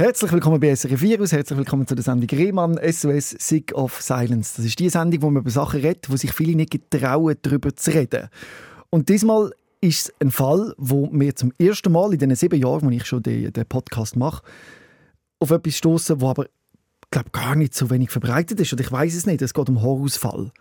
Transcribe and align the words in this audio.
Herzlich 0.00 0.30
willkommen 0.30 0.60
bei 0.60 0.72
SRF 0.72 1.02
Virus, 1.02 1.32
herzlich 1.32 1.58
willkommen 1.58 1.84
zu 1.84 1.96
der 1.96 2.04
Sendung 2.04 2.30
Rehmann 2.30 2.78
SOS 2.88 3.30
Sick 3.30 3.74
of 3.74 4.00
Silence. 4.00 4.54
Das 4.54 4.64
ist 4.64 4.78
die 4.78 4.90
Sendung, 4.90 5.22
wo 5.22 5.30
man 5.30 5.42
über 5.42 5.50
Sachen 5.50 5.80
redet, 5.80 6.08
wo 6.08 6.14
sich 6.14 6.32
viele 6.32 6.54
nicht 6.54 6.70
getrauen, 6.70 7.34
darüber 7.42 7.74
zu 7.74 7.90
reden. 7.90 8.28
Und 8.90 9.08
diesmal 9.08 9.50
ist 9.80 10.10
es 10.10 10.14
ein 10.20 10.30
Fall, 10.30 10.72
wo 10.78 11.06
mir 11.06 11.34
zum 11.34 11.52
ersten 11.58 11.90
Mal 11.90 12.12
in 12.12 12.20
den 12.20 12.32
sieben 12.36 12.60
Jahren, 12.60 12.82
wo 12.86 12.90
ich 12.90 13.06
schon 13.06 13.24
den, 13.24 13.52
den 13.52 13.66
Podcast 13.66 14.14
mache, 14.14 14.44
auf 15.40 15.50
etwas 15.50 15.74
stoßen, 15.74 16.20
wo 16.20 16.28
aber 16.28 16.46
glaube 17.10 17.30
gar 17.30 17.56
nicht 17.56 17.74
so 17.74 17.90
wenig 17.90 18.10
verbreitet 18.10 18.60
ist. 18.60 18.72
Oder 18.72 18.82
ich 18.82 18.92
weiß 18.92 19.16
es 19.16 19.26
nicht. 19.26 19.42
Es 19.42 19.52
geht 19.52 19.68
um 19.68 19.82
Horusfall, 19.82 20.52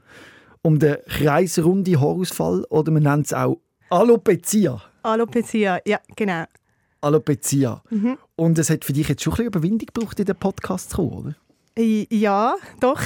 um 0.63 0.79
den 0.79 0.97
kreisrunden 1.07 2.01
Horusfall 2.01 2.63
oder 2.71 2.91
man 2.91 3.03
nennt 3.03 3.27
es 3.27 3.33
auch 3.33 3.59
Alopecia. 3.91 4.81
Alopecia, 5.03 5.79
ja, 5.85 5.99
genau. 6.15 6.45
Alopecia. 7.01 7.81
Mhm. 7.89 8.17
Und 8.35 8.57
es 8.59 8.69
hat 8.69 8.85
für 8.85 8.93
dich 8.93 9.09
jetzt 9.09 9.23
schon 9.23 9.33
ein 9.33 9.37
bisschen 9.37 9.47
Überwindung 9.47 9.87
gebraucht, 9.93 10.19
in 10.19 10.25
den 10.25 10.35
Podcast 10.35 10.91
zu 10.91 10.97
kommen, 10.97 11.11
oder? 11.11 11.35
Ja, 11.79 12.55
doch. 12.79 12.99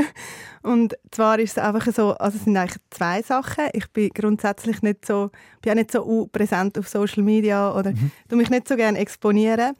und 0.62 0.94
zwar 1.10 1.38
ist 1.40 1.52
es 1.52 1.58
einfach 1.58 1.92
so, 1.92 2.12
also 2.12 2.38
es 2.38 2.44
sind 2.44 2.56
eigentlich 2.56 2.80
zwei 2.90 3.22
Sachen. 3.22 3.64
Ich 3.72 3.90
bin 3.90 4.10
grundsätzlich 4.10 4.82
nicht 4.82 5.04
so, 5.04 5.30
bin 5.62 5.72
auch 5.72 5.76
nicht 5.76 5.90
so 5.90 6.28
präsent 6.30 6.78
auf 6.78 6.88
Social 6.88 7.24
Media 7.24 7.74
oder 7.76 7.90
mhm. 7.90 8.12
tu 8.28 8.36
mich 8.36 8.50
nicht 8.50 8.68
so 8.68 8.76
gerne 8.76 8.98
exponieren. 8.98 9.74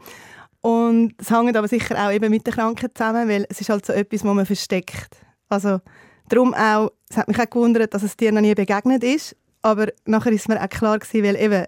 Und 0.60 1.14
es 1.18 1.30
hängt 1.30 1.56
aber 1.56 1.68
sicher 1.68 1.94
auch 2.04 2.10
eben 2.10 2.30
mit 2.30 2.46
der 2.46 2.54
Krankheit 2.54 2.92
zusammen, 2.96 3.28
weil 3.28 3.46
es 3.48 3.60
ist 3.60 3.68
halt 3.68 3.86
so 3.86 3.92
etwas, 3.92 4.24
was 4.24 4.34
man 4.34 4.46
versteckt. 4.46 5.16
Also 5.48 5.80
darum 6.28 6.54
auch, 6.54 6.90
es 7.08 7.16
hat 7.16 7.28
mich 7.28 7.38
auch 7.38 7.50
gewundert, 7.50 7.94
dass 7.94 8.02
es 8.02 8.16
dir 8.16 8.32
noch 8.32 8.40
nie 8.40 8.54
begegnet 8.54 9.04
ist, 9.04 9.36
aber 9.62 9.88
nachher 10.06 10.32
ist 10.32 10.48
mir 10.48 10.60
auch 10.60 10.68
klar 10.68 10.98
gewesen, 10.98 11.22
weil 11.22 11.36
eben 11.36 11.66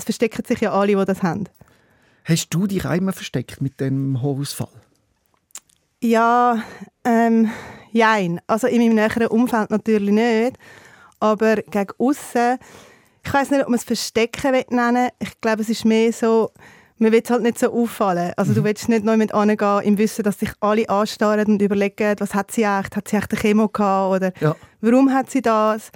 es 0.00 0.04
verstecken 0.04 0.44
sich 0.44 0.60
ja 0.60 0.72
alle, 0.72 0.96
die 0.96 1.04
das 1.04 1.22
haben. 1.22 1.44
Hast 2.24 2.50
du 2.50 2.66
dich 2.66 2.84
einmal 2.84 3.14
versteckt 3.14 3.60
mit 3.60 3.80
dem 3.80 4.22
Horusfall? 4.22 4.68
Ja, 6.02 6.62
ähm, 7.04 7.50
jein. 7.92 8.40
Also 8.46 8.66
in 8.66 8.78
meinem 8.78 8.94
näheren 8.94 9.26
Umfeld 9.28 9.70
natürlich 9.70 10.14
nicht. 10.14 10.58
Aber 11.18 11.56
gegen 11.56 11.92
außen, 11.98 12.58
ich 13.24 13.34
weiß 13.34 13.50
nicht, 13.50 13.62
ob 13.62 13.68
man 13.68 13.78
es 13.78 13.84
Verstecken 13.84 14.52
nennen 14.70 14.94
will. 14.94 15.10
Ich 15.18 15.40
glaube, 15.40 15.62
es 15.62 15.68
ist 15.68 15.84
mehr 15.84 16.12
so, 16.12 16.50
man 16.98 17.12
will 17.12 17.20
es 17.22 17.30
halt 17.30 17.42
nicht 17.42 17.58
so 17.58 17.72
auffallen. 17.72 18.32
Also 18.36 18.52
mhm. 18.52 18.56
du 18.56 18.64
willst 18.64 18.88
nicht 18.88 19.04
noch 19.04 19.16
mit 19.16 19.34
angehen 19.34 19.82
im 19.82 19.98
Wissen, 19.98 20.22
dass 20.22 20.38
sich 20.38 20.50
alle 20.60 20.88
anstarren 20.88 21.46
und 21.46 21.62
überlegen, 21.62 22.14
was 22.18 22.34
hat 22.34 22.50
sie 22.50 22.62
echt? 22.62 22.96
Hat 22.96 23.08
sie 23.08 23.16
echt 23.16 23.32
eine 23.32 23.40
Chemo 23.40 23.68
gehabt? 23.68 24.16
Oder 24.16 24.32
ja. 24.40 24.56
warum 24.80 25.12
hat 25.12 25.30
sie 25.30 25.42
das? 25.42 25.90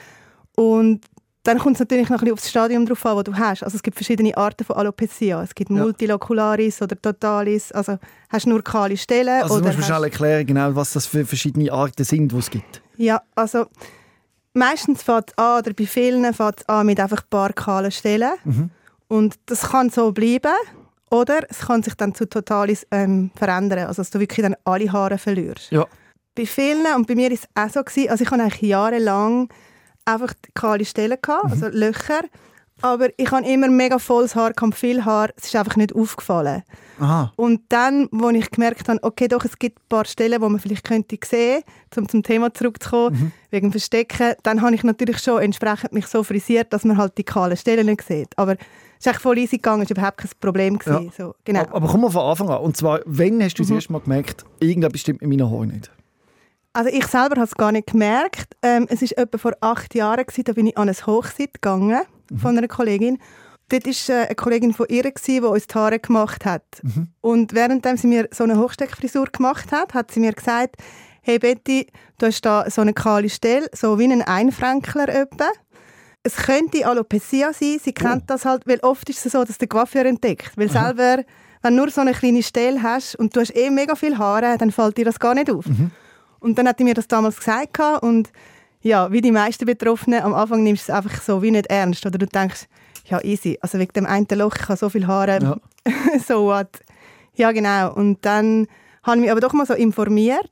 Und 0.56 1.00
dann 1.44 1.58
kommt 1.58 1.76
es 1.76 1.80
natürlich 1.80 2.08
noch 2.08 2.16
ein 2.16 2.20
bisschen 2.20 2.32
aufs 2.32 2.48
Stadium 2.48 2.86
drauf 2.86 3.04
an, 3.04 3.16
das 3.16 3.24
du 3.24 3.34
hast. 3.34 3.62
Also 3.62 3.76
es 3.76 3.82
gibt 3.82 3.96
verschiedene 3.96 4.34
Arten 4.36 4.64
von 4.64 4.76
Alopecia. 4.76 5.42
Es 5.42 5.54
gibt 5.54 5.70
ja. 5.70 5.76
Multilocularis 5.76 6.80
oder 6.80 7.00
Totalis. 7.00 7.70
Also 7.70 7.98
hast 8.30 8.46
du 8.46 8.50
nur 8.50 8.64
kahle 8.64 8.96
Stellen. 8.96 9.42
Also 9.42 9.56
oder 9.56 9.62
du 9.62 9.66
musst 9.68 9.78
mir 9.78 9.84
schnell 9.84 10.04
erklären, 10.04 10.46
genau, 10.46 10.74
was 10.74 10.94
das 10.94 11.06
für 11.06 11.26
verschiedene 11.26 11.70
Arten 11.70 12.02
sind, 12.02 12.32
die 12.32 12.36
es 12.36 12.50
gibt. 12.50 12.82
Ja, 12.96 13.22
also 13.34 13.66
meistens 14.54 15.02
fängt 15.02 15.30
es 15.30 15.38
an, 15.38 15.58
oder 15.58 15.74
bei 15.74 15.84
vielen 15.84 16.32
fängt 16.32 16.60
es 16.60 16.68
an 16.68 16.86
mit 16.86 16.98
einfach 16.98 17.22
ein 17.22 17.28
paar 17.28 17.52
kahlen 17.52 17.92
Stellen. 17.92 18.32
Mhm. 18.44 18.70
Und 19.08 19.34
das 19.44 19.68
kann 19.68 19.90
so 19.90 20.12
bleiben. 20.12 20.54
Oder 21.10 21.40
es 21.50 21.58
kann 21.58 21.82
sich 21.82 21.94
dann 21.94 22.14
zu 22.14 22.26
Totalis 22.26 22.86
ähm, 22.90 23.30
verändern. 23.34 23.80
Also 23.80 24.00
dass 24.00 24.10
du 24.10 24.18
wirklich 24.18 24.42
dann 24.42 24.56
alle 24.64 24.90
Haare 24.90 25.18
verlierst. 25.18 25.70
Ja. 25.70 25.86
Bei 26.34 26.46
vielen, 26.46 26.86
und 26.96 27.06
bei 27.06 27.14
mir 27.14 27.30
war 27.30 27.36
es 27.36 27.46
auch 27.54 27.68
so, 27.68 27.84
gewesen, 27.84 28.08
also 28.08 28.24
ich 28.24 28.30
habe 28.30 28.42
eigentlich 28.42 28.62
jahrelang 28.62 29.50
einfach 30.04 30.34
kahle 30.54 30.84
Stellen 30.84 31.18
gehabt, 31.20 31.50
also 31.50 31.66
mhm. 31.66 31.72
Löcher. 31.72 32.22
Aber 32.82 33.08
ich 33.16 33.30
habe 33.30 33.46
immer 33.46 33.68
mega 33.68 33.98
volles 33.98 34.34
Haar, 34.34 34.52
kam 34.52 34.72
viel 34.72 35.04
Haar. 35.04 35.30
Es 35.36 35.44
ist 35.44 35.56
einfach 35.56 35.76
nicht 35.76 35.94
aufgefallen. 35.94 36.64
Aha. 36.98 37.32
Und 37.36 37.62
dann, 37.68 38.08
wo 38.10 38.28
ich 38.30 38.50
gemerkt 38.50 38.88
habe, 38.88 38.98
okay, 39.02 39.28
doch, 39.28 39.44
es 39.44 39.58
gibt 39.58 39.78
ein 39.78 39.88
paar 39.88 40.04
Stellen, 40.04 40.40
wo 40.42 40.48
man 40.48 40.60
vielleicht 40.60 40.84
könnte 40.84 41.16
sehen, 41.24 41.62
um 41.96 42.08
zum 42.08 42.22
Thema 42.22 42.52
zurückzukommen, 42.52 43.16
mhm. 43.16 43.32
wegen 43.50 43.70
Verstecken, 43.70 44.34
dann 44.42 44.60
habe 44.60 44.74
ich 44.74 44.82
natürlich 44.82 45.18
schon 45.18 45.40
entsprechend 45.40 45.92
mich 45.92 46.06
so 46.06 46.22
frisiert, 46.22 46.72
dass 46.72 46.84
man 46.84 46.98
halt 46.98 47.16
die 47.16 47.24
kahlen 47.24 47.56
Stellen 47.56 47.86
nicht 47.86 48.02
sieht. 48.02 48.36
Aber 48.36 48.52
es 48.52 48.58
ist 48.98 49.08
eigentlich 49.08 49.22
voll 49.22 49.38
easy 49.38 49.56
gegangen, 49.56 49.82
es 49.82 49.90
war 49.90 49.96
überhaupt 49.96 50.18
kein 50.18 50.30
Problem. 50.40 50.78
Ja. 50.84 51.00
So, 51.16 51.34
genau. 51.44 51.66
Aber 51.70 51.88
komm 51.88 52.02
mal 52.02 52.10
von 52.10 52.22
Anfang 52.22 52.50
an. 52.50 52.60
Und 52.60 52.76
zwar, 52.76 53.00
wann 53.06 53.42
hast 53.42 53.54
du 53.54 53.62
das 53.62 53.70
mhm. 53.70 53.76
erste 53.76 53.92
Mal 53.92 54.00
gemerkt, 54.00 54.44
irgendetwas 54.60 55.00
stimmt 55.00 55.22
mit 55.22 55.30
meinen 55.30 55.50
Haaren 55.50 55.68
nicht? 55.68 55.90
Also 56.74 56.90
ich 56.90 57.06
selber 57.06 57.36
habe 57.36 57.44
es 57.44 57.54
gar 57.54 57.70
nicht 57.70 57.86
gemerkt. 57.86 58.56
Ähm, 58.60 58.86
es 58.90 59.00
war 59.00 59.18
etwa 59.18 59.38
vor 59.38 59.52
acht 59.60 59.94
Jahren, 59.94 60.26
gewesen, 60.26 60.44
da 60.44 60.52
bin 60.52 60.66
ich 60.66 60.76
an 60.76 60.88
eine 60.88 61.06
Hochzeit 61.06 61.54
gegangen 61.54 62.02
mhm. 62.28 62.38
von 62.38 62.58
einer 62.58 62.66
Kollegin. 62.66 63.18
Dort 63.68 63.86
war 63.86 64.16
äh, 64.16 64.26
eine 64.26 64.34
Kollegin 64.34 64.74
von 64.74 64.86
ihr, 64.88 65.04
gewesen, 65.04 65.40
die 65.40 65.40
uns 65.40 65.68
die 65.68 65.74
Haare 65.74 66.00
gemacht 66.00 66.44
hat. 66.44 66.64
Mhm. 66.82 67.08
Und 67.20 67.54
während 67.54 67.86
sie 67.98 68.08
mir 68.08 68.28
so 68.32 68.42
eine 68.42 68.58
Hochsteckfrisur 68.58 69.26
gemacht 69.26 69.70
hat, 69.70 69.94
hat 69.94 70.10
sie 70.10 70.18
mir 70.18 70.32
gesagt, 70.32 70.76
hey 71.22 71.38
Betty, 71.38 71.86
du 72.18 72.26
hast 72.26 72.42
da 72.42 72.68
so 72.68 72.82
eine 72.82 72.92
kahle 72.92 73.30
Stelle, 73.30 73.68
so 73.72 73.98
wie 74.00 74.12
ein 74.12 74.22
Einfränkler 74.22 75.08
etwa. 75.08 75.46
Es 76.24 76.36
könnte 76.36 76.86
Alopecia 76.86 77.52
sein, 77.52 77.78
sie 77.82 77.92
kennt 77.92 78.22
oh. 78.22 78.26
das 78.26 78.44
halt, 78.44 78.66
weil 78.66 78.80
oft 78.80 79.08
ist 79.08 79.24
es 79.24 79.32
so, 79.32 79.44
dass 79.44 79.58
der 79.58 79.68
Coiffeur 79.68 80.06
entdeckt. 80.06 80.56
Weil 80.56 80.66
mhm. 80.66 80.72
selber, 80.72 81.24
wenn 81.62 81.76
du 81.76 81.82
nur 81.82 81.90
so 81.90 82.00
eine 82.00 82.14
kleine 82.14 82.42
Stelle 82.42 82.82
hast 82.82 83.14
und 83.14 83.36
du 83.36 83.40
hast 83.40 83.54
eh 83.54 83.70
mega 83.70 83.94
viele 83.94 84.18
Haare, 84.18 84.58
dann 84.58 84.72
fällt 84.72 84.98
dir 84.98 85.04
das 85.04 85.20
gar 85.20 85.34
nicht 85.34 85.50
auf. 85.50 85.66
Mhm. 85.66 85.92
Und 86.44 86.58
dann 86.58 86.68
hat 86.68 86.78
er 86.78 86.84
mir 86.84 86.92
das 86.92 87.08
damals 87.08 87.38
gesagt 87.38 87.80
und 88.02 88.30
ja, 88.82 89.10
wie 89.10 89.22
die 89.22 89.32
meisten 89.32 89.64
Betroffenen, 89.64 90.22
am 90.22 90.34
Anfang 90.34 90.62
nimmst 90.62 90.88
du 90.88 90.92
es 90.92 90.96
einfach 90.98 91.22
so 91.22 91.42
wie 91.42 91.50
nicht 91.50 91.68
ernst 91.68 92.04
oder 92.04 92.18
du 92.18 92.26
denkst, 92.26 92.66
ja 93.06 93.18
easy, 93.24 93.56
also 93.62 93.78
wegen 93.78 93.94
dem 93.94 94.04
einen 94.04 94.26
Loch, 94.34 94.54
ich 94.54 94.68
habe 94.68 94.76
so 94.76 94.90
viele 94.90 95.06
Haare, 95.06 95.38
ja. 95.42 95.56
so 96.28 96.44
what. 96.44 96.68
Ja 97.34 97.50
genau, 97.52 97.94
und 97.94 98.26
dann 98.26 98.66
habe 99.02 99.16
ich 99.16 99.22
mich 99.22 99.30
aber 99.30 99.40
doch 99.40 99.54
mal 99.54 99.64
so 99.64 99.72
informiert 99.72 100.50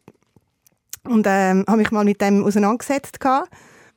und 1.04 1.26
ähm, 1.28 1.66
habe 1.68 1.76
mich 1.76 1.90
mal 1.90 2.06
mit 2.06 2.22
dem 2.22 2.42
auseinandergesetzt 2.42 3.20
gehabt. 3.20 3.50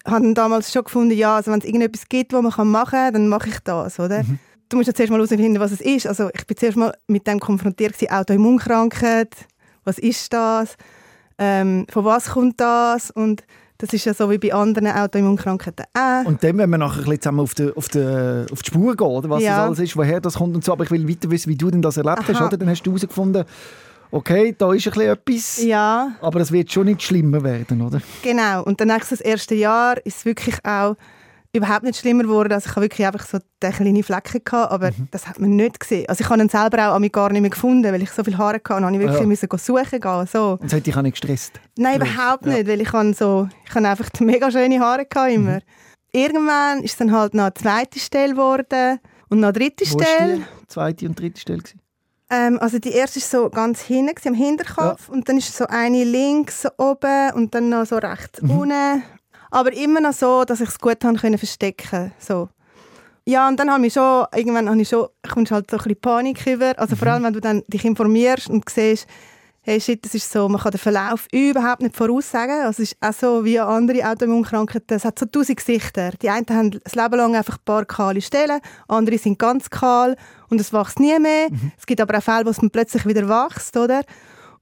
Habe 0.05 0.21
dann 0.21 0.35
damals 0.35 0.73
schon 0.73 0.83
gefunden, 0.83 1.17
ja, 1.17 1.37
also 1.37 1.49
wenn 1.53 1.59
es 1.59 1.65
irgendetwas 1.65 2.09
gibt, 2.09 2.33
was 2.33 2.57
man 2.57 2.67
machen 2.67 2.91
kann, 2.91 3.13
dann 3.13 3.29
mache 3.29 3.47
ich 3.47 3.59
das, 3.59 4.01
oder? 4.01 4.23
Mhm. 4.23 4.39
Du 4.67 4.75
musst 4.75 4.87
ja 4.87 4.93
zuerst 4.93 5.11
mal 5.11 5.17
herausfinden, 5.17 5.61
was 5.61 5.71
es 5.71 5.79
ist. 5.79 6.07
Also 6.07 6.29
ich 6.33 6.45
bin 6.45 6.57
zuerst 6.57 6.75
mal 6.75 6.93
mit 7.07 7.25
dem 7.25 7.39
konfrontiert, 7.39 7.95
Autoimmunkrankheit, 8.11 9.33
was 9.85 9.97
ist 9.97 10.33
das? 10.33 10.75
Ähm, 11.37 11.85
von 11.89 12.05
was 12.05 12.29
kommt 12.29 12.59
das 12.59 13.11
und 13.11 13.43
das 13.77 13.91
ist 13.91 14.05
ja 14.05 14.13
so 14.13 14.29
wie 14.29 14.37
bei 14.37 14.53
anderen 14.53 14.87
Autoimmunkrankheiten 14.87 15.85
auch. 15.93 16.25
Und 16.25 16.41
dann, 16.43 16.57
wenn 16.57 16.69
wir 16.69 16.77
nachher 16.77 16.99
ein 16.99 17.03
bisschen 17.03 17.21
zusammen 17.21 17.39
auf 17.41 17.53
die, 17.53 17.75
auf 17.75 17.89
die, 17.89 18.45
auf 18.51 18.61
die 18.61 18.67
Spur 18.67 18.95
gehen, 18.95 19.07
oder 19.07 19.29
was 19.29 19.43
ja. 19.43 19.57
das 19.57 19.59
alles 19.65 19.79
ist, 19.79 19.97
woher 19.97 20.21
das 20.21 20.35
kommt 20.35 20.55
und 20.55 20.63
so, 20.63 20.71
aber 20.71 20.85
ich 20.85 20.91
will 20.91 21.07
weiter 21.07 21.29
wissen, 21.29 21.49
wie 21.49 21.57
du 21.57 21.69
denn 21.69 21.81
das 21.81 21.97
erlebt 21.97 22.19
Aha. 22.19 22.27
hast, 22.27 22.41
oder? 22.41 22.57
Dann 22.57 22.69
hast 22.69 22.83
du 22.83 22.91
herausgefunden, 22.91 23.43
okay, 24.11 24.55
da 24.57 24.71
ist 24.73 24.87
ein 24.87 24.93
bisschen 24.93 25.11
etwas, 25.11 25.63
ja. 25.63 26.15
aber 26.21 26.39
es 26.39 26.51
wird 26.51 26.71
schon 26.71 26.85
nicht 26.85 27.03
schlimmer 27.03 27.43
werden, 27.43 27.81
oder? 27.81 28.01
Genau, 28.23 28.63
und 28.63 28.79
dann 28.79 28.87
das 28.87 29.19
erste 29.19 29.55
Jahr 29.55 29.97
ist 30.05 30.19
es 30.19 30.25
wirklich 30.25 30.55
auch 30.63 30.95
überhaupt 31.55 31.83
nicht 31.83 31.99
schlimmer 31.99 32.23
geworden. 32.23 32.53
Also 32.53 32.69
ich 32.69 32.75
habe 32.75 32.85
wirklich 32.85 33.05
einfach 33.05 33.25
so 33.25 33.39
kleine 33.59 34.03
Flecken 34.03 34.41
gehabt, 34.43 34.71
aber 34.71 34.91
mhm. 34.91 35.07
das 35.11 35.27
hat 35.27 35.39
man 35.39 35.55
nicht 35.55 35.79
gesehen. 35.79 36.07
Also 36.07 36.23
ich 36.23 36.29
habe 36.29 36.41
ihn 36.41 36.49
selber 36.49 36.89
auch 36.89 36.95
an 36.95 37.01
mich 37.01 37.11
gar 37.11 37.31
nicht 37.31 37.41
mehr 37.41 37.49
gefunden, 37.49 37.91
weil 37.91 38.01
ich 38.01 38.11
so 38.11 38.23
viele 38.23 38.37
Haare 38.37 38.55
hatte 38.55 38.75
und 38.75 38.85
habe 38.85 38.95
ich 38.95 39.01
wirklich 39.01 39.19
ja. 39.19 39.25
müssen 39.25 39.49
suchen 39.57 39.99
gehen. 39.99 40.27
So. 40.27 40.51
Und 40.53 40.63
das 40.63 40.73
hat 40.73 40.85
dich 40.85 40.95
auch 40.95 41.01
nicht 41.01 41.13
gestresst? 41.13 41.59
Nein, 41.77 41.97
überhaupt 41.97 42.45
nicht, 42.45 42.67
weil 42.67 42.81
ich 42.81 42.91
habe 42.91 43.13
so, 43.13 43.47
ich 43.67 43.75
habe 43.75 43.87
einfach 43.87 44.09
mega 44.19 44.51
schöne 44.51 44.79
Haare 44.79 45.05
gehabt 45.05 45.31
immer. 45.31 45.55
Mhm. 45.55 45.61
Irgendwann 46.11 46.83
ist 46.83 46.91
es 46.91 46.97
dann 46.97 47.11
halt 47.11 47.33
noch 47.33 47.43
eine 47.43 47.53
zweite 47.53 47.99
Stelle 47.99 48.33
geworden 48.33 48.99
und 49.29 49.39
noch 49.39 49.49
eine 49.49 49.59
dritte 49.59 49.85
Wo 49.85 49.99
Stelle. 49.99 50.37
die 50.37 50.67
zweite 50.67 51.05
und 51.07 51.19
dritte 51.19 51.41
Stelle 51.41 51.61
ähm, 52.29 52.57
also 52.59 52.79
die 52.79 52.91
erste 52.91 53.19
war 53.19 53.27
so 53.27 53.49
ganz 53.49 53.81
hinten, 53.81 54.27
am 54.27 54.33
Hinterkopf 54.33 55.07
ja. 55.07 55.13
und 55.13 55.29
dann 55.29 55.37
ist 55.37 55.55
so 55.55 55.67
eine 55.67 56.03
links 56.03 56.65
oben 56.77 57.31
und 57.35 57.53
dann 57.53 57.69
noch 57.69 57.85
so 57.85 57.97
rechts 57.97 58.41
mhm. 58.41 58.51
unten 58.51 59.03
aber 59.55 59.71
immer 59.71 60.01
noch 60.01 60.11
so, 60.11 60.43
dass 60.43 60.59
ich 60.59 60.67
es 60.67 60.79
gut 60.79 61.01
haben 61.05 61.15
können 61.15 61.37
verstecken 61.37 62.11
so. 62.19 62.49
Ja, 63.25 63.47
und 63.47 63.57
dann 63.57 63.71
habe 63.71 63.87
ich 63.87 63.93
schon, 63.93 64.25
irgendwann 64.35 64.69
habe 64.69 64.81
ich 64.81 64.89
schon, 64.89 65.07
kommst 65.33 65.51
halt 65.51 65.71
so 65.71 65.77
ein 65.77 65.83
bisschen 65.83 66.01
Panik 66.01 66.45
über. 66.45 66.77
Also 66.77 66.97
vor 66.97 67.07
mhm. 67.07 67.13
allem, 67.13 67.23
wenn 67.23 67.33
du 67.33 67.39
dann 67.39 67.63
dich 67.67 67.85
informierst 67.85 68.49
und 68.49 68.69
siehst, 68.69 69.07
hey 69.61 69.79
shit, 69.79 70.03
das 70.03 70.13
ist 70.13 70.29
so, 70.29 70.49
man 70.49 70.59
kann 70.59 70.71
den 70.71 70.77
Verlauf 70.77 71.27
überhaupt 71.31 71.81
nicht 71.81 71.95
voraussagen. 71.95 72.65
Also 72.65 72.83
es 72.83 72.91
ist 72.91 72.97
auch 72.99 73.13
so 73.13 73.45
wie 73.45 73.57
andere 73.57 74.05
Autoimmunkrankheiten, 74.05 74.97
es 74.97 75.05
hat 75.05 75.17
so 75.17 75.25
tausend 75.25 75.57
Gesichter. 75.57 76.11
Die 76.21 76.29
einen 76.29 76.45
haben 76.49 76.71
das 76.83 76.93
Leben 76.93 77.15
lang 77.15 77.35
einfach 77.35 77.57
ein 77.57 77.63
paar 77.63 77.85
kahle 77.85 78.21
Stellen, 78.21 78.59
andere 78.89 79.17
sind 79.17 79.39
ganz 79.39 79.69
kahl 79.69 80.17
und 80.49 80.59
es 80.59 80.73
wächst 80.73 80.99
nie 80.99 81.17
mehr. 81.17 81.47
Mhm. 81.49 81.71
Es 81.77 81.85
gibt 81.85 82.01
aber 82.01 82.17
auch 82.17 82.23
Fälle, 82.23 82.45
wo 82.45 82.49
es 82.49 82.59
plötzlich 82.71 83.05
wieder 83.05 83.29
wächst, 83.29 83.77
oder? 83.77 84.01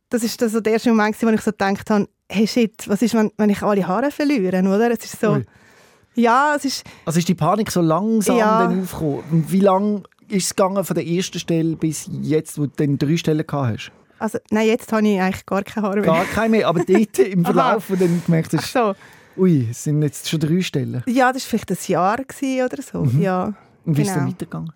Das 0.10 0.24
ist 0.24 0.40
so 0.40 0.62
der 0.62 0.74
erste 0.74 0.90
Moment, 0.90 1.20
wo 1.20 1.30
ich 1.30 1.42
so 1.42 1.50
gedacht 1.50 1.90
habe, 1.90 2.08
hey 2.34 2.48
shit, 2.48 2.88
was 2.88 3.02
ist, 3.02 3.14
wenn, 3.14 3.32
wenn 3.38 3.50
ich 3.50 3.62
alle 3.62 3.88
Haare 3.88 4.12
verliere, 4.12 4.60
oder? 4.60 4.92
Es 4.92 5.06
ist 5.06 5.20
so, 5.20 5.34
Ui. 5.34 5.46
ja, 6.16 6.56
es 6.56 6.66
ist... 6.66 6.84
Also 7.06 7.20
ist 7.20 7.28
die 7.28 7.36
Panik 7.36 7.72
so 7.72 7.82
langsam 7.82 8.38
ja. 8.38 8.64
dann 8.64 8.82
aufgekommen? 8.82 9.46
Wie 9.48 9.60
lange 9.60 10.04
ist 10.30 10.46
es 10.46 10.56
gegangen 10.56 10.84
von 10.84 10.96
der 10.96 11.06
ersten 11.06 11.40
Stelle 11.40 11.76
bis 11.76 12.10
jetzt, 12.22 12.58
wo 12.58 12.66
du 12.66 12.72
dann 12.76 12.98
drei 12.98 13.18
Stellen 13.18 13.46
gehabt 13.46 13.74
hast? 13.74 13.92
Also, 14.20 14.40
nein, 14.52 14.68
jetzt 14.68 14.92
habe 14.92 15.08
ich 15.08 15.20
eigentlich 15.20 15.46
gar 15.46 15.64
keine 15.64 15.86
Haare 15.86 15.96
mehr. 15.98 16.06
Gar 16.06 16.26
keine 16.26 16.50
mehr, 16.50 16.68
aber 16.68 16.84
dort 16.84 17.20
im 17.20 17.46
Verlauf, 17.46 17.90
wo 17.90 17.96
du 17.96 18.06
dann 18.06 18.22
gemerkt 18.26 18.54
hast, 18.54 18.72
so. 18.72 18.96
ui, 19.38 19.68
es 19.70 19.84
sind 19.84 20.02
jetzt 20.02 20.30
schon 20.30 20.40
drei 20.40 20.62
Stellen. 20.62 21.04
Ja, 21.08 21.34
das 21.34 21.44
war 21.44 21.60
vielleicht 21.60 21.72
ein 21.72 21.92
Jahr 21.92 22.20
oder 22.20 22.82
so, 22.82 23.04
mhm. 23.04 23.22
ja. 23.22 23.54
Und 23.86 23.98
wie 23.98 24.04
genau. 24.04 24.04
ist 24.04 24.08
es 24.08 24.14
dann 24.14 24.16
genau. 24.16 24.32
weitergegangen? 24.32 24.74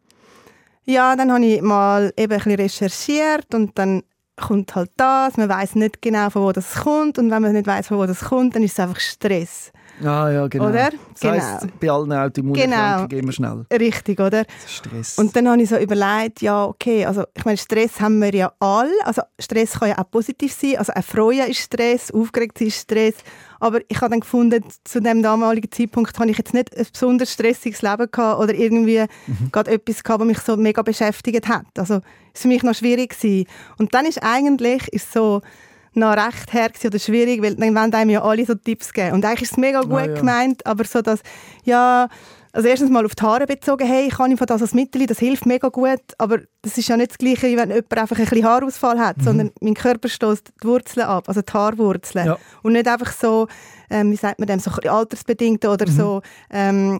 Ja, 0.83 1.15
dann 1.15 1.31
habe 1.31 1.45
ich 1.45 1.61
mal 1.61 2.13
eben 2.17 2.33
ein 2.33 2.39
bisschen 2.39 2.55
recherchiert 2.55 3.53
und 3.53 3.77
dann 3.77 4.03
kommt 4.37 4.75
halt 4.75 4.91
das, 4.97 5.35
man 5.37 5.49
weiß 5.49 5.75
nicht 5.75 6.01
genau, 6.01 6.29
von 6.29 6.43
wo 6.43 6.51
das 6.51 6.75
kommt 6.75 7.17
und 7.19 7.29
wenn 7.31 7.41
man 7.41 7.53
nicht 7.53 7.67
weiß, 7.67 7.87
von 7.87 7.97
wo 7.97 8.05
das 8.05 8.21
kommt, 8.21 8.55
dann 8.55 8.63
ist 8.63 8.73
es 8.73 8.79
einfach 8.79 8.99
Stress. 8.99 9.71
Ah 10.03 10.29
ja, 10.29 10.47
genau. 10.47 10.69
Oder? 10.69 10.89
Das 11.19 11.23
heisst, 11.31 11.61
Genau. 11.61 11.73
bei 11.79 11.89
allen 11.89 12.13
Autoimmunerkrankungen 12.13 13.09
Genau. 13.09 13.21
immer 13.23 13.31
schnell. 13.31 13.65
Richtig, 13.79 14.19
oder? 14.19 14.45
Stress. 14.67 15.17
Und 15.17 15.35
dann 15.35 15.49
habe 15.49 15.61
ich 15.61 15.69
so 15.69 15.77
überlegt, 15.77 16.41
ja, 16.41 16.65
okay, 16.65 17.05
also 17.05 17.23
ich 17.35 17.45
meine, 17.45 17.57
Stress 17.57 17.99
haben 17.99 18.19
wir 18.21 18.33
ja 18.33 18.51
alle. 18.59 18.91
Also 19.05 19.23
Stress 19.39 19.79
kann 19.79 19.89
ja 19.89 19.97
auch 19.97 20.09
positiv 20.11 20.53
sein. 20.53 20.75
Also 20.77 20.93
auch 20.93 21.03
Freude 21.03 21.43
ist 21.47 21.57
Stress, 21.59 22.11
aufgeregt 22.11 22.61
ist 22.61 22.81
Stress. 22.81 23.15
Aber 23.59 23.79
ich 23.87 23.99
habe 24.01 24.11
dann 24.11 24.19
gefunden, 24.19 24.63
zu 24.83 25.01
dem 25.01 25.23
damaligen 25.23 25.71
Zeitpunkt 25.71 26.17
habe 26.19 26.29
ich 26.29 26.37
jetzt 26.37 26.53
nicht 26.53 26.77
ein 26.77 26.85
besonders 26.91 27.33
stressiges 27.33 27.81
Leben 27.81 28.07
gehabt 28.11 28.39
oder 28.39 28.53
irgendwie 28.53 29.03
gerade 29.51 29.71
etwas 29.71 30.03
gehabt, 30.03 30.19
was 30.21 30.27
mich 30.27 30.39
so 30.39 30.57
mega 30.57 30.83
beschäftigt 30.83 31.47
hat. 31.47 31.65
Also 31.77 31.95
es 31.95 32.01
war 32.01 32.03
für 32.43 32.47
mich 32.49 32.61
noch 32.61 32.75
schwierig 32.75 33.17
gewesen. 33.19 33.47
Und 33.79 33.95
dann 33.95 34.05
ist 34.05 34.21
eigentlich 34.21 34.87
ist 34.89 35.11
so 35.11 35.41
noch 35.97 36.15
recht 36.15 36.53
her 36.53 36.69
oder 36.85 36.99
schwierig, 36.99 37.41
weil 37.41 37.55
dann 37.55 37.75
wollen 37.75 37.93
einem 37.93 38.09
ja 38.09 38.23
alle 38.23 38.45
so 38.45 38.55
Tipps 38.55 38.93
geben. 38.93 39.13
Und 39.13 39.25
eigentlich 39.25 39.43
ist 39.43 39.51
es 39.51 39.57
mega 39.57 39.81
gut 39.81 40.07
ja. 40.07 40.13
gemeint, 40.13 40.65
aber 40.65 40.83
so, 40.83 41.01
dass, 41.01 41.21
ja, 41.63 42.07
also 42.53 42.69
erstens 42.69 42.89
mal 42.89 43.05
auf 43.05 43.13
die 43.13 43.23
Haare 43.23 43.45
bezogen, 43.45 43.85
hey, 43.85 44.07
ich 44.07 44.15
kann 44.15 44.31
einfach 44.31 44.45
das 44.45 44.61
als 44.61 44.73
Mittel, 44.73 45.05
das 45.05 45.19
hilft 45.19 45.45
mega 45.45 45.67
gut, 45.69 46.01
aber 46.17 46.39
das 46.63 46.77
ist 46.77 46.87
ja 46.87 46.97
nicht 46.97 47.11
das 47.11 47.17
Gleiche, 47.17 47.47
wie 47.47 47.57
wenn 47.57 47.69
jemand 47.69 47.97
einfach 47.97 48.17
ein 48.17 48.25
bisschen 48.25 48.45
Haarausfall 48.45 48.99
hat, 48.99 49.17
sondern 49.21 49.51
mein 49.61 49.73
Körper 49.73 50.09
stößt 50.09 50.53
die 50.63 50.67
Wurzeln 50.67 51.05
ab, 51.05 51.25
also 51.27 51.41
die 51.41 51.53
Haarwurzeln. 51.53 52.25
Ja. 52.25 52.37
Und 52.63 52.73
nicht 52.73 52.87
einfach 52.87 53.11
so, 53.11 53.47
ähm, 53.89 54.11
wie 54.11 54.15
sagt 54.15 54.39
man 54.39 54.47
dem, 54.47 54.59
so 54.59 54.71
altersbedingt 54.71 55.65
oder 55.65 55.87
so 55.87 56.21
ähm, 56.49 56.99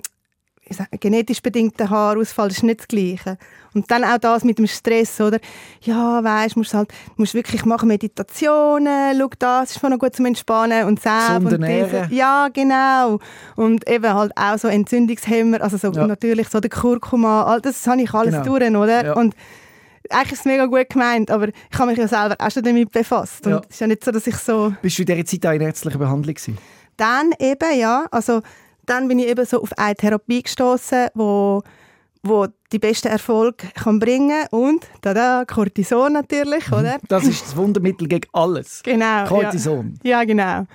genetisch 1.00 1.42
bedingter 1.42 1.90
Haarausfall, 1.90 2.50
ist 2.50 2.64
nicht 2.64 2.80
das 2.82 2.88
Gleiche. 2.88 3.38
Und 3.74 3.90
dann 3.92 4.04
auch 4.04 4.18
das 4.18 4.44
mit 4.44 4.58
dem 4.58 4.68
Stress, 4.68 5.20
oder? 5.22 5.40
Ja, 5.82 6.24
weisst, 6.24 6.58
musst 6.58 6.74
halt, 6.74 6.90
musst 7.16 7.34
wirklich 7.34 7.64
machen 7.66 7.88
Meditationen, 7.88 9.18
schau 9.20 9.30
das, 9.40 9.76
ist 9.76 9.84
noch 9.84 10.00
gut 10.00 10.16
zum 10.16 10.26
Entspannen 10.26 10.86
und 10.88 11.02
Gesund 11.02 11.54
und 11.54 11.62
diese. 11.64 12.08
Ja, 12.12 12.48
genau. 12.52 13.20
Und 13.56 13.88
eben 13.90 14.14
halt 14.14 14.32
auch 14.36 14.58
so 14.58 14.68
Entzündungshemmer, 14.68 15.62
also 15.62 15.78
so 15.78 15.92
Ja. 15.92 16.08
natürlich 16.08 16.50
so 16.50 16.60
der 16.60 16.70
Kurkuma, 16.70 17.44
all 17.44 17.62
das 17.62 17.86
habe 17.88 18.02
ich 18.02 18.14
alles 18.14 18.34
Genau. 18.36 18.58
durch, 18.58 18.76
oder? 18.76 19.06
Ja. 19.06 19.14
Und 19.14 19.36
eigentlich 20.10 20.34
ist 20.34 20.40
es 20.40 20.46
mega 20.46 20.66
gut 20.66 20.90
gemeint, 20.90 21.30
aber 21.32 21.50
ich 21.50 21.78
habe 21.80 21.92
mich 21.92 22.00
ja 22.00 22.08
selber 22.08 22.36
auch 22.40 22.50
schon 22.52 22.64
damit 22.64 22.92
befasst. 22.92 23.46
Und 23.46 23.52
Ja. 23.54 23.62
es 23.68 23.76
ist 23.76 23.80
ja 23.82 23.88
nicht 23.88 24.04
so, 24.04 24.12
dass 24.12 24.26
ich 24.26 24.38
so 24.38 24.74
Bist 24.82 24.98
du 24.98 25.02
in 25.04 25.06
dieser 25.08 25.26
Zeit 25.26 25.46
auch 25.46 25.52
in 25.56 25.62
ärztlicher 25.62 26.00
Behandlung 26.00 26.34
gewesen? 26.36 26.58
dann 26.98 27.32
eben, 27.40 27.78
ja, 27.80 28.08
also 28.10 28.42
dann 28.88 29.08
bin 29.08 29.20
ich 29.20 29.28
eben 29.28 29.46
so 29.46 29.62
auf 29.62 29.78
eine 29.78 29.96
Therapie 29.96 30.42
gestoßen, 30.42 31.10
wo, 31.14 31.62
wo 32.24 32.48
die 32.72 32.80
besten 32.80 33.08
Erfolge 33.10 33.68
kann 33.76 34.00
bringen 34.00 34.46
und 34.52 34.86
tada, 35.02 35.46
Cortison 35.46 36.14
natürlich, 36.14 36.72
oder? 36.72 36.98
Das 37.08 37.24
ist 37.26 37.44
das 37.46 37.56
Wundermittel 37.56 38.08
gegen 38.08 38.28
alles. 38.34 38.82
Genau. 38.84 39.26
Cortison. 39.28 40.00
Ja, 40.04 40.20
ja 40.20 40.24
genau. 40.26 40.66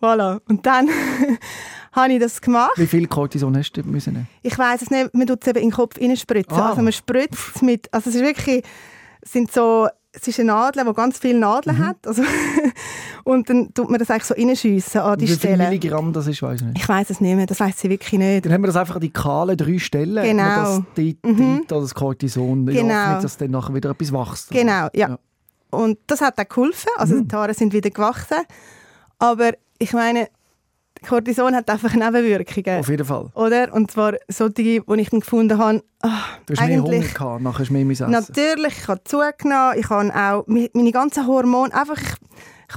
Voilà. 0.00 0.40
Und 0.48 0.66
dann 0.66 0.88
habe 1.92 2.12
ich 2.12 2.20
das 2.20 2.40
gemacht. 2.40 2.72
Wie 2.76 2.86
viel 2.86 3.06
Cortison 3.06 3.56
hast 3.56 3.72
du 3.72 3.82
müssen 3.84 4.14
nehmen? 4.14 4.28
Ich 4.42 4.58
weiß 4.58 4.82
es 4.82 4.90
nicht, 4.90 5.14
man 5.14 5.26
tut 5.26 5.42
es 5.42 5.48
eben 5.48 5.58
in 5.60 5.68
den 5.68 5.74
Kopf 5.74 5.98
reinspritzen. 6.00 6.56
Ah. 6.58 6.70
Also 6.70 6.82
man 6.82 6.92
spritzt 6.92 7.38
es 7.56 7.62
mit, 7.62 7.88
also 7.92 8.10
es 8.10 8.16
ist 8.16 8.22
wirklich, 8.22 8.64
es 9.20 9.32
sind 9.32 9.52
so, 9.52 9.88
es 10.12 10.26
ist 10.26 10.40
eine 10.40 10.48
Nadel, 10.52 10.84
die 10.84 10.92
ganz 10.92 11.18
viele 11.18 11.38
Nadeln 11.38 11.78
Mhm. 11.78 11.86
hat. 11.86 12.06
Also 12.06 12.22
und 13.24 13.48
dann 13.48 13.72
tut 13.74 13.90
man 13.90 13.98
das 13.98 14.10
eigentlich 14.10 14.24
so 14.24 14.34
reinschiessen 14.34 15.00
an 15.00 15.18
die 15.18 15.24
Wie 15.24 15.28
viel 15.28 15.36
Stelle. 15.38 15.64
Milligramm 15.64 16.12
das 16.12 16.26
ist, 16.26 16.42
weiß 16.42 16.60
ich 16.60 16.66
nicht. 16.66 16.78
Ich 16.78 16.88
weiß 16.88 17.10
es 17.10 17.20
nicht 17.20 17.36
mehr, 17.36 17.46
das 17.46 17.60
weiß 17.60 17.78
sie 17.78 17.90
wirklich 17.90 18.18
nicht. 18.18 18.44
Dann 18.46 18.52
haben 18.52 18.62
wir 18.62 18.66
das 18.68 18.76
einfach 18.76 18.96
an 18.96 19.00
die 19.00 19.10
kahlen 19.12 19.56
drei 19.56 19.78
Stellen. 19.78 20.22
Genau. 20.24 20.44
Das, 20.44 20.82
die, 20.96 21.16
die, 21.22 21.60
das 21.68 21.94
Cortison. 21.94 22.66
Genau. 22.66 23.12
Nicht, 23.12 23.24
dass 23.24 23.36
dann 23.36 23.50
nachher 23.50 23.74
wieder 23.74 23.90
etwas 23.90 24.12
wächst. 24.12 24.50
Genau, 24.50 24.88
ja. 24.94 25.08
Ja. 25.08 25.18
Und 25.70 25.98
das 26.06 26.20
hat 26.20 26.38
auch 26.38 26.48
geholfen. 26.48 26.90
Also 26.96 27.14
Mhm. 27.16 27.28
die 27.28 27.34
Haare 27.36 27.54
sind 27.54 27.72
wieder 27.72 27.90
gewachsen. 27.90 28.38
Aber 29.18 29.52
ich 29.78 29.92
meine, 29.92 30.28
Cortison 31.08 31.54
hat 31.54 31.68
einfach 31.70 31.94
Nebenwirkungen. 31.94 32.80
Auf 32.80 32.88
jeden 32.88 33.04
Fall. 33.04 33.30
Oder? 33.34 33.72
Und 33.72 33.90
zwar 33.90 34.14
solche, 34.28 34.52
die 34.62 34.82
ich 34.96 35.10
dann 35.10 35.20
gefunden 35.20 35.58
habe, 35.58 35.82
ah, 36.02 36.10
Du 36.46 36.54
hast 36.54 36.66
mehr 36.66 36.80
Hunger 36.80 36.92
eigentlich... 36.92 37.14
gehabt, 37.14 37.42
nachher 37.42 37.58
hast 37.60 37.68
du 37.70 37.72
mehr 37.74 37.90
essen. 37.90 38.10
Natürlich, 38.10 38.78
ich 38.78 38.88
habe 38.88 39.02
zugenommen, 39.04 39.74
ich 39.78 39.88
habe 39.90 40.14
auch 40.14 40.44
meine 40.46 40.92
ganzen 40.92 41.26
Hormone 41.26 41.74
einfach, 41.74 41.96
ich, 42.00 42.14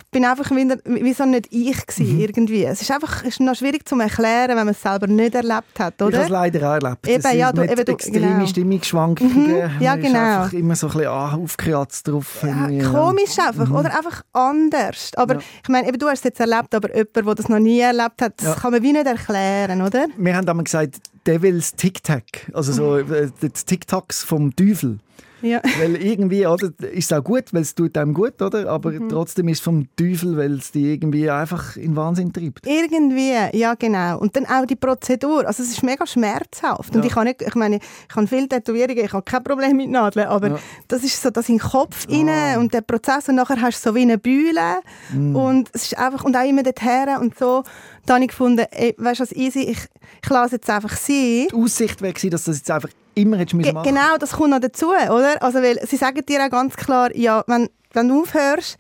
ich 0.03 0.09
bin 0.11 0.25
einfach 0.25 0.51
wieder, 0.51 0.77
wie 0.85 1.13
so 1.13 1.25
nicht 1.25 1.47
ich 1.51 1.85
gewesen, 1.85 2.13
Mhm. 2.15 2.19
irgendwie. 2.19 2.63
Es 2.65 2.81
ist 2.81 2.91
einfach 2.91 3.21
es 3.23 3.29
ist 3.29 3.39
noch 3.39 3.55
schwierig 3.55 3.87
zu 3.87 3.99
erklären, 3.99 4.49
wenn 4.49 4.57
man 4.65 4.69
es 4.69 4.81
selber 4.81 5.07
nicht 5.07 5.35
erlebt 5.35 5.79
hat, 5.79 5.93
Ich 5.95 6.01
habe 6.01 6.05
oder? 6.07 6.23
es 6.23 6.29
leider 6.29 6.69
auch 6.69 6.73
erlebt. 6.83 7.07
Eben, 7.07 7.21
das 7.23 7.33
ja, 7.33 7.51
du- 7.51 7.63
eben, 7.63 7.85
du- 7.85 7.91
extreme 7.91 8.19
genau. 8.35 8.45
Stimmungsschwankungen. 8.45 9.55
ja, 9.79 9.91
Man 9.95 10.01
genau. 10.01 10.19
einfach 10.19 10.53
immer 10.53 10.75
so 10.75 10.87
ein 10.87 10.93
bisschen 10.93 11.07
ah, 11.09 11.35
aufgekratzt 11.35 12.07
drauf. 12.07 12.43
Ja, 12.43 12.89
komisch 12.89 13.37
einfach, 13.39 13.69
oder 13.71 13.95
einfach 13.97 14.21
anders. 14.33 15.11
Aber 15.15 15.35
Mhm. 15.35 15.39
Ja. 15.39 15.45
ich 15.63 15.69
meine, 15.69 15.87
eben, 15.89 15.97
du 15.99 16.07
hast 16.07 16.19
es 16.19 16.23
jetzt 16.25 16.39
erlebt, 16.39 16.73
aber 16.75 16.89
jemand, 16.95 17.15
der 17.15 17.35
das 17.35 17.49
noch 17.49 17.59
nie 17.59 17.79
erlebt 17.79 18.21
hat, 18.21 18.33
das 18.41 18.55
kann 18.61 18.71
man 18.71 18.81
wie 18.83 18.91
nicht 18.93 19.05
erklären, 19.05 19.81
oder? 19.81 20.07
Wir 20.17 20.35
haben 20.35 20.47
einmal 20.47 20.63
gesagt, 20.63 20.95
Devils 21.27 21.73
Tic-Tac. 21.75 22.51
Also 22.53 22.71
so 22.71 22.97
äh, 23.13 23.29
das 23.41 23.65
Tic-Tacs 23.65 24.23
vom 24.23 24.55
Teufel. 24.55 24.99
Ja. 25.45 25.61
Weil 25.79 25.95
irgendwie, 25.97 26.45
oder, 26.47 26.69
ist 26.91 27.11
es 27.11 27.13
auch 27.17 27.23
gut, 27.23 27.53
weil 27.53 27.61
es 27.61 27.75
tut 27.75 27.97
einem 27.97 28.13
gut, 28.13 28.41
oder? 28.41 28.67
Aber 28.69 28.91
Mhm. 28.91 29.09
trotzdem 29.09 29.47
ist 29.49 29.59
es 29.59 29.63
vom 29.63 29.87
Teufel, 29.95 30.35
weil 30.37 30.53
es 30.57 30.71
die 30.71 30.91
irgendwie 30.93 31.29
einfach 31.29 31.75
in 31.77 31.95
Wahnsinn 31.95 32.33
treibt. 32.33 32.65
Irgendwie, 32.65 33.33
ja 33.57 33.75
genau. 33.75 34.17
Und 34.19 34.35
dann 34.35 34.45
auch 34.47 34.65
die 34.65 34.75
Prozedur. 34.75 35.45
Also 35.45 35.61
es 35.63 35.69
ist 35.69 35.83
mega 35.83 36.05
schmerzhaft. 36.07 36.95
Und 36.95 37.01
Ja. 37.03 37.07
ich 37.09 37.15
habe 37.15 37.25
nicht, 37.25 37.41
ich 37.41 37.55
meine, 37.55 37.77
ich 38.09 38.15
habe 38.15 38.27
viele 38.27 38.47
Tätowierungen, 38.49 39.05
ich 39.05 39.13
habe 39.13 39.23
kein 39.23 39.43
Problem 39.43 39.77
mit 39.77 39.89
Nadeln, 39.89 40.27
aber 40.27 40.47
Ja. 40.49 40.59
das 40.87 41.03
ist 41.03 41.21
so 41.21 41.29
das 41.29 41.47
in 41.49 41.57
den 41.57 41.61
Kopf 41.69 42.05
Ah. 42.09 42.13
rein 42.13 42.59
und 42.59 42.73
der 42.73 42.81
Prozess 42.81 43.29
und 43.29 43.35
nachher 43.35 43.61
hast 43.61 43.85
du 43.85 43.89
so 43.89 43.95
wie 43.95 44.01
eine 44.01 44.17
Bühle 44.17 44.79
Mm. 45.13 45.35
und 45.35 45.69
es 45.73 45.83
ist 45.83 45.97
einfach, 45.97 46.23
und 46.23 46.35
auch 46.35 46.43
immer 46.47 46.63
dorthin 46.63 47.17
und 47.21 47.37
so. 47.37 47.63
Da 48.05 48.15
habe 48.15 48.23
ich 48.23 48.29
gefunden, 48.29 48.65
ey, 48.71 48.95
weißt 48.97 49.19
du 49.19 49.23
was, 49.23 49.31
easy, 49.31 49.61
ich, 49.61 49.79
ich 50.23 50.29
lasse 50.29 50.55
jetzt 50.55 50.69
einfach 50.69 50.95
sein. 50.95 51.47
Die 51.49 51.53
Aussicht 51.53 52.01
wäre 52.01 52.13
dass 52.29 52.43
das 52.43 52.57
jetzt 52.57 52.69
einfach 52.71 52.89
immer 53.15 53.37
hättest 53.37 53.55
machen 53.55 53.83
genau, 53.83 54.17
das 54.19 54.33
kommt 54.33 54.51
noch 54.51 54.59
dazu, 54.59 54.89
oder? 54.89 55.41
Also, 55.41 55.59
weil 55.61 55.79
sie 55.87 55.95
sagen 55.95 56.21
dir 56.25 56.45
auch 56.45 56.49
ganz 56.49 56.75
klar, 56.75 57.15
ja, 57.15 57.43
wenn, 57.47 57.69
wenn 57.93 58.09
du 58.09 58.21
aufhörst, 58.21 58.77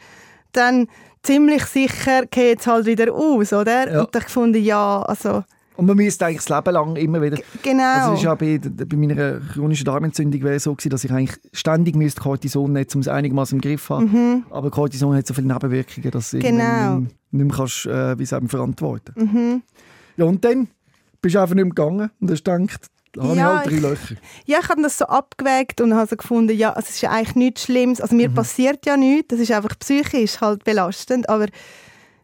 dann 0.51 0.87
ziemlich 1.23 1.65
sicher 1.65 2.25
geht 2.27 2.59
es 2.59 2.67
halt 2.67 2.85
wieder 2.85 3.13
aus, 3.13 3.51
oder? 3.53 3.91
Ja. 3.91 4.01
Und 4.01 4.15
ich 4.15 4.25
gefunden, 4.25 4.63
ja, 4.63 5.01
also, 5.01 5.43
Und 5.77 5.85
man 5.87 5.97
müsste 5.97 6.25
eigentlich 6.25 6.43
das 6.45 6.49
Leben 6.49 6.73
lang 6.73 6.95
immer 6.95 7.21
wieder... 7.21 7.37
genau. 7.61 7.83
Also 7.83 8.11
es 8.13 8.19
ist 8.19 8.23
ja 8.23 8.35
bei, 8.35 8.59
bei 8.59 8.95
meiner 8.95 9.39
chronischen 9.53 9.85
Darmentzündung 9.85 10.41
wäre 10.43 10.59
so 10.59 10.73
gewesen, 10.73 10.89
dass 10.89 11.03
ich 11.03 11.11
eigentlich 11.11 11.37
ständig 11.51 11.95
müsste 11.95 12.21
Cortison 12.21 12.71
nehmen 12.71 12.87
um 12.93 13.01
es 13.01 13.07
einigermaßen 13.07 13.57
im 13.57 13.61
Griff 13.61 13.85
zu 13.87 13.95
haben. 13.95 14.45
Aber 14.51 14.71
Cortison 14.71 15.15
hat 15.15 15.27
so 15.27 15.33
viele 15.33 15.47
Nebenwirkungen, 15.47 16.11
dass 16.11 16.31
du 16.31 16.37
Mhm. 16.37 16.41
Genau. 16.41 16.97
nicht, 16.99 17.15
mehr 17.31 17.47
kannst, 17.55 17.85
äh, 17.87 18.17
wie 18.17 18.25
sagen, 18.25 18.47
verantworten 18.47 19.13
Mhm. 19.17 19.61
Ja, 20.17 20.25
und 20.25 20.45
dann 20.45 20.67
bist 21.21 21.35
du 21.35 21.39
einfach 21.41 21.55
nicht 21.55 21.65
mehr 21.65 21.73
gegangen 21.73 22.09
und 22.21 22.31
hast 22.31 22.45
gedacht, 22.45 22.87
da 23.11 23.23
habe 23.23 23.35
Ja, 23.37 23.49
ich 23.49 23.57
halt 23.57 23.65
drei 23.67 23.75
ich- 23.75 23.81
Löcher. 23.81 24.15
Ja, 24.45 24.59
ich 24.61 24.69
habe 24.69 24.81
das 24.81 24.97
so 24.97 25.05
abgewägt 25.05 25.81
und 25.81 25.93
habe 25.93 26.07
so 26.09 26.15
gefunden, 26.15 26.55
ja, 26.57 26.69
also 26.71 26.87
es 26.87 26.95
ist 26.95 27.01
ja 27.01 27.11
eigentlich 27.11 27.35
nichts 27.35 27.63
Schlimmes. 27.63 27.99
Also 28.01 28.13
Mhm. 28.15 28.21
mir 28.21 28.29
passiert 28.29 28.85
ja 28.85 28.95
nichts, 28.95 29.27
das 29.29 29.39
ist 29.39 29.51
einfach 29.51 29.77
psychisch 29.79 30.39
halt 30.41 30.63
belastend, 30.63 31.27
aber 31.29 31.45
es 31.45 31.51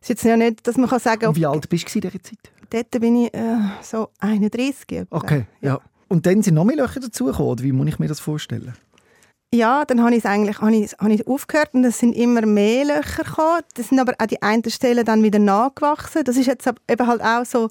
ist 0.03 0.09
jetzt 0.09 0.23
ja 0.23 0.37
nicht, 0.37 0.65
dass 0.67 0.77
man 0.77 0.89
kann 0.89 0.99
sagen, 0.99 1.27
Und 1.27 1.35
wie 1.35 1.45
alt 1.45 1.67
bist 1.69 1.93
du 1.93 1.99
in 1.99 2.01
dieser 2.01 2.21
Zeit? 2.23 2.39
Dort 2.71 2.91
bin 2.91 3.25
ich 3.25 3.33
äh, 3.33 3.57
so 3.81 4.09
31. 4.19 4.91
etwa. 4.91 5.17
Okay, 5.17 5.45
ja. 5.61 5.79
Und 6.07 6.25
dann 6.25 6.41
sind 6.43 6.55
noch 6.55 6.65
mehr 6.65 6.75
Löcher 6.75 6.99
dazugekommen, 6.99 7.51
oder 7.51 7.63
wie 7.63 7.71
muss 7.71 7.87
ich 7.87 7.99
mir 7.99 8.07
das 8.07 8.19
vorstellen? 8.19 8.73
Ja, 9.53 9.83
dann 9.83 10.01
habe 10.01 10.11
ich 10.11 10.19
es 10.19 10.25
eigentlich 10.25 10.61
habe 10.61 10.73
ich, 10.73 10.93
habe 10.93 11.13
ich 11.13 11.27
aufgehört 11.27 11.73
und 11.73 11.83
es 11.83 11.99
sind 11.99 12.13
immer 12.13 12.45
mehr 12.45 12.85
Löcher 12.85 13.23
gekommen. 13.23 13.61
Das 13.75 13.89
sind 13.89 13.99
aber 13.99 14.13
auch 14.17 14.25
die 14.25 14.41
einen 14.41 14.69
Stellen 14.69 15.05
dann 15.05 15.23
wieder 15.23 15.39
nachgewachsen. 15.39 16.23
Das 16.23 16.37
ist 16.37 16.47
jetzt 16.47 16.67
eben 16.67 17.07
halt 17.07 17.21
auch 17.21 17.45
so, 17.45 17.69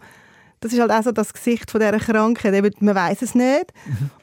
das 0.61 0.75
ist 0.75 0.80
halt 0.80 0.90
auch 0.90 1.02
so 1.02 1.11
das 1.11 1.33
Gesicht 1.33 1.71
von 1.71 1.80
dieser 1.80 1.99
Krankheit. 1.99 2.52
Eben, 2.52 2.75
man 2.80 2.95
weiß 2.95 3.23
es 3.23 3.35
nicht. 3.35 3.73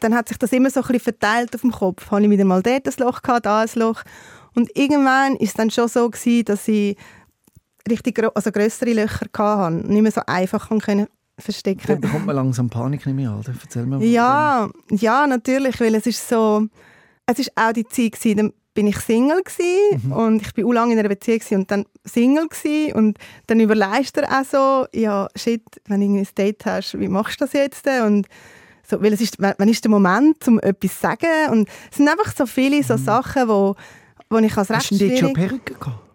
Dann 0.01 0.13
hat 0.13 0.29
sich 0.29 0.37
das 0.37 0.51
immer 0.51 0.69
so 0.69 0.81
ein 0.81 0.87
bisschen 0.87 0.99
verteilt 0.99 1.55
auf 1.55 1.61
dem 1.61 1.71
Kopf. 1.71 2.11
Habe 2.11 2.23
ich 2.23 2.29
wieder 2.29 2.45
mal 2.45 2.61
dort 2.61 2.87
ein 2.87 2.93
Loch 3.03 3.23
gehabt, 3.23 3.47
da 3.47 3.61
ein 3.61 3.69
Loch. 3.73 4.03
Und 4.53 4.75
irgendwann 4.77 5.35
ist 5.37 5.49
es 5.49 5.53
dann 5.55 5.71
schon 5.71 5.87
so 5.87 6.09
gewesen, 6.09 6.45
dass 6.45 6.67
ich 6.67 6.95
richtig 7.89 8.19
also 8.35 8.51
größere 8.51 8.93
Löcher 8.93 9.27
hatte 9.37 9.75
nicht 9.87 10.01
mehr 10.01 10.11
so 10.11 10.21
einfach 10.25 10.69
können 10.69 11.07
Dann 11.07 11.07
verstecken. 11.39 12.01
bekommt 12.01 12.25
man 12.25 12.35
langsam 12.35 12.69
Panik 12.69 13.05
nicht 13.05 13.15
mehr, 13.15 13.31
Alter. 13.31 13.53
Erzähl 13.61 13.85
mir. 13.85 14.03
Ja, 14.05 14.69
ja, 14.89 15.27
natürlich, 15.27 15.79
weil 15.79 15.95
es 15.95 16.05
ist 16.05 16.27
so, 16.27 16.67
es 17.25 17.39
ist 17.39 17.51
auch 17.55 17.73
die 17.73 17.85
Zeit 17.85 18.13
gewesen, 18.13 18.37
dann 18.37 18.53
bin 18.73 18.87
ich 18.87 18.99
Single 18.99 19.41
gewesen 19.41 20.11
und 20.11 20.41
ich 20.43 20.53
bin 20.53 20.65
auch 20.65 20.71
lange 20.71 20.93
in 20.93 20.99
einer 20.99 21.09
Beziehung 21.09 21.39
gewesen 21.39 21.57
und 21.61 21.71
dann 21.71 21.85
Single 22.05 22.47
gewesen 22.47 22.93
und 22.93 23.17
dann 23.47 23.59
überlegst 23.59 24.15
du 24.15 24.21
auch 24.21 24.45
so, 24.45 24.85
ja, 24.93 25.27
shit, 25.35 25.63
wenn 25.87 26.01
du 26.01 26.19
ein 26.19 26.27
Date 26.37 26.63
hast, 26.65 26.99
wie 26.99 27.07
machst 27.07 27.41
du 27.41 27.45
das 27.45 27.53
jetzt 27.53 27.87
und 27.87 28.27
so, 28.87 29.01
weil 29.01 29.13
es 29.13 29.21
ist, 29.21 29.37
wann 29.39 29.67
ist 29.67 29.83
der 29.83 29.89
Moment, 29.91 30.47
um 30.47 30.59
etwas 30.59 30.93
zu 30.93 31.01
sagen 31.01 31.51
und 31.51 31.67
es 31.89 31.97
sind 31.97 32.07
einfach 32.07 32.33
so 32.35 32.45
viele 32.45 32.83
so 32.83 32.97
Sachen, 32.97 33.47
wo, 33.47 33.75
wo 34.29 34.37
ich 34.37 34.55
als 34.55 34.69
recht 34.69 34.91
Hast 34.91 35.01
du 35.01 35.17
schon. 35.17 35.33
Perücke 35.33 35.73
gehabt? 35.73 36.06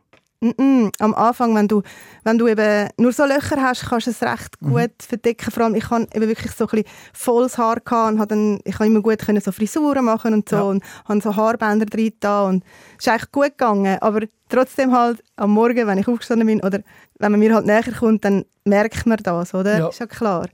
Mm 0.42 0.50
-mm. 0.58 0.92
Am 0.98 1.14
Anfang, 1.14 1.54
wenn 1.54 1.68
du, 1.68 1.82
wenn 2.24 2.36
du 2.36 2.48
eben 2.48 2.88
nur 2.96 3.12
so 3.12 3.24
Löcher 3.24 3.62
hast, 3.62 3.86
kannst 3.88 4.08
du 4.08 4.10
es 4.10 4.22
recht 4.22 4.60
mhm. 4.60 4.70
gut 4.70 4.90
verdecken. 4.98 5.52
Vor 5.52 5.62
allem, 5.62 5.76
ich 5.76 5.88
hatte 5.88 6.08
eben 6.14 6.26
wirklich 6.26 6.50
so 6.50 6.64
ein 6.64 6.70
bisschen 6.70 6.86
volles 7.12 7.58
Haar 7.58 7.80
und 8.08 8.30
dann, 8.30 8.58
ich 8.64 8.76
konnte 8.76 8.90
immer 8.90 9.02
gut 9.02 9.20
können 9.20 9.40
so 9.40 9.52
Frisuren 9.52 10.04
machen 10.04 10.34
und 10.34 10.48
so 10.48 10.56
ja. 10.56 10.62
und 10.62 10.84
habe 11.04 11.20
so 11.20 11.36
Haarbänder 11.36 11.86
drin 11.86 12.12
da 12.18 12.42
und 12.42 12.64
es 12.98 13.06
ist 13.06 13.08
eigentlich 13.08 13.30
gut 13.30 13.50
gegangen. 13.56 13.98
Aber 14.00 14.20
trotzdem 14.48 14.92
halt 14.92 15.22
am 15.36 15.52
Morgen, 15.52 15.86
wenn 15.86 15.98
ich 15.98 16.08
aufgestanden 16.08 16.46
bin 16.46 16.60
oder 16.60 16.80
wenn 17.20 17.30
man 17.30 17.38
mir 17.38 17.54
halt 17.54 17.66
näher 17.66 17.84
kommt, 17.96 18.24
dann 18.24 18.44
merkt 18.64 19.06
man 19.06 19.18
das, 19.22 19.54
oder? 19.54 19.78
Ja. 19.78 19.88
Ist 19.88 20.00
ja 20.00 20.06
klar. 20.06 20.48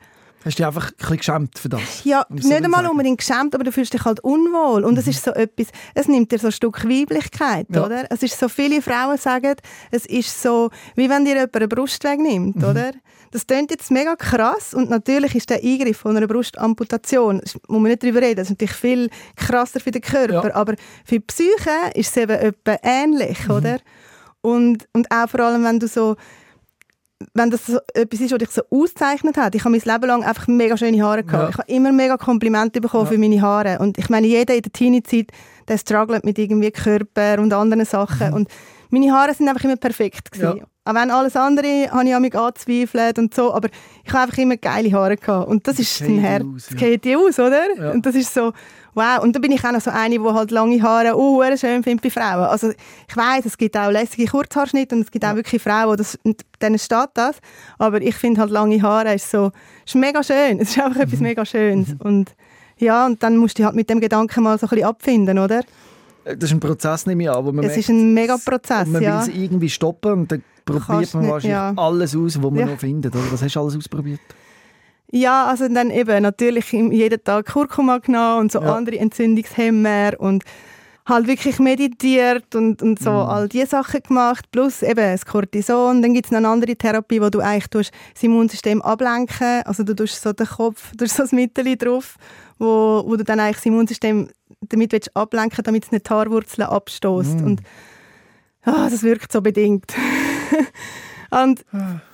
Hast 0.45 0.59
du 0.59 0.63
dich 0.63 0.67
einfach 0.67 0.91
ein 0.91 0.97
bisschen 0.97 1.17
geschämt 1.17 1.59
für 1.59 1.69
das? 1.69 2.05
Ja, 2.05 2.25
nicht 2.29 2.45
so 2.45 2.55
einmal 2.55 2.87
unbedingt 2.87 3.19
geschämt, 3.19 3.55
aber 3.55 3.65
du 3.65 3.73
fühlst 3.73 3.93
dich 3.93 4.05
halt 4.05 4.21
unwohl. 4.21 4.85
Und 4.85 4.93
mhm. 4.93 4.99
es 4.99 5.09
ist 5.09 5.25
so 5.25 5.33
etwas, 5.33 5.67
es 5.95 6.07
nimmt 6.07 6.31
dir 6.31 6.39
so 6.39 6.47
ein 6.47 6.53
Stück 6.53 6.85
Weiblichkeit, 6.85 7.67
ja. 7.71 7.85
oder? 7.85 8.07
Es 8.11 8.23
ist 8.23 8.39
so, 8.39 8.49
viele 8.49 8.81
Frauen 8.81 9.19
sagen, 9.19 9.57
es 9.91 10.07
ist 10.07 10.41
so, 10.41 10.71
wie 10.95 11.11
wenn 11.11 11.25
dir 11.25 11.35
jemand 11.35 11.57
eine 11.57 11.69
Brust 11.69 12.05
wegnimmt, 12.05 12.57
mhm. 12.57 12.65
oder? 12.65 12.93
Das 13.31 13.47
klingt 13.47 13.71
jetzt 13.71 13.91
mega 13.91 14.17
krass 14.17 14.73
und 14.73 14.89
natürlich 14.89 15.35
ist 15.35 15.51
der 15.51 15.63
Eingriff 15.63 15.99
von 15.99 16.17
einer 16.17 16.27
Brustamputation, 16.27 17.43
muss 17.45 17.61
man 17.67 17.83
nicht 17.83 18.03
darüber 18.03 18.23
reden, 18.23 18.37
das 18.37 18.47
ist 18.47 18.53
natürlich 18.53 18.75
viel 18.75 19.11
krasser 19.37 19.81
für 19.81 19.91
den 19.91 20.01
Körper, 20.01 20.49
ja. 20.49 20.55
aber 20.55 20.75
für 21.05 21.17
die 21.17 21.21
Psyche 21.21 21.93
ist 21.95 22.17
es 22.17 22.17
eben 22.17 22.57
ähnlich, 22.83 23.47
mhm. 23.47 23.55
oder? 23.55 23.79
Und, 24.41 24.89
und 24.93 25.11
auch 25.11 25.29
vor 25.29 25.41
allem, 25.41 25.65
wenn 25.65 25.79
du 25.79 25.89
so 25.89 26.17
wenn 27.35 27.51
das 27.51 27.69
etwas 27.95 28.21
ist, 28.21 28.31
was 28.31 28.39
dich 28.39 28.51
so 28.51 28.63
auszeichnet 28.71 29.37
hat. 29.37 29.55
Ich 29.55 29.65
habe 29.65 29.77
mein 29.77 29.81
Leben 29.81 30.07
lang 30.07 30.25
einfach 30.25 30.47
mega 30.47 30.77
schöne 30.77 31.03
Haare 31.03 31.25
gehabt. 31.25 31.43
Ja. 31.43 31.49
Ich 31.51 31.59
habe 31.59 31.73
immer 31.73 31.93
mega 31.93 32.17
Komplimente 32.17 32.81
bekommen 32.81 33.07
ja. 33.07 33.11
für 33.11 33.19
meine 33.19 33.43
Haare. 33.43 33.79
Und 33.81 33.99
ich 33.99 34.09
meine, 34.09 34.27
jeder 34.27 34.55
in 34.55 34.63
der 34.63 34.73
Teenie-Zeit, 34.73 35.33
der 35.67 35.79
struggelt 35.79 36.25
mit 36.25 36.39
irgendwie 36.39 36.71
Körper 36.71 37.41
und 37.41 37.53
anderen 37.53 37.85
Sachen. 37.85 38.29
Mhm. 38.29 38.35
Und 38.35 38.49
meine 38.91 39.13
Haare 39.13 39.35
sind 39.35 39.49
einfach 39.49 39.65
immer 39.65 39.77
perfekt 39.77 40.31
gewesen. 40.31 40.59
Ja. 40.59 40.65
Auch 40.89 40.95
wenn 40.95 41.11
alles 41.11 41.37
andere 41.37 41.91
habe 41.91 42.09
ich 42.09 42.19
mich 42.19 42.35
angezweifelt 42.35 43.19
und 43.19 43.35
so, 43.35 43.53
aber 43.53 43.69
ich 44.05 44.11
habe 44.11 44.23
einfach 44.23 44.39
immer 44.39 44.57
geile 44.57 44.91
Haare 44.91 45.19
gehabt. 45.19 45.47
Und 45.47 45.69
das, 45.69 45.79
ist 45.79 46.01
ein 46.01 46.19
Herz. 46.19 46.45
Das 46.71 46.79
geht 46.79 47.05
die 47.05 47.15
aus, 47.15 47.39
oder? 47.39 47.93
Und 47.93 48.07
das 48.07 48.15
ist 48.15 48.33
so, 48.33 48.55
Wow, 48.95 49.23
und 49.23 49.37
da 49.37 49.39
bin 49.39 49.53
ich 49.53 49.63
auch 49.65 49.71
noch 49.71 49.83
so 49.83 49.91
eine, 49.91 50.19
die 50.19 50.25
halt 50.25 50.51
lange 50.51 50.83
Haare 50.83 51.17
uh, 51.17 51.45
schön 51.57 51.83
findet 51.83 52.03
bei 52.03 52.11
Frauen. 52.11 52.47
Also 52.47 52.71
ich 52.71 53.17
weiß, 53.17 53.45
es 53.45 53.59
gibt 53.59 53.77
auch 53.77 53.91
lässige 53.91 54.27
Kurzhaarschnitte 54.27 54.97
und 54.97 55.03
es 55.03 55.11
gibt 55.11 55.25
auch 55.27 55.37
wirklich 55.37 55.63
Frauen, 55.63 55.97
das, 55.97 56.19
denen 56.61 56.79
steht 56.79 57.11
das. 57.15 57.37
Aber 57.79 58.01
ich 58.01 58.17
finde 58.17 58.41
halt 58.41 58.51
lange 58.51 58.81
Haare 58.83 59.15
ist 59.15 59.31
so, 59.31 59.53
ist 59.87 59.95
mega 59.95 60.23
schön. 60.23 60.59
Es 60.59 60.71
ist 60.71 60.81
einfach 60.81 60.97
mhm. 60.97 61.03
etwas 61.03 61.21
mega 61.21 61.45
Schönes. 61.45 61.91
Mhm. 61.91 62.01
Und 62.01 62.35
ja, 62.79 63.07
und 63.07 63.23
dann 63.23 63.37
musst 63.37 63.59
du 63.59 63.65
halt 63.65 63.77
mit 63.77 63.91
dem 63.91 64.01
Gedanken 64.01 64.43
mal 64.43 64.59
so 64.59 64.67
ein 64.67 64.71
bisschen 64.71 64.87
abfinden, 64.87 65.39
oder? 65.39 65.61
Äh, 66.25 66.37
das 66.37 66.51
ist 66.51 66.57
ein 66.57 66.61
Prozess, 66.61 67.07
nehme 67.07 67.25
ich 67.25 67.31
an. 67.31 67.45
Wo 67.45 67.53
man 67.53 67.65
es 67.65 67.73
merkt, 67.73 67.79
ist 67.79 67.89
ein 67.91 68.15
mega 68.15 68.37
Prozess, 68.37 68.89
Man 68.89 69.03
ja. 69.03 69.25
will 69.25 69.31
es 69.31 69.37
irgendwie 69.37 69.71
stoppen 69.71 70.13
und 70.13 70.33
dann 70.33 70.43
probiert 70.73 71.15
man 71.15 71.29
wahrscheinlich 71.29 71.45
ja. 71.45 71.73
alles 71.77 72.17
aus, 72.17 72.43
was 72.43 72.51
man 72.51 72.57
ja. 72.57 72.67
noch 72.67 72.79
findet. 72.79 73.15
Oder? 73.15 73.33
Was 73.33 73.43
hast 73.43 73.55
du 73.55 73.61
alles 73.61 73.77
ausprobiert? 73.77 74.21
Ja, 75.11 75.47
also 75.47 75.69
dann 75.69 75.91
eben 75.91 76.23
natürlich 76.23 76.71
jeden 76.73 77.25
Tag 77.25 77.47
Kurkuma 77.47 77.99
genommen 77.99 78.41
und 78.41 78.53
so 78.53 78.61
ja. 78.61 78.75
andere 78.75 78.99
Entzündungshemmer 78.99 80.13
und 80.19 80.45
halt 81.09 81.27
wirklich 81.27 81.59
meditiert 81.59 82.55
und, 82.55 82.83
und 82.83 82.99
so 82.99 83.11
mhm. 83.11 83.17
all 83.17 83.49
diese 83.49 83.67
Sachen 83.67 84.03
gemacht, 84.03 84.51
plus 84.51 84.83
eben 84.83 84.97
das 84.97 85.25
Cortison. 85.25 86.03
Dann 86.03 86.13
gibt 86.13 86.27
es 86.27 86.31
noch 86.31 86.39
eine 86.39 86.49
andere 86.49 86.77
Therapie, 86.77 87.21
wo 87.21 87.31
du 87.31 87.41
eigentlich 87.41 87.69
tust, 87.69 87.93
das 88.13 88.23
Immunsystem 88.23 88.83
ablenken 88.83 89.63
also 89.65 89.83
du 89.83 89.95
tust 89.95 90.23
so 90.23 90.33
den 90.33 90.47
Kopf, 90.47 90.91
du 90.93 90.97
tust 91.05 91.17
so 91.17 91.23
das 91.23 91.33
Mittel 91.33 91.77
drauf, 91.77 92.17
wo, 92.59 93.03
wo 93.07 93.17
du 93.17 93.25
dann 93.25 93.41
eigentlich 93.41 93.57
das 93.57 93.67
Immunsystem 93.67 94.29
damit 94.61 94.93
willst 94.93 95.17
ablenken 95.17 95.65
damit 95.65 95.85
es 95.85 95.93
nicht 95.93 96.07
die 96.07 96.11
Haarwurzeln 96.11 96.69
abstößt. 96.69 97.41
Mhm. 97.41 97.47
Und 97.47 97.61
oh, 98.67 98.89
das 98.91 99.03
wirkt 99.03 99.33
so 99.33 99.41
bedingt. 99.41 99.95
Und 101.31 101.65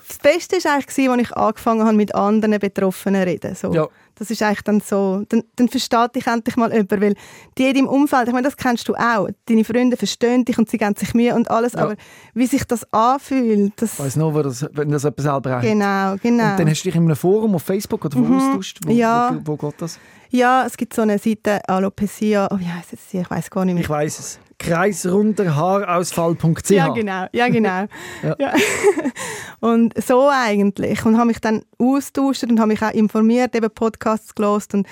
das 0.07 0.19
Beste 0.19 0.57
war 0.57 0.73
eigentlich, 0.73 1.09
als 1.09 1.29
ich 1.29 1.37
angefangen 1.37 1.85
habe, 1.85 1.95
mit 1.95 2.13
anderen 2.13 2.59
Betroffenen 2.59 3.21
zu 3.23 3.27
reden. 3.27 3.55
So. 3.55 3.73
Ja. 3.73 3.87
Das 4.17 4.31
ist 4.31 4.41
eigentlich 4.41 4.61
dann 4.61 4.79
so, 4.79 5.23
dann, 5.27 5.43
dann 5.57 5.67
versteht 5.67 6.15
dich 6.15 6.25
endlich 6.25 6.55
mal 6.55 6.71
jemand, 6.71 7.01
weil 7.01 7.15
die 7.57 7.67
in 7.67 7.73
deinem 7.73 7.87
Umfeld, 7.87 8.27
ich 8.27 8.33
meine, 8.33 8.47
das 8.47 8.55
kennst 8.55 8.87
du 8.87 8.95
auch, 8.95 9.27
deine 9.45 9.65
Freunde 9.65 9.97
verstehen 9.97 10.45
dich 10.45 10.57
und 10.57 10.69
sie 10.69 10.77
geben 10.77 10.95
sich 10.95 11.13
Mühe 11.13 11.35
und 11.35 11.51
alles, 11.51 11.73
ja. 11.73 11.79
aber 11.79 11.95
wie 12.33 12.47
sich 12.47 12.63
das 12.63 12.91
anfühlt, 12.93 13.73
das... 13.75 13.93
Ich 13.93 13.99
weiss 13.99 14.15
nur, 14.15 14.41
das, 14.41 14.65
wenn 14.71 14.89
das 14.89 15.03
jemand 15.03 15.21
selber 15.21 15.55
hat. 15.55 15.63
Genau, 15.63 16.15
genau. 16.21 16.51
Und 16.51 16.59
dann 16.59 16.69
hast 16.69 16.83
du 16.83 16.87
dich 16.87 16.95
in 16.95 17.03
einem 17.03 17.15
Forum 17.17 17.55
auf 17.55 17.63
Facebook 17.63 18.05
oder 18.05 18.15
wo 18.17 18.21
mhm. 18.21 18.37
austauscht, 18.37 18.79
wo, 18.85 18.91
ja. 18.91 19.37
wo, 19.43 19.51
wo, 19.51 19.69
geht 19.69 19.81
das? 19.81 19.99
Ja, 20.29 20.65
es 20.65 20.77
gibt 20.77 20.93
so 20.93 21.01
eine 21.01 21.19
Seite, 21.19 21.67
Alopecia, 21.67 22.47
oh, 22.51 22.57
wie 22.57 22.69
heisst 22.69 22.93
es? 22.93 22.99
Ich 23.11 23.29
weiß 23.29 23.49
gar 23.49 23.65
nicht 23.65 23.73
mehr. 23.73 23.83
Ich 23.83 23.89
weiß 23.89 24.19
es 24.19 24.39
kreisrunderhaarausfall.ch. 24.65 26.71
Ja, 26.71 26.89
genau. 26.89 27.27
Ja, 27.31 27.47
genau. 27.49 27.85
ja. 28.23 28.35
ja. 28.39 28.53
und 29.59 29.93
so 30.01 30.27
eigentlich. 30.29 31.05
Und 31.05 31.17
habe 31.17 31.27
mich 31.27 31.39
dann 31.39 31.61
austauscht 31.77 32.43
und 32.43 32.59
habe 32.59 32.69
mich 32.69 32.81
auch 32.81 32.91
informiert, 32.91 33.55
eben 33.55 33.69
Podcasts 33.69 34.33
gelost 34.35 34.73
und 34.73 34.87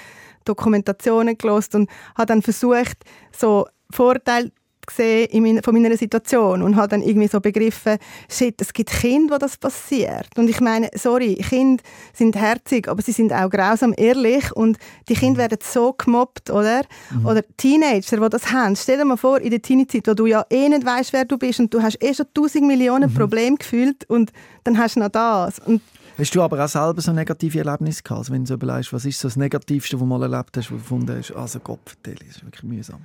Dokumentationen 0.46 1.38
gelost 1.38 1.76
und 1.76 1.90
habe 2.16 2.28
dann 2.28 2.42
versucht, 2.42 2.98
so 3.36 3.68
Vorteile 3.90 4.52
gesehen 4.86 5.62
von 5.64 5.74
meiner 5.74 5.96
Situation 5.98 6.62
und 6.62 6.76
habe 6.76 6.90
dann 6.90 7.02
irgendwie 7.02 7.28
so 7.28 7.40
begriffen, 7.40 7.98
shit, 8.30 8.60
es 8.62 8.74
gibt 8.74 8.90
Kinder, 8.90 9.36
wo 9.36 9.38
das 9.38 9.58
passiert. 9.58 10.28
Und 10.38 10.50
ich 10.50 10.60
meine, 10.60 10.90
sorry, 10.96 11.36
Kinder 11.36 11.84
sind 12.14 12.36
herzig, 12.36 12.88
aber 12.88 13.02
sie 13.02 13.12
sind 13.12 13.34
auch 13.34 13.50
grausam 13.50 13.94
ehrlich 13.98 14.52
und 14.56 14.78
die 15.10 15.16
Kinder 15.16 15.40
werden 15.40 15.60
so 15.62 15.94
gemobbt, 15.94 16.50
oder? 16.50 16.82
Mhm. 17.12 17.26
Oder 17.26 17.42
Teenager, 17.58 18.18
die 18.18 18.30
das 18.30 18.52
haben. 18.52 18.76
Stell 18.76 18.98
dir 18.98 19.06
mal 19.06 19.18
vor, 19.18 19.40
in 19.40 19.52
der 19.52 19.62
Teenie-Zeit, 19.62 20.08
wo 20.08 20.14
du 20.14 20.26
ja 20.26 20.46
eh 20.50 20.70
nicht 20.70 20.86
weißt, 20.86 21.14
wer 21.14 21.26
du 21.26 21.38
bist 21.38 21.60
und 21.60 21.74
du 21.74 21.82
hast 21.82 22.02
eh 22.02 22.14
schon 22.14 22.26
tausend 22.34 22.66
Millionen 22.68 23.10
mhm. 23.10 23.16
Probleme 23.16 23.58
gefühlt 23.58 24.10
und 24.10 24.32
dann 24.64 24.78
hast 24.78 24.96
du 24.96 25.02
noch 25.02 25.10
das. 25.10 25.60
Und 25.60 25.82
Hast 26.18 26.36
du 26.36 26.44
aber 26.44 26.64
auch 26.64 26.70
selber 26.70 27.02
so 27.02 27.12
negative 27.12 27.58
Erlebnisse 27.58 28.04
gehabt? 28.04 28.20
Also 28.20 28.34
wenn 28.34 28.44
du 28.44 28.50
so 28.50 28.54
überlegst, 28.54 28.94
was 28.94 29.04
ist 29.04 29.20
so 29.20 29.28
das 29.28 29.36
Negativste, 29.36 29.96
was 29.96 30.02
du 30.02 30.06
mal 30.06 30.22
erlebt 30.22 30.56
hast, 30.56 30.70
wo 30.70 30.76
du 30.76 30.82
gefunden 30.82 31.18
hast, 31.18 31.32
also 31.32 31.60
Gott, 31.60 31.98
das 32.04 32.14
ist 32.14 32.46
wirklich 32.46 32.64
mühsam? 32.64 33.02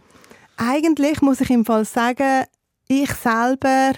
Eigentlich 0.61 1.23
muss 1.23 1.41
ich 1.41 1.50
im 1.50 1.65
Fall 1.65 1.85
sagen, 1.85 2.45
ich 2.88 3.11
selber 3.12 3.93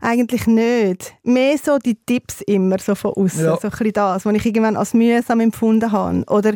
eigentlich 0.00 0.46
nicht. 0.48 1.14
Mehr 1.22 1.56
so 1.58 1.78
die 1.78 1.94
Tipps 1.94 2.40
immer 2.42 2.78
so 2.80 2.96
von 2.96 3.12
außen, 3.12 3.44
ja. 3.44 3.56
so 3.56 3.68
ein 3.68 3.92
das, 3.92 4.26
was 4.26 4.34
ich 4.34 4.46
irgendwann 4.46 4.76
als 4.76 4.94
mühsam 4.94 5.38
empfunden 5.38 5.92
habe. 5.92 6.24
Oder 6.28 6.54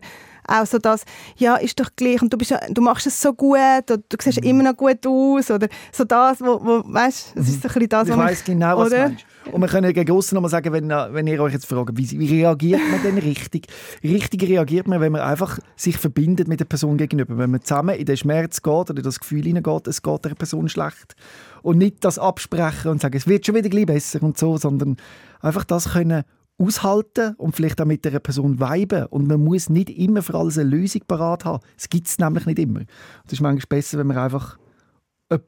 auch 0.48 0.66
so 0.66 0.78
das, 0.78 1.04
ja, 1.36 1.56
ist 1.56 1.78
doch 1.78 1.90
gleich 1.94 2.22
und 2.22 2.32
du, 2.32 2.38
bist, 2.38 2.54
du 2.70 2.82
machst 2.82 3.06
es 3.06 3.20
so 3.20 3.32
gut 3.32 3.58
oder 3.90 3.98
du 3.98 4.16
siehst 4.20 4.42
mhm. 4.42 4.48
immer 4.48 4.62
noch 4.64 4.76
gut 4.76 5.06
aus 5.06 5.50
oder 5.50 5.68
so 5.92 6.04
das, 6.04 6.40
wo, 6.40 6.60
wo 6.62 6.82
weißt, 6.86 7.32
das 7.34 7.48
ist 7.48 7.62
so 7.62 7.68
ein 7.68 7.74
bisschen 7.74 7.88
das, 7.88 8.08
ich 8.08 8.16
was 8.16 8.18
weiss 8.18 8.44
genau, 8.44 8.78
was 8.78 8.86
oder? 8.88 8.96
du 8.96 9.08
meinst. 9.08 9.26
Und 9.52 9.60
wir 9.62 9.68
können 9.68 9.92
gegen 9.92 10.12
außen 10.12 10.34
nochmal 10.34 10.50
sagen, 10.50 10.72
wenn, 10.72 10.88
wenn 10.88 11.26
ihr 11.26 11.40
euch 11.40 11.54
jetzt 11.54 11.66
fragt, 11.66 11.96
wie, 11.96 12.10
wie 12.18 12.40
reagiert 12.40 12.80
man 12.90 13.02
denn 13.02 13.18
richtig? 13.18 13.66
Richtig 14.02 14.42
reagiert 14.42 14.86
man, 14.88 15.00
wenn 15.00 15.12
man 15.12 15.22
einfach 15.22 15.58
sich 15.76 15.96
verbindet 15.96 16.48
mit 16.48 16.60
der 16.60 16.66
Person 16.66 16.98
gegenüber. 16.98 17.38
Wenn 17.38 17.50
man 17.50 17.62
zusammen 17.62 17.96
in 17.96 18.04
den 18.04 18.16
Schmerz 18.16 18.62
geht 18.62 18.72
oder 18.72 18.96
in 18.96 19.02
das 19.02 19.20
Gefühl 19.20 19.44
hineingeht, 19.44 19.86
es 19.86 20.02
geht 20.02 20.24
der 20.24 20.34
Person 20.34 20.68
schlecht. 20.68 21.16
Und 21.62 21.78
nicht 21.78 22.04
das 22.04 22.18
absprechen 22.18 22.90
und 22.90 23.00
sagen, 23.00 23.16
es 23.16 23.26
wird 23.26 23.46
schon 23.46 23.54
wieder 23.54 23.86
besser 23.86 24.22
und 24.22 24.36
so, 24.36 24.58
sondern 24.58 24.96
einfach 25.40 25.64
das 25.64 25.92
können 25.92 26.24
aushalten 26.58 27.34
und 27.36 27.54
vielleicht 27.54 27.80
auch 27.80 27.86
mit 27.86 28.04
der 28.04 28.18
Person 28.18 28.60
weiben. 28.60 29.06
Und 29.06 29.28
man 29.28 29.42
muss 29.42 29.68
nicht 29.68 29.90
immer 29.90 30.22
für 30.22 30.34
alles 30.34 30.58
eine 30.58 30.68
Lösung 30.68 31.02
parat 31.06 31.44
haben. 31.44 31.62
Es 31.76 31.88
gibt 31.88 32.08
es 32.08 32.18
nämlich 32.18 32.46
nicht 32.46 32.58
immer. 32.58 32.80
Es 33.26 33.34
ist 33.34 33.40
manchmal 33.40 33.78
besser, 33.78 33.98
wenn 33.98 34.08
man 34.08 34.18
einfach 34.18 34.58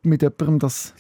mit 0.03 0.23
jemandem 0.23 0.59
das 0.59 0.95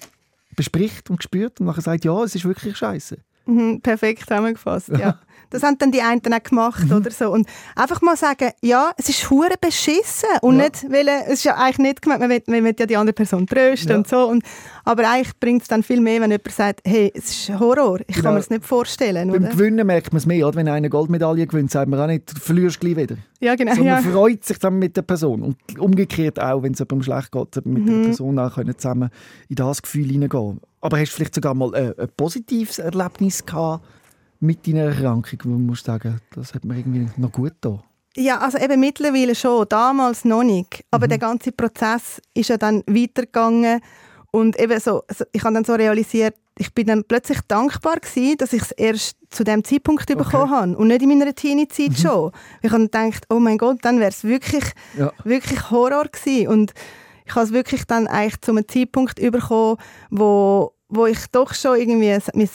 bespricht 0.57 1.11
und 1.11 1.23
spürt 1.23 1.61
und 1.61 1.67
nachher 1.67 1.83
sagt, 1.83 2.05
ja, 2.05 2.23
es 2.25 2.35
ist 2.35 2.45
wirklich 2.45 2.77
scheiße. 2.77 3.19
Mhm, 3.47 3.81
perfekt 3.81 4.21
zusammengefasst, 4.21 4.89
ja. 4.91 5.19
Das 5.51 5.63
haben 5.63 5.79
dann 5.79 5.91
die 5.91 6.03
einen 6.03 6.21
auch 6.33 6.43
gemacht 6.43 6.87
mhm. 6.87 6.97
oder 6.97 7.11
so. 7.11 7.31
Und 7.31 7.49
einfach 7.75 8.03
mal 8.03 8.17
sagen, 8.17 8.51
ja, 8.63 8.93
es 8.97 9.09
ist 9.09 9.31
hure 9.31 9.55
beschissen. 9.61 10.29
Und 10.43 10.59
ja. 10.59 10.65
nicht, 10.65 10.91
weil, 10.91 11.09
es 11.27 11.35
ist 11.35 11.45
ja 11.45 11.57
eigentlich 11.57 11.79
nicht 11.79 12.03
gemeint, 12.03 12.21
man 12.21 12.31
will, 12.31 12.43
man 12.47 12.65
will 12.65 12.75
ja 12.79 12.87
die 12.87 12.97
andere 12.97 13.15
Person 13.15 13.47
trösten 13.47 13.91
ja. 13.91 13.97
und 13.97 14.09
so. 14.09 14.29
Und, 14.29 14.45
aber 14.85 15.09
eigentlich 15.11 15.39
bringt 15.41 15.63
es 15.63 15.69
dann 15.69 15.83
viel 15.83 16.01
mehr, 16.01 16.21
wenn 16.21 16.31
jemand 16.31 16.53
sagt, 16.53 16.81
hey, 16.85 17.11
es 17.15 17.31
ist 17.31 17.59
Horror, 17.59 18.01
ich 18.01 18.07
genau. 18.09 18.23
kann 18.23 18.35
mir 18.35 18.41
das 18.41 18.51
nicht 18.51 18.65
vorstellen. 18.65 19.31
Beim 19.31 19.43
oder? 19.43 19.53
Gewinnen 19.53 19.87
merkt 19.87 20.13
man 20.13 20.19
es 20.19 20.27
mehr, 20.27 20.47
oder? 20.47 20.57
wenn 20.57 20.69
einer 20.69 20.89
Goldmedaille 20.89 21.47
gewinnt, 21.47 21.71
sagt 21.71 21.89
man 21.89 21.99
auch 22.01 22.07
nicht, 22.07 22.35
du 22.35 22.41
verlierst 22.41 22.81
gleich 22.81 22.97
wieder. 22.97 23.17
Ja, 23.41 23.55
genau. 23.55 23.75
Sondern 23.75 24.05
man 24.05 24.13
freut 24.13 24.45
sich 24.45 24.59
dann 24.59 24.79
mit 24.79 24.97
der 24.97 25.03
Person. 25.03 25.43
Und 25.43 25.79
umgekehrt 25.79 26.39
auch, 26.41 26.63
wenn 26.63 26.73
es 26.73 26.79
jemandem 26.79 27.03
schlecht 27.03 27.33
geht, 27.33 27.67
mit 27.67 27.85
mhm. 27.85 27.87
der 27.87 28.09
Person 28.09 28.39
auch 28.39 28.55
können 28.55 28.77
zusammen 28.77 29.11
in 29.49 29.57
das 29.57 29.83
Gefühl 29.83 30.09
hineingehen. 30.09 30.61
Aber 30.81 30.99
hast 30.99 31.13
du 31.13 31.17
vielleicht 31.17 31.35
sogar 31.35 31.55
mal 31.55 31.75
ein, 31.75 31.99
ein 31.99 32.09
positives 32.17 32.79
Erlebnis 32.79 33.45
gehabt, 33.45 33.85
mit 34.41 34.67
deiner 34.67 34.85
Erkrankung, 34.85 35.39
wo 35.45 35.49
man 35.51 35.67
muss 35.67 35.83
sagen, 35.83 36.21
das 36.35 36.55
hat 36.55 36.65
mir 36.65 36.79
irgendwie 36.79 37.07
noch 37.17 37.31
gut 37.31 37.55
da. 37.61 37.83
Ja, 38.17 38.39
also 38.39 38.59
eben 38.59 38.81
mittlerweile 38.81 39.35
schon, 39.35 39.67
damals 39.69 40.25
noch 40.25 40.43
nicht. 40.43 40.85
Aber 40.91 41.07
mhm. 41.07 41.11
der 41.11 41.19
ganze 41.19 41.53
Prozess 41.53 42.21
ist 42.35 42.49
ja 42.49 42.57
dann 42.57 42.83
weitergegangen 42.87 43.81
und 44.33 44.59
eben 44.59 44.79
so, 44.81 45.03
ich 45.33 45.45
habe 45.45 45.55
dann 45.55 45.65
so 45.65 45.75
realisiert, 45.75 46.35
ich 46.59 46.75
bin 46.75 46.87
dann 46.87 47.05
plötzlich 47.05 47.41
dankbar 47.49 47.97
gewesen, 48.01 48.37
dass 48.39 48.53
ich 48.53 48.63
es 48.63 48.71
erst 48.73 49.17
zu 49.31 49.45
dem 49.45 49.65
Zeitpunkt 49.65 50.03
okay. 50.03 50.15
bekommen 50.15 50.51
habe 50.51 50.77
und 50.77 50.89
nicht 50.89 51.03
in 51.03 51.09
meiner 51.09 51.35
Teenie-Zeit 51.35 51.91
mhm. 51.91 51.97
schon. 51.97 52.33
Ich 52.63 52.71
habe 52.71 52.85
gedacht, 52.85 53.25
oh 53.31 53.39
mein 53.39 53.59
Gott, 53.59 53.79
dann 53.83 53.99
wäre 53.99 54.11
es 54.11 54.25
wirklich, 54.25 54.65
ja. 54.99 55.13
wirklich 55.25 55.71
Horror 55.71 56.05
gewesen. 56.05 56.49
Und 56.49 56.73
ich 57.25 57.35
habe 57.35 57.47
es 57.47 57.53
wirklich 57.53 57.85
dann 57.85 58.07
eigentlich 58.07 58.41
zu 58.41 58.51
einem 58.51 58.69
Zeitpunkt 58.69 59.17
bekommen, 59.17 59.77
wo 60.11 60.73
wo 60.91 61.07
ich 61.07 61.19
doch 61.33 61.55
schon 61.55 61.79
irgendwie, 61.79 62.11
ich, 62.35 62.51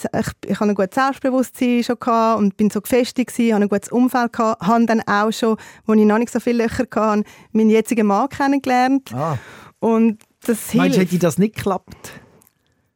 ich 0.46 0.60
habe 0.60 0.70
ein 0.70 0.74
gutes 0.74 0.94
Selbstbewusstsein 0.94 1.82
schon 1.82 1.98
gehabt 1.98 2.38
und 2.38 2.56
bin 2.56 2.70
so 2.70 2.80
gefestigt 2.80 3.32
gewesen, 3.32 3.54
habe 3.54 3.64
ein 3.64 3.68
gutes 3.68 3.90
Umfeld 3.90 4.32
gehabt, 4.32 4.62
habe 4.62 4.86
dann 4.86 5.00
auch 5.06 5.32
schon, 5.32 5.56
wo 5.86 5.94
ich 5.94 6.04
noch 6.04 6.18
nicht 6.18 6.32
so 6.32 6.38
viele 6.38 6.64
Löcher 6.64 6.84
hatte, 6.94 7.24
meinen 7.52 7.70
jetzigen 7.70 8.06
Mann 8.06 8.28
kennengelernt. 8.28 9.12
Ah. 9.14 9.38
Und 9.80 10.18
das 10.46 10.74
Meinst 10.74 10.96
du, 10.96 11.00
hätte 11.00 11.18
das 11.18 11.38
nicht 11.38 11.56
geklappt? 11.56 12.20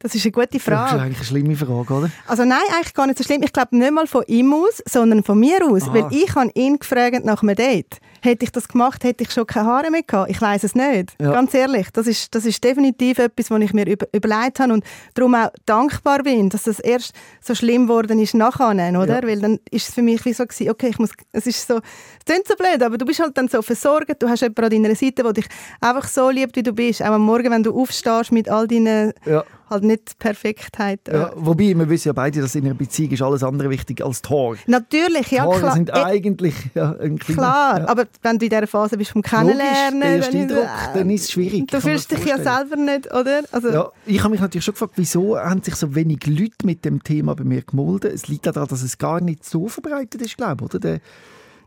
Das 0.03 0.15
ist 0.15 0.25
eine 0.25 0.33
gute 0.33 0.59
Frage. 0.59 0.83
Das 0.83 0.93
ist 0.95 1.01
eigentlich 1.01 1.19
eine 1.19 1.27
schlimme 1.27 1.57
Frage, 1.57 1.93
oder? 1.93 2.11
Also 2.27 2.47
nein, 2.47 2.63
eigentlich 2.75 2.95
gar 2.95 3.07
nicht 3.07 3.19
so 3.19 3.25
schlimm. 3.25 3.43
Ich 3.43 3.53
glaube 3.53 3.77
nicht 3.77 3.93
mal 3.93 4.07
von 4.07 4.25
ihm 4.29 4.55
aus, 4.55 4.83
sondern 4.89 5.23
von 5.23 5.39
mir 5.39 5.59
aus. 5.63 5.83
Aha. 5.83 5.93
Weil 5.93 6.07
ich 6.11 6.35
habe 6.35 6.51
ihn 6.55 6.79
gefragt 6.79 7.23
nach 7.27 7.43
einem 7.43 7.55
Date. 7.55 7.99
Hätte 8.23 8.45
ich 8.47 8.51
das 8.51 8.67
gemacht, 8.67 9.05
hätte 9.05 9.25
ich 9.25 9.31
schon 9.31 9.47
keine 9.47 9.67
Haare 9.67 9.91
mehr 9.91 10.03
gehabt. 10.03 10.31
Ich 10.31 10.41
weiß 10.41 10.65
es 10.65 10.75
nicht. 10.75 11.13
Ja. 11.21 11.33
Ganz 11.33 11.53
ehrlich. 11.53 11.89
Das 11.93 12.07
ist, 12.07 12.35
das 12.35 12.47
ist 12.47 12.65
definitiv 12.65 13.19
etwas, 13.19 13.51
was 13.51 13.61
ich 13.61 13.75
mir 13.75 13.87
über, 13.87 14.07
überlegt 14.15 14.61
habe 14.61 14.73
und 14.73 14.85
darum 15.13 15.35
auch 15.35 15.51
dankbar 15.67 16.23
bin, 16.23 16.49
dass 16.49 16.63
das 16.63 16.81
erst 16.81 17.13
so 17.43 17.55
schlimm 17.55 17.87
geworden 17.87 18.19
ist 18.19 18.35
nachher, 18.35 18.71
oder? 18.71 19.07
Ja. 19.07 19.23
Weil 19.23 19.41
dann 19.41 19.59
ist 19.71 19.91
es 19.91 19.95
für 19.95 20.03
mich 20.03 20.25
wie 20.25 20.33
so 20.33 20.47
gewesen, 20.47 20.71
okay, 20.71 20.89
ich 20.89 20.99
muss, 20.99 21.11
es 21.33 21.47
ist 21.47 21.69
so, 21.69 21.77
es 21.77 22.25
klingt 22.25 22.49
so 22.49 22.55
blöd, 22.55 22.83
aber 22.83 22.97
du 22.97 23.05
bist 23.05 23.21
halt 23.21 23.37
dann 23.37 23.49
so 23.49 23.61
versorgt. 23.61 24.23
Du 24.23 24.31
hast 24.31 24.41
jemanden 24.41 24.65
an 24.65 24.83
deiner 24.83 24.95
Seite, 24.95 25.23
der 25.23 25.33
dich 25.35 25.47
einfach 25.83 26.09
so 26.09 26.31
liebt, 26.31 26.57
wie 26.57 26.63
du 26.63 26.73
bist. 26.73 27.03
Auch 27.03 27.09
am 27.09 27.23
Morgen, 27.23 27.51
wenn 27.51 27.63
du 27.63 27.79
aufstehst 27.79 28.33
mit 28.33 28.49
all 28.49 28.67
deinen 28.67 29.13
ja 29.27 29.45
halt 29.71 29.85
nicht 29.85 30.19
Perfektheit. 30.19 31.01
Ja, 31.11 31.33
wobei, 31.37 31.75
wir 31.75 31.89
wissen 31.89 32.09
ja 32.09 32.13
beide, 32.13 32.41
dass 32.41 32.55
in 32.55 32.65
einer 32.67 32.75
Beziehung 32.75 33.13
ist 33.13 33.23
alles 33.23 33.43
andere 33.43 33.71
wichtig 33.71 34.05
als 34.05 34.21
Tor. 34.23 34.57
Natürlich, 34.67 35.31
ja 35.31 35.45
Tore 35.45 35.59
klar. 35.61 35.75
sind 35.75 35.91
äh, 35.91 35.93
eigentlich 35.93 36.55
ja, 36.75 36.97
ein 37.01 37.19
kleiner, 37.19 37.41
Klar, 37.41 37.79
ja. 37.81 37.89
aber 37.89 38.05
wenn 38.23 38.39
du 38.39 38.47
in 38.47 38.51
dieser 38.51 38.67
Phase 38.67 38.97
bist 38.99 39.13
vom 39.13 39.23
Kennenlernen... 39.23 40.01
Logisch, 40.01 40.31
der 40.31 40.41
Eindruck, 40.41 40.65
äh, 40.65 40.99
dann 40.99 41.11
ist 41.11 41.25
es 41.25 41.31
schwierig. 41.33 41.69
Du 41.69 41.81
fühlst 41.81 42.11
dich 42.11 42.25
ja 42.25 42.37
selber 42.37 42.77
nicht, 42.77 43.13
oder? 43.13 43.43
Also, 43.53 43.71
ja, 43.71 43.91
ich 44.07 44.21
habe 44.21 44.31
mich 44.31 44.41
natürlich 44.41 44.65
schon 44.65 44.75
gefragt, 44.75 44.95
wieso 44.97 45.39
haben 45.39 45.63
sich 45.63 45.77
so 45.77 45.95
wenig 45.95 46.27
Leute 46.27 46.65
mit 46.65 46.85
dem 46.85 47.03
Thema 47.03 47.35
bei 47.35 47.45
mir 47.45 47.63
gemolden? 47.63 48.11
Es 48.13 48.29
liegt 48.29 48.47
daran, 48.47 48.69
dass 48.69 48.83
es 48.83 48.99
gar 48.99 49.21
nicht 49.21 49.45
so 49.45 49.69
verbreitet 49.69 50.21
ist, 50.23 50.37
glaube 50.37 50.65
ich, 50.65 50.75
oder? 50.75 50.79
Der, 50.81 51.01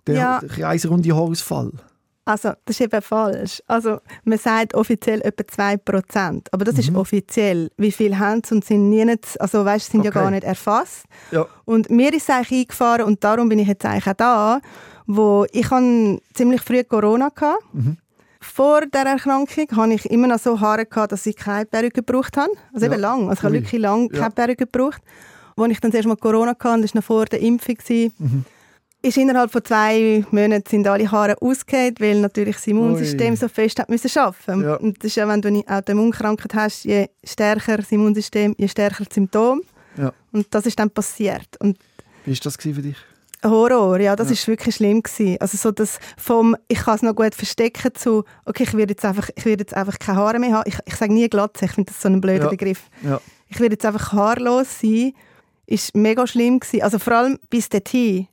der 0.08 0.16
ja. 0.16 0.42
kreisrunde 0.48 1.16
Haarausfall. 1.16 1.72
Also, 2.26 2.54
das 2.66 2.80
ist 2.80 2.82
eben 2.82 3.02
falsch. 3.02 3.62
Also, 3.68 4.00
man 4.24 4.38
sagt 4.38 4.76
offiziell 4.76 5.22
etwa 5.22 5.44
2%. 5.44 6.48
Aber 6.52 6.64
das 6.64 6.76
mhm. 6.76 6.80
ist 6.80 6.96
offiziell. 6.96 7.70
Wie 7.78 7.92
viele 7.92 8.18
haben 8.18 8.42
es 8.44 8.52
und 8.52 8.64
sind 8.64 8.90
nie 8.90 9.04
nicht, 9.04 9.40
also 9.42 9.66
weißt, 9.66 9.92
sind 9.92 10.02
okay. 10.02 10.10
ja 10.10 10.14
gar 10.14 10.32
nicht 10.32 10.46
erfasst. 10.46 11.04
Ja. 11.32 11.46
Und 11.66 11.90
mir 11.90 12.14
ist 12.14 12.24
es 12.24 12.30
eigentlich 12.30 12.62
eingefahren 12.62 13.06
und 13.06 13.24
darum 13.24 13.50
bin 13.50 13.60
ich 13.60 13.68
jetzt 13.68 13.86
eigentlich 13.86 14.08
auch 14.08 14.14
da, 14.14 14.62
wo 15.06 15.46
ich 15.52 15.70
hatte 15.70 16.22
ziemlich 16.34 16.62
früh 16.62 16.84
Corona 16.86 17.26
hatte. 17.26 17.58
Mhm. 17.74 17.98
Vor 18.40 18.86
der 18.86 19.06
Erkrankung 19.06 19.68
hatte 19.76 19.94
ich 19.94 20.06
immer 20.10 20.28
noch 20.28 20.40
so 20.40 20.60
Haare, 20.60 20.86
gehabt, 20.86 21.12
dass 21.12 21.26
ich 21.26 21.36
keine 21.36 21.66
Perücke 21.66 22.04
gebraucht 22.04 22.38
habe. 22.38 22.52
Also 22.74 22.86
ja. 22.86 22.92
eben 22.92 23.02
lang. 23.02 23.30
Also 23.30 23.40
ich 23.40 23.44
habe 23.44 23.54
wirklich 23.56 23.82
lange 23.82 24.10
keine 24.10 24.22
ja. 24.22 24.30
Perücke 24.30 24.66
gebraucht. 24.66 25.02
Als 25.56 25.72
ich 25.72 25.80
dann 25.80 25.92
zuerst 25.92 26.08
mal 26.08 26.16
Corona 26.16 26.52
hatte, 26.52 26.82
das 26.82 26.94
war 26.94 27.00
noch 27.00 27.04
vor 27.04 27.26
der 27.26 27.42
Impfung, 27.42 27.78
mhm 28.18 28.46
ist 29.04 29.18
innerhalb 29.18 29.52
von 29.52 29.64
zwei 29.64 30.26
Monaten 30.32 30.64
sind 30.68 30.88
alle 30.88 31.12
Haare 31.12 31.36
ausgehend, 31.42 32.00
weil 32.00 32.20
natürlich 32.22 32.56
das 32.56 32.68
Immunsystem 32.68 33.32
Ui. 33.32 33.36
so 33.36 33.50
fest 33.50 33.78
hat 33.80 33.90
müssen 33.90 34.10
arbeiten. 34.18 34.64
Ja. 34.64 34.76
Und 34.76 34.98
das 35.00 35.08
ist 35.08 35.16
ja, 35.18 35.28
wenn 35.28 35.42
du 35.42 35.50
eine 35.50 35.64
Autoimmunkrankheit 35.68 36.54
hast, 36.54 36.86
je 36.86 37.10
stärker 37.24 37.78
das 37.78 37.92
Immunsystem, 37.92 38.56
je 38.58 38.68
stärker 38.68 39.04
das 39.04 39.14
Symptom. 39.14 39.62
Ja. 39.98 40.14
Und 40.32 40.48
das 40.52 40.66
ist 40.66 40.80
dann 40.80 40.90
passiert. 40.90 41.60
Und 41.60 41.78
Wie 42.26 42.32
war 42.32 42.40
das 42.42 42.56
für 42.56 42.72
dich? 42.72 42.96
Horror, 43.44 44.00
ja, 44.00 44.16
das 44.16 44.28
ja. 44.28 44.34
ist 44.34 44.48
wirklich 44.48 44.76
schlimm 44.76 45.04
gewesen. 45.04 45.36
Also 45.42 45.58
so 45.58 45.72
das 45.72 46.00
vom, 46.18 46.56
ich 46.70 46.80
kann 46.80 46.96
es 46.96 47.02
noch 47.02 47.14
gut 47.14 47.36
verstecken 47.36 47.94
zu, 47.94 48.24
okay, 48.46 48.64
ich 48.64 48.74
werde 48.74 48.94
jetzt 48.94 49.04
einfach, 49.04 49.30
ich 49.36 49.44
werde 49.44 49.64
jetzt 49.64 49.74
einfach 49.74 50.00
keine 50.00 50.20
Haare 50.20 50.40
mehr 50.40 50.54
haben. 50.54 50.64
Ich, 50.66 50.78
ich 50.86 50.96
sage 50.96 51.14
nie 51.14 51.28
Glatze, 51.28 51.66
ich 51.66 51.72
finde 51.72 51.92
das 51.92 52.02
so 52.02 52.08
ein 52.08 52.22
blöder 52.22 52.46
ja. 52.46 52.50
Begriff. 52.50 52.84
Ja. 53.02 53.20
Ich 53.50 53.60
werde 53.60 53.74
jetzt 53.74 53.86
einfach 53.86 54.14
haarlos 54.14 54.80
sein, 54.80 55.12
ist 55.66 55.94
mega 55.94 56.26
schlimm 56.26 56.62
gewesen. 56.62 56.84
Also 56.84 57.00
vor 57.00 57.14
allem 57.14 57.38
bis 57.50 57.68
dorthin 57.68 58.30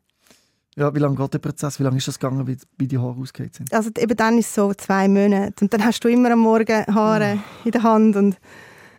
ja, 0.80 0.94
wie 0.94 0.98
lange 0.98 1.14
geht 1.14 1.34
der 1.34 1.38
Prozess? 1.38 1.78
Wie 1.78 1.84
lange 1.84 1.98
ist 1.98 2.08
das 2.08 2.18
gegangen, 2.18 2.46
wie, 2.46 2.56
wie 2.78 2.88
die 2.88 2.96
Haare 2.96 3.20
ausgeht 3.20 3.54
sind? 3.54 3.72
Also 3.72 3.90
eben 3.98 4.16
dann 4.16 4.38
ist 4.38 4.48
es 4.48 4.54
so 4.54 4.72
zwei 4.72 5.08
Monate. 5.08 5.54
Und 5.60 5.72
dann 5.74 5.84
hast 5.84 6.02
du 6.02 6.08
immer 6.08 6.30
am 6.30 6.38
Morgen 6.38 6.86
Haare 6.86 7.38
oh. 7.38 7.66
in 7.66 7.70
der 7.70 7.82
Hand 7.82 8.16
und 8.16 8.36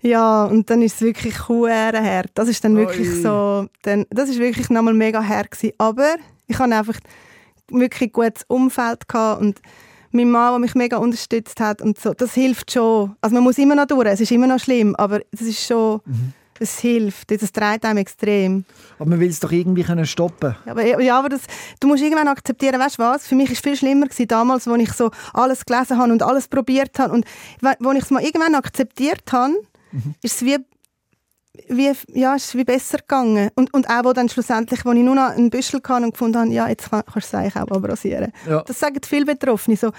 ja, 0.03 0.45
und 0.45 0.69
dann 0.69 0.81
ist 0.81 0.95
es 0.95 1.01
wirklich 1.01 1.47
her. 1.49 2.25
Das 2.33 2.47
ist 2.47 2.63
dann 2.63 2.75
wirklich 2.75 3.09
Oi. 3.09 3.21
so, 3.21 3.67
dann, 3.81 4.05
das 4.09 4.29
ist 4.29 4.39
wirklich 4.39 4.69
nochmal 4.69 4.93
mega 4.93 5.21
her 5.21 5.43
gewesen. 5.43 5.73
Aber 5.77 6.15
ich 6.47 6.57
hatte 6.57 6.75
einfach 6.75 6.99
wirklich 7.69 8.09
ein 8.09 8.11
gutes 8.11 8.43
Umfeld 8.47 9.07
gehabt 9.07 9.41
und 9.41 9.59
mein 10.11 10.29
Mann, 10.29 10.53
der 10.53 10.59
mich 10.59 10.75
mega 10.75 10.97
unterstützt 10.97 11.59
hat 11.59 11.81
und 11.81 11.99
so, 11.99 12.13
das 12.13 12.33
hilft 12.33 12.71
schon. 12.71 13.15
Also 13.21 13.33
man 13.35 13.43
muss 13.43 13.57
immer 13.57 13.75
noch 13.75 13.85
durch, 13.87 14.07
es 14.07 14.21
ist 14.21 14.31
immer 14.31 14.47
noch 14.47 14.59
schlimm, 14.59 14.95
aber 14.97 15.21
es 15.31 15.41
ist 15.41 15.65
schon... 15.65 16.01
Mhm 16.05 16.33
es 16.61 16.79
hilft, 16.79 17.31
das 17.31 17.51
treibt 17.51 17.85
einem 17.85 17.97
extrem. 17.97 18.65
Aber 18.99 19.09
man 19.09 19.19
will 19.19 19.29
es 19.29 19.39
doch 19.39 19.51
irgendwie 19.51 19.83
können 19.83 20.05
stoppen 20.05 20.55
ja, 20.65 20.71
aber, 20.71 21.01
ja, 21.01 21.19
aber 21.19 21.29
das, 21.29 21.41
du 21.79 21.87
musst 21.87 22.03
irgendwann 22.03 22.27
akzeptieren, 22.27 22.79
weißt 22.79 22.97
du 22.97 23.03
was, 23.03 23.27
für 23.27 23.35
mich 23.35 23.49
war 23.49 23.53
es 23.53 23.59
viel 23.59 23.75
schlimmer 23.75 24.07
gewesen, 24.07 24.27
damals, 24.27 24.67
als 24.67 24.81
ich 24.81 24.93
so 24.93 25.11
alles 25.33 25.65
gelesen 25.65 25.97
habe 25.97 26.11
und 26.11 26.23
alles 26.23 26.47
probiert 26.47 26.99
habe 26.99 27.13
und 27.13 27.25
als 27.61 27.77
ich 27.79 28.03
es 28.03 28.11
mal 28.11 28.23
irgendwann 28.23 28.55
akzeptiert 28.55 29.31
habe, 29.31 29.53
mhm. 29.91 30.15
ist 30.21 30.35
es 30.35 30.45
wie 30.45 30.57
wie, 31.67 31.91
ja, 32.07 32.35
ist 32.35 32.55
wie 32.55 32.63
besser 32.63 32.97
gegangen. 32.97 33.49
Und, 33.55 33.73
und 33.73 33.89
auch, 33.89 34.05
wo 34.05 34.13
dann 34.13 34.29
schlussendlich, 34.29 34.85
wo 34.85 34.91
ich 34.93 35.03
nur 35.03 35.15
noch 35.15 35.31
einen 35.31 35.49
Büschel 35.49 35.81
hatte 35.83 36.03
und 36.05 36.13
gefunden 36.13 36.37
habe, 36.37 36.49
ja, 36.49 36.67
jetzt 36.67 36.89
kann, 36.89 37.03
kannst 37.05 37.33
du 37.33 37.37
es 37.37 37.43
eigentlich 37.43 37.55
auch 37.55 37.75
abrasieren. 37.75 38.31
Ja. 38.47 38.63
Das 38.63 38.79
sagen 38.79 38.99
viele 39.05 39.25
Betroffene 39.25 39.77
so, 39.77 39.91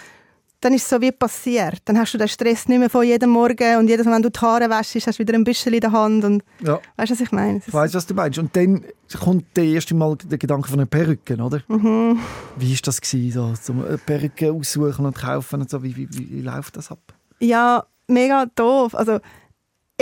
dann 0.63 0.75
ist 0.75 0.85
es 0.85 0.89
so 0.89 1.01
wie 1.01 1.11
passiert. 1.11 1.83
Dann 1.85 1.99
hast 1.99 2.15
du 2.15 2.19
den 2.19 2.29
Stress 2.29 2.69
nicht 2.69 2.79
mehr 2.79 2.89
von 2.89 3.05
jedem 3.05 3.31
Morgen 3.31 3.79
und 3.79 3.89
jedes 3.89 4.07
Mal, 4.07 4.15
wenn 4.15 4.23
du 4.23 4.31
die 4.31 4.41
Haare 4.41 4.71
wäschst, 4.71 5.07
hast 5.09 5.19
du 5.19 5.23
wieder 5.23 5.35
ein 5.35 5.43
bisschen 5.43 5.75
in 5.75 5.81
der 5.81 5.91
Hand. 5.91 6.25
Und 6.25 6.45
ja. 6.61 6.81
Weißt 6.97 7.11
du, 7.11 7.15
was 7.15 7.21
ich 7.21 7.33
meine? 7.33 7.61
Ich 7.67 7.75
weiss, 7.75 7.93
was 7.95 8.07
du 8.07 8.15
meinst. 8.15 8.39
Und 8.39 8.55
dann 8.55 8.85
kommt 9.19 9.45
der 9.57 9.65
erste 9.65 9.97
Mal 9.97 10.17
der 10.17 10.39
Gedanke 10.39 10.69
von 10.69 10.79
einer 10.79 10.87
Perücke, 10.87 11.37
oder? 11.37 11.63
Mhm. 11.67 12.21
Wie 12.57 12.73
war 12.73 12.81
das, 12.85 13.01
gewesen, 13.01 13.57
so, 13.61 13.73
eine 13.73 13.99
Perücke 13.99 14.53
aussuchen 14.53 15.05
und 15.05 15.19
kaufen 15.19 15.63
und 15.63 15.69
so? 15.69 15.83
Wie, 15.83 15.97
wie, 15.97 16.09
wie, 16.11 16.41
läuft 16.41 16.77
das 16.77 16.93
ab? 16.93 17.01
Ja, 17.41 17.85
mega 18.07 18.47
doof. 18.55 18.95
Also, 18.95 19.19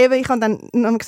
eben, 0.00 0.14
ich 0.14 0.28
habe 0.28 0.40
dann, 0.40 0.58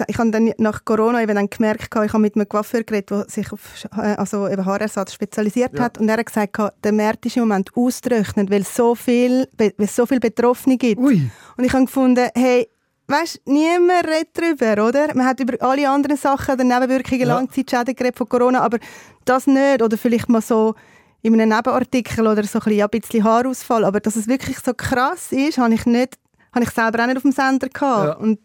ich 0.07 0.18
habe 0.18 0.31
dann 0.31 0.52
nach 0.59 0.85
Corona 0.85 1.22
eben 1.22 1.35
dann 1.35 1.48
gemerkt, 1.48 1.88
ich 1.94 2.12
habe 2.12 2.18
mit 2.18 2.35
einem 2.37 2.48
Coiffeur 2.48 2.83
geredet, 2.83 3.11
der 3.11 3.28
sich 3.28 3.52
auf 3.52 3.61
also 3.90 4.48
eben 4.48 4.64
Haarersatz 4.64 5.14
spezialisiert 5.14 5.72
ja. 5.74 5.85
hat 5.85 5.98
und 5.98 6.09
er 6.09 6.18
hat 6.18 6.26
gesagt, 6.26 6.59
der 6.83 6.92
Markt 6.92 7.26
ist 7.26 7.37
im 7.37 7.44
Moment 7.44 7.70
ausgerechnet, 7.74 8.50
weil 8.50 8.62
es 8.62 8.74
so 8.74 8.94
viel, 8.94 9.48
weil 9.59 9.72
es 9.78 9.96
so 9.96 10.07
viele 10.07 10.20
Betroffene 10.20 10.76
gibt. 10.76 11.00
Ui. 11.00 11.31
Und 11.57 11.64
ich 11.64 11.72
habe 11.72 11.85
gefunden, 11.85 12.28
hey, 12.35 12.68
weißt, 13.09 13.42
niemand 13.46 14.07
redet 14.07 14.31
darüber, 14.35 14.88
oder? 14.88 15.14
Man 15.14 15.26
hat 15.26 15.40
über 15.40 15.55
alle 15.61 15.88
anderen 15.88 16.16
Sachen, 16.16 16.57
der 16.57 16.64
Nebenwirkungen, 16.64 17.20
ja. 17.20 17.35
Langzeitschäden 17.35 17.94
geredet 17.94 18.16
von 18.16 18.28
Corona, 18.28 18.61
aber 18.61 18.78
das 19.24 19.46
nicht 19.46 19.83
oder 19.83 19.96
vielleicht 19.98 20.28
mal 20.28 20.42
so 20.42 20.74
in 21.22 21.35
einem 21.35 21.57
Nebenartikel 21.57 22.26
oder 22.26 22.42
so 22.44 22.59
ein 22.59 22.64
bisschen, 22.64 22.83
ein 22.83 22.88
bisschen 22.90 23.24
Haarausfall, 23.24 23.85
aber 23.85 24.00
dass 24.00 24.16
es 24.16 24.26
wirklich 24.26 24.59
so 24.59 24.72
krass 24.74 25.31
ist, 25.31 25.59
habe 25.59 25.74
ich 25.74 25.87
nicht, 25.87 26.18
habe 26.52 26.64
ich 26.64 26.70
selber 26.70 27.02
auch 27.02 27.07
nicht 27.07 27.16
auf 27.16 27.22
dem 27.22 27.33
Sender 27.33 27.68
gehabt. 27.68 28.09
Ja. 28.09 28.16
Und 28.16 28.40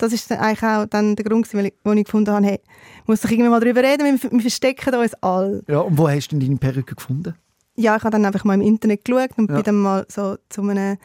das 0.00 0.12
ist 0.12 0.32
eigentlich 0.32 0.62
auch 0.62 0.86
dann 0.86 1.16
der 1.16 1.24
Grund, 1.24 1.52
weil 1.54 1.66
ich, 1.66 1.74
wo 1.84 1.92
ich 1.92 2.04
gefunden 2.04 2.32
habe, 2.32 2.46
hey, 2.46 2.60
muss 3.06 3.24
ich 3.24 3.30
irgendwie 3.30 3.50
mal 3.50 3.60
darüber 3.60 3.82
reden, 3.82 4.04
wir, 4.04 4.32
wir 4.32 4.40
verstecken 4.40 4.94
uns 4.94 5.14
alle. 5.22 5.62
Ja, 5.68 5.80
und 5.80 5.98
wo 5.98 6.08
hast 6.08 6.28
du 6.28 6.38
denn 6.38 6.46
deine 6.46 6.58
Perücke 6.58 6.94
gefunden? 6.94 7.34
Ja, 7.76 7.96
ich 7.96 8.02
habe 8.02 8.10
dann 8.10 8.24
einfach 8.24 8.44
mal 8.44 8.54
im 8.54 8.62
Internet 8.62 9.04
geschaut 9.04 9.30
und 9.36 9.50
ja. 9.50 9.56
bin 9.56 9.64
dann 9.64 9.76
mal 9.76 10.06
so 10.08 10.36
zu 10.48 10.62
einem 10.62 10.96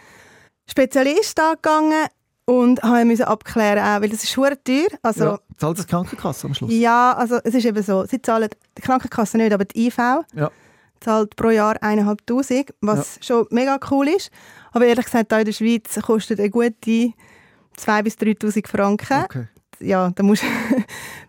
Spezialist 0.67 1.35
gegangen 1.35 2.07
und 2.45 2.81
musste 2.83 3.27
abklären, 3.27 3.79
auch, 3.79 4.01
weil 4.01 4.09
das 4.09 4.23
ist 4.23 4.31
schwer 4.31 4.61
teuer. 4.63 4.87
Also, 5.01 5.23
ja, 5.23 5.39
zahlt 5.57 5.79
das 5.79 5.87
Krankenkasse 5.87 6.47
am 6.47 6.53
Schluss? 6.53 6.71
Ja, 6.71 7.13
also 7.13 7.39
es 7.43 7.53
ist 7.53 7.65
eben 7.65 7.81
so, 7.81 8.05
sie 8.05 8.21
zahlen 8.21 8.49
die 8.77 8.81
Krankenkasse 8.81 9.37
nicht, 9.37 9.51
aber 9.51 9.65
die 9.65 9.87
IV 9.87 9.97
ja. 9.97 10.51
zahlt 10.99 11.35
pro 11.35 11.49
Jahr 11.49 11.75
1'500, 11.77 12.69
was 12.81 13.15
ja. 13.15 13.23
schon 13.23 13.47
mega 13.49 13.79
cool 13.91 14.07
ist. 14.09 14.31
Aber 14.71 14.85
ehrlich 14.85 15.05
gesagt, 15.05 15.31
hier 15.31 15.39
in 15.39 15.45
der 15.45 15.53
Schweiz 15.53 15.99
kostet 16.01 16.39
eine 16.39 16.49
gute 16.49 17.13
2.000 17.77 18.03
bis 18.03 18.15
3'000 18.15 18.67
Franken. 18.67 19.23
Okay. 19.23 19.47
Ja, 19.79 20.09
dann, 20.15 20.25
musst, 20.25 20.43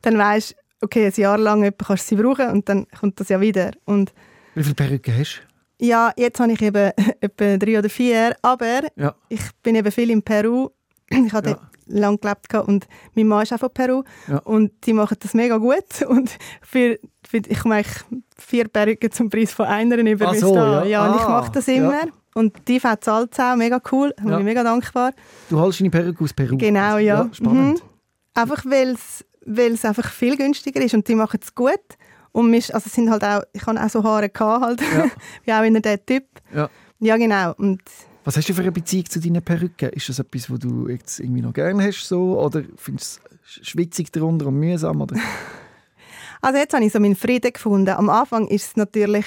dann 0.02 0.18
weißt 0.18 0.52
du, 0.52 0.87
okay, 0.87 1.06
ein 1.06 1.12
Jahr 1.16 1.38
lang 1.38 1.72
kannst 1.78 2.11
du 2.11 2.16
sie 2.16 2.22
brauchen 2.22 2.48
und 2.50 2.68
dann 2.68 2.87
kommt 2.88 3.18
das 3.20 3.28
ja 3.28 3.40
wieder. 3.40 3.72
Und 3.85 4.12
Wie 4.54 4.62
viele 4.62 4.74
Perücken 4.74 5.18
hast 5.18 5.42
du? 5.42 5.46
Ja, 5.78 6.12
jetzt 6.16 6.40
habe 6.40 6.52
ich 6.52 6.62
eben 6.62 6.92
etwa 7.20 7.56
drei 7.56 7.78
oder 7.78 7.88
vier, 7.88 8.37
aber 8.42 8.82
ja. 8.96 9.14
ich 9.28 9.42
bin 9.62 9.74
eben 9.74 9.92
viel 9.92 10.11
in 10.11 10.22
Peru. 10.22 10.70
Ich 11.09 11.32
habe 11.32 11.50
ja. 11.50 11.59
lange 11.87 12.18
gelebt 12.18 12.52
und 12.66 12.88
mein 13.14 13.28
Mann 13.28 13.44
ist 13.44 13.52
auch 13.52 13.61
von 13.61 13.70
Peru 13.70 14.02
ja. 14.26 14.38
und 14.38 14.72
die 14.85 14.92
machen 14.92 15.16
das 15.20 15.35
mega 15.35 15.56
gut 15.56 16.02
und 16.09 16.37
für, 16.61 16.98
für 17.24 17.37
ich 17.37 17.64
mache 17.64 18.04
vier 18.37 18.66
Perücken 18.66 19.12
zum 19.12 19.30
Preis 19.30 19.52
von 19.52 19.66
einer 19.66 19.98
über 19.98 20.35
so, 20.35 20.56
ja. 20.56 20.85
ja, 20.85 21.06
und 21.06 21.20
ich 21.20 21.28
mache 21.28 21.52
das 21.52 21.68
immer. 21.68 22.06
Ja. 22.37 22.40
Und 22.40 22.68
die 22.68 22.77
es 22.77 23.09
auch, 23.38 23.57
mega 23.57 23.81
cool, 23.90 24.12
da 24.16 24.25
bin 24.25 24.38
ich 24.38 24.44
mega 24.44 24.62
dankbar. 24.62 25.12
Du 25.49 25.59
holst 25.59 25.81
deine 25.81 25.90
Perücke 25.90 26.22
aus 26.22 26.33
Peru? 26.33 26.57
Genau, 26.59 26.99
ja. 26.99 27.25
ja 27.25 27.29
spannend. 27.33 27.83
Mhm. 27.83 27.88
Einfach 28.35 28.64
weil 28.66 29.72
es 29.72 29.85
einfach 29.85 30.11
viel 30.11 30.37
günstiger 30.37 30.81
ist 30.81 30.94
und 30.94 31.09
die 31.09 31.14
machen 31.14 31.40
es 31.42 31.55
gut. 31.55 31.81
Und 32.33 32.51
mich, 32.51 32.75
also 32.75 32.90
sind 32.90 33.11
halt 33.11 33.25
auch, 33.25 33.42
ich 33.55 33.66
habe 33.66 33.83
auch 33.83 33.88
so 33.88 34.05
Haare 34.05 34.29
gehabt, 34.29 34.62
halt, 34.62 34.81
ja. 34.83 35.07
wie 35.44 35.53
auch 35.53 35.62
in 35.62 35.81
der 35.81 36.05
Typ. 36.05 36.25
Ja. 36.55 36.68
ja, 37.01 37.16
genau. 37.16 37.55
Und 37.55 37.81
was 38.25 38.37
hast 38.37 38.49
du 38.49 38.55
für 38.55 38.62
eine 38.62 38.72
Beziehung 38.72 39.07
zu 39.07 39.20
deinen 39.20 39.40
Perücken? 39.40 39.88
Ist 39.90 40.09
das 40.09 40.18
etwas, 40.18 40.51
was 40.51 40.59
du 40.59 40.88
jetzt 40.88 41.20
irgendwie 41.20 41.42
noch 41.42 41.55
gerne 41.55 41.83
hast 41.85 42.07
so, 42.07 42.38
oder 42.38 42.62
findest 42.77 43.20
du 43.25 43.64
schwitzig 43.64 44.12
darunter 44.12 44.46
und 44.46 44.59
mühsam? 44.59 45.01
Oder? 45.01 45.16
Also 46.42 46.59
jetzt 46.59 46.75
habe 46.75 46.85
ich 46.85 46.92
so 46.92 47.01
meinen 47.01 47.16
Frieden 47.16 47.53
gefunden. 47.53 47.88
Am 47.88 48.11
Anfang 48.11 48.46
ist 48.46 48.66
es 48.66 48.77
natürlich 48.77 49.25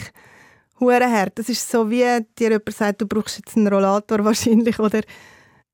hure 0.79 1.09
hart. 1.09 1.37
Das 1.37 1.49
ist 1.49 1.69
so, 1.69 1.89
wie 1.89 2.03
dir 2.37 2.49
jemand 2.49 2.73
sagt, 2.73 3.01
du 3.01 3.07
brauchst 3.07 3.37
jetzt 3.37 3.57
einen 3.57 3.67
Rollator 3.67 4.23
wahrscheinlich 4.23 4.79
oder 4.79 5.01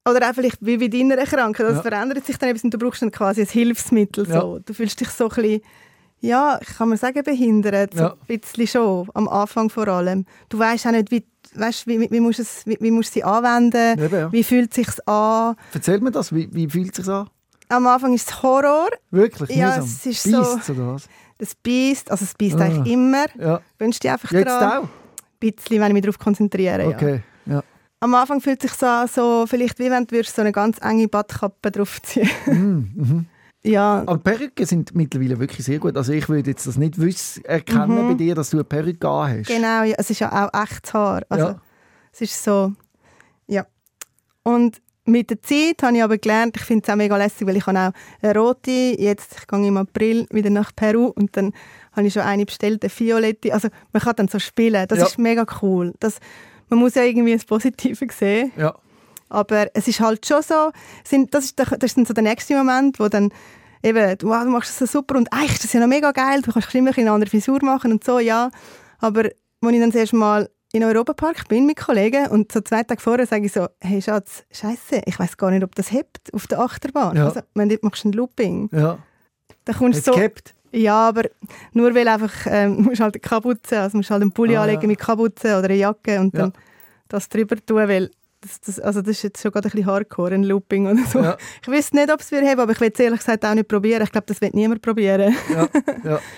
oder 0.07 0.29
auch 0.29 0.35
vielleicht 0.35 0.63
wie 0.63 0.77
bei 0.77 0.87
deiner 0.87 1.17
Erkrankung. 1.17 1.65
Das 1.65 1.77
ja. 1.77 1.81
verändert 1.81 2.25
sich 2.25 2.37
dann 2.37 2.49
etwas 2.49 2.63
und 2.63 2.73
du 2.73 2.77
brauchst 2.77 3.01
dann 3.01 3.11
quasi 3.11 3.41
ein 3.41 3.47
Hilfsmittel. 3.47 4.25
So. 4.25 4.33
Ja. 4.33 4.59
Du 4.63 4.73
fühlst 4.73 4.99
dich 4.99 5.09
so 5.09 5.29
ein 5.29 5.35
bisschen, 5.35 5.61
ja, 6.19 6.59
kann 6.77 6.89
man 6.89 6.97
sagen, 6.97 7.23
behindert. 7.23 7.93
So 7.93 8.03
ja. 8.03 8.15
ein 8.29 8.39
bisschen 8.39 8.67
schon, 8.67 9.09
am 9.13 9.27
Anfang 9.27 9.69
vor 9.69 9.87
allem. 9.87 10.25
Du 10.49 10.59
weißt 10.59 10.85
auch 10.87 10.91
nicht, 10.91 11.09
wie, 11.09 11.25
weißt, 11.55 11.87
wie, 11.87 12.09
wie, 12.11 12.19
musst 12.19 12.39
es, 12.39 12.67
wie, 12.67 12.77
wie 12.79 12.91
musst 12.91 13.09
du 13.09 13.13
sie 13.15 13.23
anwenden, 13.23 13.99
Eben, 13.99 14.15
ja. 14.15 14.31
wie 14.31 14.43
fühlt 14.43 14.69
es 14.69 14.75
sich 14.75 15.07
an. 15.07 15.55
Erzähl 15.73 15.99
mir 15.99 16.11
das, 16.11 16.33
wie, 16.33 16.53
wie 16.53 16.69
fühlt 16.69 16.97
es 16.97 17.05
sich 17.05 17.13
an? 17.13 17.27
Am 17.69 17.87
Anfang 17.87 18.13
ist 18.13 18.29
es 18.29 18.43
Horror. 18.43 18.89
Wirklich? 19.09 19.49
Ja, 19.49 19.77
mühsam. 19.77 19.85
es 19.85 20.05
ist 20.05 20.23
Beast, 20.23 20.65
so... 20.65 20.73
Oder 20.73 20.93
was? 20.93 21.09
Das 21.37 21.55
beißt, 21.55 22.11
also 22.11 22.23
es 22.23 22.33
beißt 22.33 22.55
ah. 22.55 22.65
eigentlich 22.65 22.93
immer. 22.93 23.25
Ja. 23.37 23.61
Wünschst 23.77 24.03
du 24.03 24.11
einfach 24.11 24.31
Jetzt 24.31 24.45
dran. 24.45 24.71
auch? 24.71 24.83
Ein 24.83 24.89
bisschen, 25.39 25.81
wenn 25.81 25.87
ich 25.87 25.93
mich 25.93 26.01
darauf 26.03 26.19
konzentriere, 26.19 26.87
okay. 26.87 27.21
ja. 27.45 27.63
Am 27.99 28.13
Anfang 28.13 28.39
fühlt 28.39 28.63
es 28.63 28.71
sich 28.71 28.79
so 28.79 28.87
so, 29.07 29.45
vielleicht 29.47 29.79
wie 29.79 29.89
wenn 29.89 30.05
du 30.05 30.23
so 30.23 30.41
eine 30.41 30.51
ganz 30.51 30.77
enge 30.81 31.07
Badkappe 31.07 31.71
draufziehen 31.71 32.29
mm, 32.45 32.91
mhm. 32.95 33.25
Ja. 33.65 34.03
Aber 34.05 34.19
Perücken 34.19 34.65
sind 34.65 34.93
mittlerweile 34.93 35.39
wirklich 35.39 35.65
sehr 35.65 35.79
gut. 35.79 35.97
Also 35.97 36.13
ich 36.13 36.29
würde 36.29 36.51
jetzt 36.51 36.67
das 36.67 36.77
nicht 36.77 36.99
wissen, 36.99 37.43
erkennen 37.45 38.03
mhm. 38.03 38.09
bei 38.09 38.13
dir, 38.13 38.35
dass 38.35 38.51
du 38.51 38.57
eine 38.57 38.63
Perücke 38.63 39.07
hast. 39.09 39.47
Genau, 39.47 39.83
ja. 39.83 39.95
es 39.97 40.09
ist 40.11 40.19
ja 40.19 40.31
auch 40.31 40.61
echtes 40.61 40.93
Haar. 40.93 41.23
Also, 41.29 41.45
ja. 41.47 41.61
Es 42.11 42.21
ist 42.21 42.43
so, 42.43 42.73
ja. 43.47 43.65
Und 44.43 44.81
mit 45.05 45.29
der 45.29 45.41
Zeit 45.41 45.83
habe 45.83 45.95
ich 45.95 46.03
aber 46.03 46.17
gelernt, 46.17 46.57
ich 46.57 46.63
finde 46.63 46.83
es 46.83 46.89
auch 46.91 46.95
mega 46.95 47.15
lässig, 47.15 47.47
weil 47.47 47.57
ich 47.57 47.65
habe 47.67 47.79
auch 47.79 47.91
eine 48.21 48.35
rote, 48.35 48.71
jetzt 48.71 49.35
ich 49.39 49.47
gehe 49.47 49.67
im 49.67 49.77
April 49.77 50.27
wieder 50.31 50.49
nach 50.49 50.75
Peru 50.75 51.07
und 51.07 51.37
dann 51.37 51.53
habe 51.93 52.07
ich 52.07 52.13
schon 52.13 52.23
eine 52.23 52.45
bestellt, 52.45 52.83
eine 52.83 52.91
violette. 52.91 53.53
Also 53.53 53.69
man 53.93 54.01
kann 54.01 54.15
dann 54.15 54.27
so 54.27 54.39
spielen, 54.39 54.87
das 54.87 54.99
ja. 54.99 55.05
ist 55.05 55.17
mega 55.19 55.45
cool. 55.61 55.93
Das, 55.99 56.17
man 56.69 56.79
muss 56.79 56.95
ja 56.95 57.03
irgendwie 57.03 57.33
das 57.33 57.45
Positive 57.45 58.07
sehen. 58.11 58.51
Ja. 58.57 58.75
Aber 59.29 59.67
es 59.73 59.87
ist 59.87 59.99
halt 59.99 60.25
schon 60.25 60.41
so, 60.41 60.71
sind, 61.03 61.33
das, 61.33 61.45
ist, 61.45 61.59
das 61.59 61.71
ist 61.81 61.97
dann 61.97 62.05
so 62.05 62.13
der 62.13 62.23
nächste 62.23 62.55
Moment, 62.55 62.99
wo 62.99 63.07
dann 63.07 63.31
eben, 63.83 64.17
wow, 64.23 64.43
du 64.43 64.49
machst 64.49 64.69
das 64.69 64.91
so 64.91 64.99
super 64.99 65.17
und 65.17 65.31
eigentlich 65.31 65.53
ist 65.53 65.65
das 65.65 65.73
ja 65.73 65.79
noch 65.79 65.87
mega 65.87 66.11
geil, 66.11 66.41
du 66.41 66.51
kannst 66.51 66.73
immer 66.73 66.97
eine 66.97 67.11
andere 67.11 67.29
Frisur 67.29 67.63
machen 67.63 67.91
und 67.91 68.03
so, 68.03 68.19
ja. 68.19 68.49
Aber 68.99 69.23
als 69.23 69.73
ich 69.73 69.79
dann 69.79 69.91
das 69.91 69.99
erste 69.99 70.15
Mal 70.15 70.49
in 70.75 70.83
Europapark 70.83 71.47
bin 71.47 71.65
mit 71.65 71.77
Kollegen 71.77 72.27
und 72.27 72.51
so 72.51 72.59
zwei 72.59 72.83
Tage 72.83 72.99
vorher 72.99 73.25
sage 73.25 73.45
ich 73.45 73.53
so, 73.53 73.67
hey 73.79 74.01
Schatz, 74.01 74.43
scheiße, 74.51 75.03
ich 75.05 75.17
weiß 75.17 75.37
gar 75.37 75.49
nicht, 75.49 75.63
ob 75.63 75.73
das 75.73 75.89
hebt 75.89 76.33
auf 76.33 76.47
der 76.47 76.59
Achterbahn. 76.59 77.15
Ja. 77.15 77.27
Also, 77.27 77.39
wenn 77.53 77.69
du 77.69 77.77
machst 77.81 78.03
ein 78.03 78.11
Looping. 78.11 78.69
Ja. 78.73 78.97
Dann 79.63 79.75
kommst 79.75 80.05
du 80.05 80.11
so... 80.11 80.17
Gehabt. 80.17 80.53
Ja, 80.73 81.07
aber 81.07 81.23
nur 81.71 81.95
weil 81.95 82.05
einfach, 82.09 82.33
ähm, 82.47 82.75
musst 82.81 82.99
halt 82.99 83.15
eine 83.15 83.21
Kapuze, 83.21 83.79
also 83.79 83.95
musst 83.95 84.09
halt 84.09 84.21
einen 84.21 84.33
Pulli 84.33 84.57
ah, 84.57 84.63
anlegen 84.63 84.81
ja. 84.81 84.87
mit 84.89 84.99
Kapuze 84.99 85.57
oder 85.57 85.69
eine 85.69 85.75
Jacke 85.75 86.19
und 86.19 86.37
dann 86.37 86.51
das 87.07 87.29
drüber 87.29 87.55
tun, 87.65 87.87
weil 87.87 88.11
das, 88.41 88.59
das, 88.59 88.79
also 88.81 89.01
das 89.01 89.11
ist 89.11 89.23
jetzt 89.23 89.41
schon 89.41 89.51
gerade 89.51 89.69
ein 89.69 89.71
bisschen 89.71 89.85
hardcore, 89.85 90.33
ein 90.33 90.43
Looping 90.43 90.87
oder 90.87 91.05
so. 91.05 91.19
Ja. 91.19 91.37
Ich 91.61 91.67
weiß 91.69 91.93
nicht, 91.93 92.11
ob 92.11 92.19
es 92.19 92.31
wir 92.31 92.41
haben, 92.41 92.59
aber 92.59 92.73
ich 92.73 92.81
will 92.81 92.91
es 92.93 92.99
ehrlich 92.99 93.19
gesagt 93.19 93.45
auch 93.45 93.53
nicht 93.53 93.69
probieren. 93.69 94.03
Ich 94.03 94.11
glaube, 94.11 94.27
das 94.27 94.41
wird 94.41 94.53
niemand 94.53 94.81
probieren. 94.81 95.33
Ja, 95.53 95.69
ja. 96.03 96.19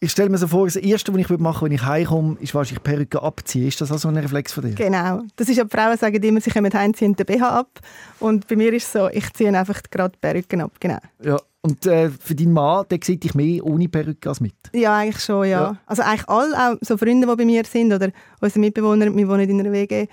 Ich 0.00 0.12
stelle 0.12 0.30
mir 0.30 0.38
so 0.38 0.46
vor, 0.46 0.66
das 0.66 0.76
Erste, 0.76 1.12
was 1.12 1.20
ich 1.20 1.28
machen 1.28 1.42
würde, 1.42 1.64
wenn 1.64 1.72
ich 1.72 1.84
heimkomme, 1.84 2.36
ist 2.38 2.54
wahrscheinlich 2.54 2.84
Perücke 2.84 3.20
abziehen. 3.20 3.66
Ist 3.66 3.80
das 3.80 3.90
auch 3.90 3.98
so 3.98 4.06
ein 4.06 4.16
Reflex 4.16 4.52
von 4.52 4.62
dir? 4.62 4.74
Genau. 4.74 5.22
Das 5.34 5.48
ist 5.48 5.56
ja, 5.56 5.64
die 5.64 5.76
Frauen 5.76 5.98
sagen 5.98 6.22
immer, 6.22 6.40
sie 6.40 6.50
kommen 6.50 6.72
heim, 6.72 6.94
ziehen 6.94 7.16
den 7.16 7.26
BH 7.26 7.48
ab. 7.48 7.80
Und 8.20 8.46
bei 8.46 8.54
mir 8.54 8.72
ist 8.72 8.86
es 8.86 8.92
so, 8.92 9.08
ich 9.08 9.32
ziehe 9.32 9.48
einfach 9.48 9.82
gerade 9.90 10.12
die 10.14 10.18
Perücke 10.20 10.62
ab. 10.62 10.70
Genau. 10.78 10.98
Ja. 11.20 11.36
Und 11.62 11.84
äh, 11.86 12.10
für 12.10 12.36
deinen 12.36 12.52
Mann, 12.52 12.86
der 12.88 13.00
sieht 13.02 13.24
dich 13.24 13.34
mehr 13.34 13.64
ohne 13.66 13.88
Perücke 13.88 14.28
als 14.28 14.40
mit? 14.40 14.54
Ja, 14.72 14.98
eigentlich 14.98 15.24
schon, 15.24 15.44
ja. 15.48 15.62
ja. 15.62 15.76
Also 15.86 16.02
eigentlich 16.02 16.28
alle, 16.28 16.54
auch 16.56 16.76
so 16.80 16.96
Freunde, 16.96 17.26
die 17.26 17.36
bei 17.36 17.44
mir 17.44 17.64
sind 17.64 17.92
oder 17.92 18.10
unsere 18.40 18.60
Mitbewohner, 18.60 19.06
wir 19.06 19.28
wohnen 19.28 19.50
in 19.50 19.58
einer 19.58 19.72
WG, 19.72 20.06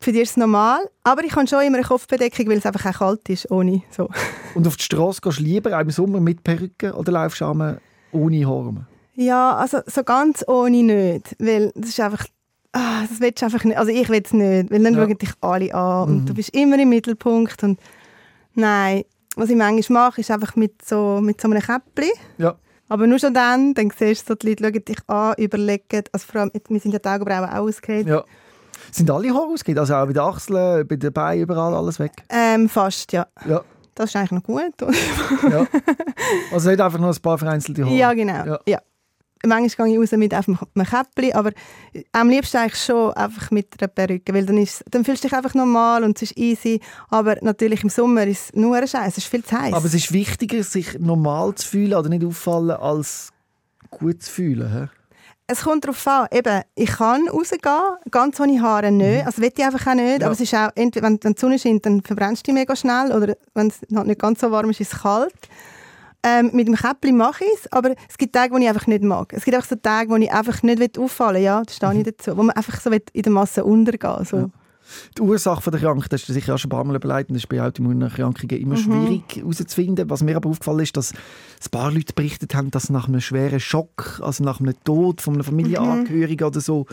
für 0.00 0.12
die 0.12 0.20
ist 0.20 0.30
es 0.30 0.36
normal, 0.36 0.88
aber 1.02 1.24
ich 1.24 1.34
habe 1.34 1.46
schon 1.48 1.62
immer 1.62 1.78
eine 1.78 1.86
Kopfbedeckung, 1.86 2.48
weil 2.48 2.58
es 2.58 2.66
einfach 2.66 2.86
auch 2.86 2.98
kalt 2.98 3.28
ist, 3.28 3.50
ohne 3.50 3.82
so. 3.90 4.08
Und 4.54 4.66
auf 4.66 4.76
die 4.76 4.84
Straße 4.84 5.20
gehst 5.20 5.40
du 5.40 5.42
lieber 5.42 5.80
im 5.80 5.90
Sommer 5.90 6.20
mit 6.20 6.44
Perücke 6.44 6.92
oder 6.92 7.12
läufst 7.12 7.40
du 7.40 7.78
ohne 8.12 8.46
Horn? 8.46 8.86
Ja, 9.14 9.56
also 9.56 9.80
so 9.86 10.02
ganz 10.04 10.44
ohne 10.46 10.82
nicht, 10.82 11.36
weil 11.38 11.72
das 11.74 11.90
ist 11.90 12.00
einfach, 12.00 12.26
ah, 12.72 13.02
das 13.08 13.20
willst 13.20 13.42
du 13.42 13.46
einfach 13.46 13.64
nicht, 13.64 13.76
also 13.76 13.90
ich 13.90 14.08
will 14.08 14.22
es 14.24 14.32
nicht, 14.32 14.70
weil 14.70 14.82
dann 14.82 14.94
ja. 14.94 15.04
schauen 15.04 15.18
dich 15.18 15.32
alle 15.40 15.74
an 15.74 16.08
und 16.08 16.20
mhm. 16.22 16.26
du 16.26 16.34
bist 16.34 16.54
immer 16.54 16.78
im 16.78 16.88
Mittelpunkt 16.88 17.62
und 17.62 17.78
nein, 18.54 19.04
was 19.36 19.50
ich 19.50 19.56
manchmal 19.56 20.06
mache, 20.06 20.20
ist 20.20 20.30
einfach 20.30 20.56
mit 20.56 20.84
so, 20.84 21.20
mit 21.22 21.40
so 21.40 21.48
einem 21.48 21.60
Käppchen. 21.60 22.10
Ja. 22.38 22.56
Aber 22.88 23.06
nur 23.06 23.18
schon 23.18 23.32
dann, 23.32 23.74
dann 23.74 23.90
siehst 23.90 24.28
du, 24.28 24.32
so, 24.32 24.34
die 24.34 24.48
Leute 24.48 24.64
schauen 24.64 24.84
dich 24.84 24.98
an, 25.08 25.34
überlegen, 25.38 26.02
also 26.12 26.26
vor 26.26 26.40
allem, 26.42 26.50
wir 26.68 26.80
sind 26.80 26.92
ja 26.92 26.98
die 26.98 27.08
Augenbrauen 27.08 27.48
auch 27.48 27.66
ausgehört. 27.66 28.06
Ja. 28.06 28.24
Sind 28.90 29.10
alle 29.10 29.32
Haare 29.32 29.46
ausgehört? 29.46 29.78
Also 29.78 29.94
auch 29.94 30.06
bei 30.06 30.12
den 30.12 30.22
Achseln, 30.22 30.86
bei 30.86 30.96
den 30.96 31.12
Beinen, 31.12 31.42
überall 31.42 31.74
alles 31.74 31.98
weg? 31.98 32.12
Ähm, 32.28 32.68
fast, 32.68 33.12
ja. 33.12 33.26
Ja. 33.46 33.62
Das 33.94 34.10
ist 34.10 34.16
eigentlich 34.16 34.32
noch 34.32 34.42
gut. 34.42 34.74
ja. 35.50 35.66
Also 36.52 36.70
nicht 36.70 36.80
einfach 36.80 36.98
nur 36.98 37.10
ein 37.10 37.22
paar 37.22 37.38
vereinzelte 37.38 37.84
Haare? 37.84 37.94
Ja, 37.94 38.12
genau. 38.12 38.44
Ja. 38.44 38.60
ja 38.66 38.78
manchmal 39.46 39.88
gehe 39.88 39.96
ich 39.96 40.00
raus 40.00 40.18
mit 40.18 40.34
einfach 40.34 40.62
einem 40.74 40.86
Käppchen, 40.86 41.34
aber 41.34 41.52
am 42.12 42.28
liebsten 42.28 42.58
eigentlich 42.58 42.82
schon 42.82 43.12
einfach 43.12 43.50
mit 43.50 43.68
einer 43.80 43.88
Perücke, 43.88 44.34
weil 44.34 44.46
dann, 44.46 44.58
ist, 44.58 44.84
dann 44.90 45.04
fühlst 45.04 45.24
du 45.24 45.28
dich 45.28 45.36
einfach 45.36 45.54
normal 45.54 46.04
und 46.04 46.16
es 46.16 46.30
ist 46.30 46.38
easy, 46.38 46.80
aber 47.08 47.36
natürlich 47.42 47.82
im 47.82 47.90
Sommer 47.90 48.26
ist 48.26 48.46
es 48.46 48.54
nur 48.54 48.76
ein 48.76 48.86
Scheiß, 48.86 49.08
es 49.08 49.18
ist 49.18 49.26
viel 49.26 49.44
zu 49.44 49.58
heiß. 49.58 49.72
Aber 49.72 49.86
es 49.86 49.94
ist 49.94 50.12
wichtiger, 50.12 50.62
sich 50.62 50.98
normal 50.98 51.54
zu 51.54 51.68
fühlen 51.68 51.94
oder 51.94 52.08
nicht 52.08 52.24
auffallen, 52.24 52.70
als 52.70 53.30
gut 53.90 54.22
zu 54.22 54.30
fühlen, 54.30 54.72
he? 54.72 54.88
Es 55.48 55.62
kommt 55.62 55.84
darauf 55.84 56.06
an. 56.06 56.28
Eben, 56.30 56.62
ich 56.74 56.90
kann 56.90 57.28
rausgehen, 57.28 57.60
ganz 58.10 58.40
ohne 58.40 58.62
Haare 58.62 58.90
nicht. 58.90 59.20
Mhm. 59.20 59.26
Also 59.26 59.42
will 59.42 59.52
ich 59.54 59.64
einfach 59.64 59.86
auch 59.86 59.94
nicht. 59.94 60.20
Ja. 60.20 60.26
Aber 60.26 60.32
es 60.32 60.40
ist 60.40 60.54
auch, 60.54 60.70
entweder, 60.74 61.06
wenn, 61.06 61.18
wenn 61.22 61.34
die 61.34 61.40
Sonne 61.40 61.58
scheint, 61.58 61.84
dann 61.84 62.00
verbrennst 62.00 62.46
du 62.46 62.52
dich 62.52 62.54
mega 62.54 62.74
schnell. 62.74 63.12
Oder 63.12 63.36
wenn 63.52 63.66
es 63.66 63.82
nicht 63.90 64.20
ganz 64.20 64.40
so 64.40 64.50
warm 64.50 64.70
ist, 64.70 64.80
ist 64.80 64.94
es 64.94 65.02
kalt. 65.02 65.34
Ähm, 66.24 66.50
mit 66.52 66.68
dem 66.68 66.76
Käppli 66.76 67.10
mache 67.10 67.44
ich 67.44 67.50
es, 67.64 67.72
aber 67.72 67.94
es 68.08 68.16
gibt 68.16 68.32
Tage, 68.32 68.54
die 68.54 68.62
ich 68.62 68.68
einfach 68.68 68.86
nicht 68.86 69.02
mag. 69.02 69.32
Es 69.32 69.44
gibt 69.44 69.56
auch 69.56 69.64
so 69.64 69.74
Tage, 69.74 70.08
wo 70.08 70.16
ich 70.16 70.30
einfach 70.30 70.62
nicht 70.62 70.96
auffallen 70.96 71.36
will, 71.36 71.42
ja, 71.42 71.62
da 71.62 71.72
stehe 71.72 71.92
ich 71.92 71.98
mhm. 71.98 72.04
dazu, 72.04 72.36
wo 72.36 72.42
man 72.44 72.54
einfach 72.54 72.80
so 72.80 72.90
in 72.90 73.22
der 73.22 73.32
Masse 73.32 73.64
untergehen 73.64 74.24
so. 74.24 74.36
Ja. 74.36 74.50
Die 75.16 75.22
Ursache 75.22 75.70
der 75.70 75.80
Krankheit, 75.80 76.12
das 76.12 76.22
hast 76.22 76.28
du 76.28 76.32
sicher 76.32 76.54
auch 76.54 76.58
schon 76.58 76.68
ein 76.68 76.76
paar 76.76 76.84
Mal 76.84 76.96
überlegt, 76.96 77.30
das 77.30 77.38
ist 77.38 77.48
bei 77.48 77.62
Autoimmunerkrankungen 77.62 78.56
immer 78.56 78.76
mhm. 78.76 78.82
schwierig 78.82 79.36
herauszufinden. 79.36 80.10
Was 80.10 80.22
mir 80.22 80.36
aber 80.36 80.50
aufgefallen 80.50 80.80
ist, 80.80 80.96
dass 80.96 81.12
ein 81.12 81.70
paar 81.70 81.90
Leute 81.90 82.12
berichtet 82.12 82.54
haben, 82.54 82.70
dass 82.70 82.90
nach 82.90 83.08
einem 83.08 83.20
schweren 83.20 83.60
Schock, 83.60 84.20
also 84.22 84.44
nach 84.44 84.60
einem 84.60 84.74
Tod 84.84 85.20
von 85.20 85.34
einem 85.34 85.44
Familienangehörigen 85.44 86.44
mhm. 86.44 86.48
oder 86.48 86.60
so, 86.60 86.86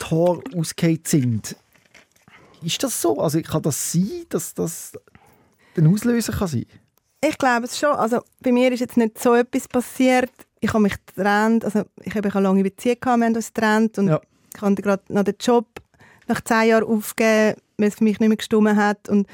die 0.00 0.06
Haare 0.06 0.42
ausgehend 0.56 1.08
sind. 1.08 1.56
Ist 2.62 2.82
das 2.82 3.00
so? 3.00 3.18
Also 3.18 3.40
kann 3.42 3.62
das 3.62 3.92
sein, 3.92 4.26
dass 4.28 4.54
das 4.54 4.92
ein 5.76 5.86
Auslöser 5.86 6.32
kann 6.32 6.48
sein 6.48 6.66
kann? 6.68 6.79
Ich 7.22 7.36
glaube 7.38 7.66
es 7.66 7.78
schon. 7.78 7.90
Also 7.90 8.20
bei 8.40 8.52
mir 8.52 8.72
ist 8.72 8.80
jetzt 8.80 8.96
nicht 8.96 9.18
so 9.18 9.34
etwas 9.34 9.68
passiert. 9.68 10.32
Ich 10.60 10.72
habe 10.72 10.82
mich 10.82 10.94
getrennt, 11.06 11.64
also 11.64 11.82
ich 12.02 12.14
habe 12.14 12.32
eine 12.32 12.40
lange 12.40 12.62
Beziehung 12.62 12.96
gehabt, 13.00 13.18
wir 13.18 13.26
haben 13.26 13.34
uns 13.34 13.52
getrennt 13.52 13.98
und 13.98 14.08
ja. 14.08 14.20
ich 14.54 14.60
habe 14.60 14.74
gerade 14.74 15.02
noch 15.08 15.24
den 15.24 15.36
Job 15.40 15.66
nach 16.26 16.42
zehn 16.42 16.68
Jahren 16.68 16.84
aufgegeben, 16.84 17.60
weil 17.78 17.88
es 17.88 17.94
für 17.94 18.04
mich 18.04 18.20
nicht 18.20 18.28
mehr 18.28 18.36
gestimmt 18.36 18.76
hat 18.76 19.08
und 19.08 19.26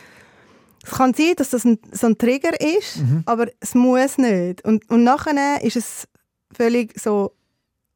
es 0.85 0.92
kann 0.92 1.14
sein, 1.14 1.35
dass 1.37 1.51
das 1.51 1.64
ein, 1.64 1.79
so 1.90 2.07
ein 2.07 2.16
Trigger 2.16 2.61
ist, 2.61 2.99
mhm. 2.99 3.22
aber 3.27 3.49
es 3.59 3.75
muss 3.75 4.18
nicht. 4.18 4.64
Und, 4.64 4.88
und 4.88 5.03
nachher 5.03 5.61
ist 5.62 5.75
es 5.75 6.07
völlig 6.53 6.99
so 6.99 7.33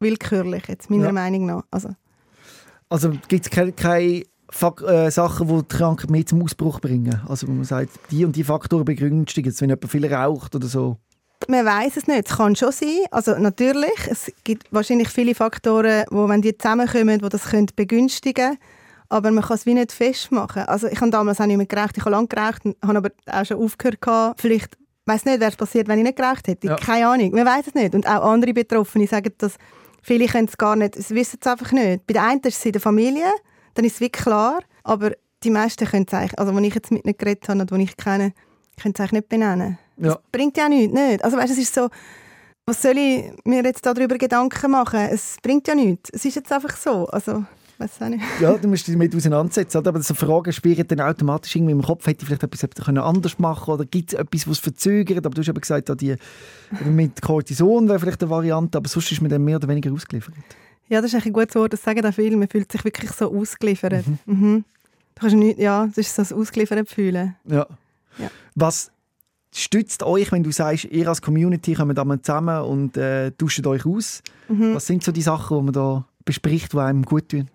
willkürlich, 0.00 0.66
jetzt 0.66 0.90
meiner 0.90 1.06
ja. 1.06 1.12
Meinung 1.12 1.46
nach. 1.46 1.62
Also, 1.70 1.90
also 2.88 3.10
gibt 3.28 3.46
es 3.46 3.50
keine, 3.50 3.72
keine 3.72 4.24
Fak 4.50 4.82
äh, 4.82 5.10
Sachen, 5.10 5.48
die 5.48 5.62
die 5.62 5.76
Krankheit 5.76 6.10
mehr 6.10 6.26
zum 6.26 6.42
Ausbruch 6.42 6.80
bringen? 6.80 7.20
Also 7.28 7.46
wo 7.48 7.52
man 7.52 7.64
sagt, 7.64 7.90
die 8.10 8.24
und 8.24 8.36
die 8.36 8.44
Faktoren 8.44 8.84
begünstigen 8.84 9.50
es, 9.50 9.60
wenn 9.60 9.70
jemand 9.70 9.90
viel 9.90 10.12
raucht 10.12 10.54
oder 10.54 10.66
so? 10.66 10.96
Man 11.48 11.64
weiß 11.64 11.96
es 11.96 12.06
nicht. 12.06 12.28
Es 12.28 12.36
kann 12.36 12.54
schon 12.54 12.72
sein. 12.72 13.06
Also 13.10 13.36
natürlich, 13.38 14.06
es 14.08 14.30
gibt 14.44 14.72
wahrscheinlich 14.72 15.08
viele 15.08 15.34
Faktoren, 15.34 16.04
wo 16.10 16.28
wenn 16.28 16.42
die 16.42 16.56
zusammenkommen, 16.56 17.18
die 17.18 17.28
das 17.28 17.44
können 17.44 17.66
begünstigen 17.74 18.34
können. 18.34 18.58
Aber 19.08 19.30
man 19.32 19.42
kann 19.42 19.56
es 19.56 19.66
wie 19.66 19.74
nicht 19.74 19.92
festmachen. 19.92 20.62
Also 20.62 20.86
ich 20.86 21.00
habe 21.00 21.10
damals 21.10 21.40
auch 21.40 21.46
nicht 21.46 21.56
mehr 21.56 21.66
geraucht. 21.66 21.96
Ich 21.96 22.04
habe 22.04 22.10
lange 22.10 22.28
geraucht, 22.28 22.62
habe 22.84 22.98
aber 22.98 23.10
auch 23.26 23.44
schon 23.44 23.56
aufgehört. 23.56 24.00
Gehabt. 24.00 24.40
Vielleicht, 24.40 24.76
ich 24.76 25.06
weiß 25.06 25.24
nicht, 25.24 25.40
wäre 25.40 25.50
es 25.50 25.56
passiert, 25.56 25.88
wenn 25.88 25.98
ich 25.98 26.04
nicht 26.04 26.16
geraucht 26.16 26.46
hätte. 26.46 26.68
Ja. 26.68 26.76
Keine 26.76 27.08
Ahnung. 27.08 27.32
Man 27.32 27.44
weiß 27.44 27.68
es 27.68 27.74
nicht. 27.74 27.94
Und 27.94 28.06
auch 28.06 28.30
andere 28.30 28.52
Betroffene 28.52 29.08
sagen, 29.08 29.32
dass 29.38 29.54
viele 30.02 30.26
können 30.26 30.46
es 30.46 30.56
gar 30.56 30.76
nicht, 30.76 30.94
sie 30.94 31.14
wissen 31.14 31.38
es 31.40 31.50
einfach 31.50 31.72
nicht. 31.72 32.06
Bei 32.06 32.14
den 32.14 32.22
einen 32.22 32.40
ist 32.40 32.58
es 32.58 32.64
in 32.64 32.72
der 32.72 32.80
Familie, 32.80 33.26
dann 33.74 33.84
ist 33.84 33.94
es 33.94 34.00
wirklich 34.00 34.24
klar. 34.24 34.60
Aber 34.84 35.12
die 35.42 35.50
meisten 35.50 35.86
können 35.86 36.06
es 36.06 36.14
eigentlich, 36.14 36.38
also 36.38 36.54
wenn 36.54 36.64
ich 36.64 36.74
jetzt 36.74 36.90
mit 36.90 37.04
ihnen 37.04 37.16
geredet 37.16 37.48
habe 37.48 37.60
und 37.60 37.70
die 37.70 37.82
ich 37.82 37.96
kenne, 37.96 38.32
können 38.80 38.94
es 38.94 39.00
eigentlich 39.00 39.12
nicht 39.12 39.28
benennen. 39.28 39.78
Ja. 39.96 40.14
Das 40.14 40.18
bringt 40.32 40.56
ja 40.56 40.68
nichts, 40.68 40.94
nicht. 40.94 41.24
Also 41.24 41.36
weißt, 41.36 41.52
es 41.52 41.58
ist 41.58 41.74
so, 41.74 41.88
was 42.66 42.82
soll 42.82 42.96
ich 42.98 43.32
mir 43.44 43.62
jetzt 43.64 43.84
darüber 43.84 44.16
Gedanken 44.16 44.70
machen? 44.70 45.00
Es 45.00 45.36
bringt 45.42 45.66
ja 45.68 45.74
nichts. 45.74 46.10
Es 46.10 46.24
ist 46.24 46.36
jetzt 46.36 46.52
einfach 46.52 46.76
so. 46.76 47.06
Also. 47.06 47.44
Ja, 48.40 48.58
du 48.58 48.68
musst 48.68 48.86
dich 48.86 48.94
damit 48.94 49.16
auseinandersetzen. 49.16 49.78
Aber 49.78 50.02
so 50.02 50.12
Fragen 50.12 50.52
spielen 50.52 50.86
dann 50.86 51.00
automatisch 51.00 51.56
irgendwie 51.56 51.72
im 51.72 51.80
Kopf, 51.80 52.06
hätte 52.06 52.22
ich 52.22 52.26
vielleicht 52.26 52.42
etwas 52.42 52.86
anders 52.86 53.38
machen 53.38 53.64
können 53.64 53.74
oder 53.74 53.86
gibt 53.86 54.12
es 54.12 54.18
etwas, 54.18 54.46
was 54.46 54.58
verzögert? 54.58 55.24
Aber 55.24 55.34
du 55.34 55.40
hast 55.40 55.48
eben 55.48 55.58
gesagt, 55.58 55.90
die, 55.98 56.14
mit 56.84 57.22
Cortison 57.22 57.88
wäre 57.88 57.98
vielleicht 57.98 58.22
eine 58.22 58.30
Variante, 58.30 58.76
aber 58.76 58.86
sonst 58.86 59.10
ist 59.12 59.22
man 59.22 59.30
dann 59.30 59.42
mehr 59.42 59.56
oder 59.56 59.66
weniger 59.66 59.90
ausgeliefert. 59.92 60.34
Ja, 60.90 61.00
das 61.00 61.14
ist 61.14 61.24
ein 61.24 61.32
gutes 61.32 61.54
Wort, 61.54 61.72
das 61.72 61.82
sagen 61.82 62.04
auch 62.04 62.12
viele. 62.12 62.36
Man 62.36 62.48
fühlt 62.48 62.70
sich 62.70 62.84
wirklich 62.84 63.12
so 63.12 63.32
ausgeliefert. 63.32 64.04
Mhm. 64.06 64.18
Mhm. 64.26 64.64
Du 65.14 65.20
kannst 65.20 65.36
nicht, 65.36 65.58
ja, 65.58 65.86
das 65.86 65.98
ist 65.98 66.16
so 66.16 66.22
das 66.22 66.32
ausgeliefert 66.32 66.90
fühlen. 66.90 67.36
Ja. 67.46 67.66
ja. 68.18 68.28
Was 68.56 68.90
stützt 69.54 70.02
euch, 70.02 70.32
wenn 70.32 70.42
du 70.42 70.50
sagst, 70.50 70.86
ihr 70.86 71.06
als 71.08 71.22
Community 71.22 71.74
kommt 71.74 72.26
zusammen 72.26 72.62
und 72.62 72.96
äh, 72.96 73.30
tauscht 73.30 73.64
euch 73.66 73.86
aus? 73.86 74.22
Mhm. 74.48 74.74
Was 74.74 74.86
sind 74.86 75.04
so 75.04 75.12
die 75.12 75.22
Sachen, 75.22 75.58
die 75.58 75.64
man 75.64 75.72
da 75.72 76.04
bespricht, 76.24 76.72
die 76.72 76.78
einem 76.78 77.04
gut 77.04 77.28
tun? 77.28 77.48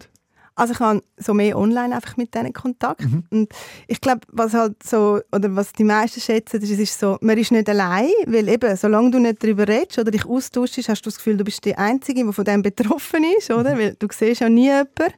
Also 0.56 0.74
ich 0.74 0.80
habe 0.80 1.04
so 1.18 1.34
mehr 1.34 1.58
online 1.58 1.94
einfach 1.94 2.16
mit 2.16 2.34
denen 2.34 2.54
Kontakt. 2.54 3.02
Mhm. 3.02 3.24
Und 3.30 3.50
ich 3.88 4.00
glaube, 4.00 4.22
was 4.32 4.54
halt 4.54 4.82
so, 4.84 5.20
oder 5.34 5.54
was 5.56 5.74
die 5.74 5.84
meisten 5.84 6.22
schätzen, 6.22 6.62
ist, 6.62 6.72
ist 6.72 7.00
so, 7.00 7.18
man 7.22 7.38
ist 7.38 7.52
nicht 7.52 7.70
allein, 7.70 8.10
weil 8.26 8.48
eben, 8.48 8.76
solange 8.78 9.12
du 9.12 9.20
nicht 9.20 9.44
darüber 9.44 9.68
redest 9.68 10.00
oder 10.00 10.12
dich 10.12 10.26
austauschst, 10.26 10.88
hast 10.88 11.06
du 11.06 11.10
das 11.10 11.18
Gefühl, 11.18 11.36
du 11.36 11.44
bist 11.44 11.66
die 11.66 11.76
Einzige, 11.76 12.26
die 12.26 12.34
von 12.34 12.46
dem 12.46 12.62
betroffen 12.62 13.26
ist, 13.38 13.52
oder? 13.52 13.76
Mhm. 13.76 13.80
Weil 13.80 13.96
du 13.96 14.08
siehst 14.10 14.42
ja 14.42 14.50
nie 14.50 14.68
jemanden. 14.68 15.14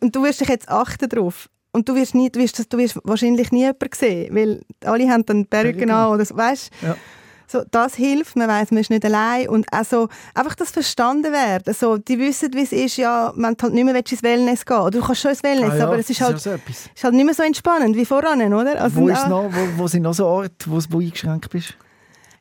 Und 0.00 0.14
du 0.14 0.22
wirst 0.22 0.40
dich 0.40 0.48
jetzt 0.48 0.68
achten 0.68 1.08
darauf. 1.08 1.48
Und 1.72 1.88
du 1.88 1.96
wirst, 1.96 2.14
nie, 2.14 2.30
du 2.30 2.38
wirst, 2.38 2.72
du 2.72 2.78
wirst 2.78 3.00
wahrscheinlich 3.02 3.50
nie 3.50 3.62
jemanden 3.62 3.88
sehen, 3.92 4.34
weil 4.34 4.62
alle 4.84 5.10
haben 5.10 5.26
dann 5.26 5.46
Perücken 5.46 5.90
an 5.90 6.12
oder 6.12 6.24
so, 6.24 6.36
weißt 6.36 6.70
ja. 6.82 6.96
So, 7.46 7.62
das 7.70 7.94
hilft, 7.94 8.36
man 8.36 8.48
weiß, 8.48 8.70
man 8.70 8.80
ist 8.80 8.90
nicht 8.90 9.04
allein 9.04 9.48
und 9.48 9.66
also 9.72 10.08
einfach 10.34 10.54
das 10.54 10.70
verstanden 10.70 11.32
werden. 11.32 11.74
So, 11.74 11.98
die 11.98 12.18
wissen, 12.18 12.52
wie 12.54 12.62
es 12.62 12.72
ist, 12.72 12.96
ja, 12.96 13.32
du 13.32 13.42
halt 13.42 13.74
nicht 13.74 13.84
mehr 13.84 13.94
ins 13.94 14.22
Wellness 14.22 14.64
gehen 14.64 14.90
Du 14.90 15.00
kannst 15.00 15.20
schon 15.20 15.30
ins 15.30 15.42
Wellness, 15.42 15.72
ah, 15.72 15.76
ja, 15.76 15.86
aber 15.86 15.98
es 15.98 16.10
ist 16.10 16.20
halt, 16.20 16.36
ist, 16.36 16.46
ist 16.46 17.04
halt 17.04 17.14
nicht 17.14 17.24
mehr 17.24 17.34
so 17.34 17.42
entspannend 17.42 17.96
wie 17.96 18.04
voran, 18.04 18.52
oder? 18.52 18.80
Also, 18.80 18.96
wo, 18.96 19.08
ist 19.08 19.28
noch, 19.28 19.50
wo, 19.50 19.82
wo 19.82 19.86
sind 19.86 20.02
noch 20.02 20.14
so 20.14 20.26
Orte, 20.26 20.66
wo 20.66 20.78
du 20.78 20.98
eingeschränkt 20.98 21.50
bist? 21.50 21.76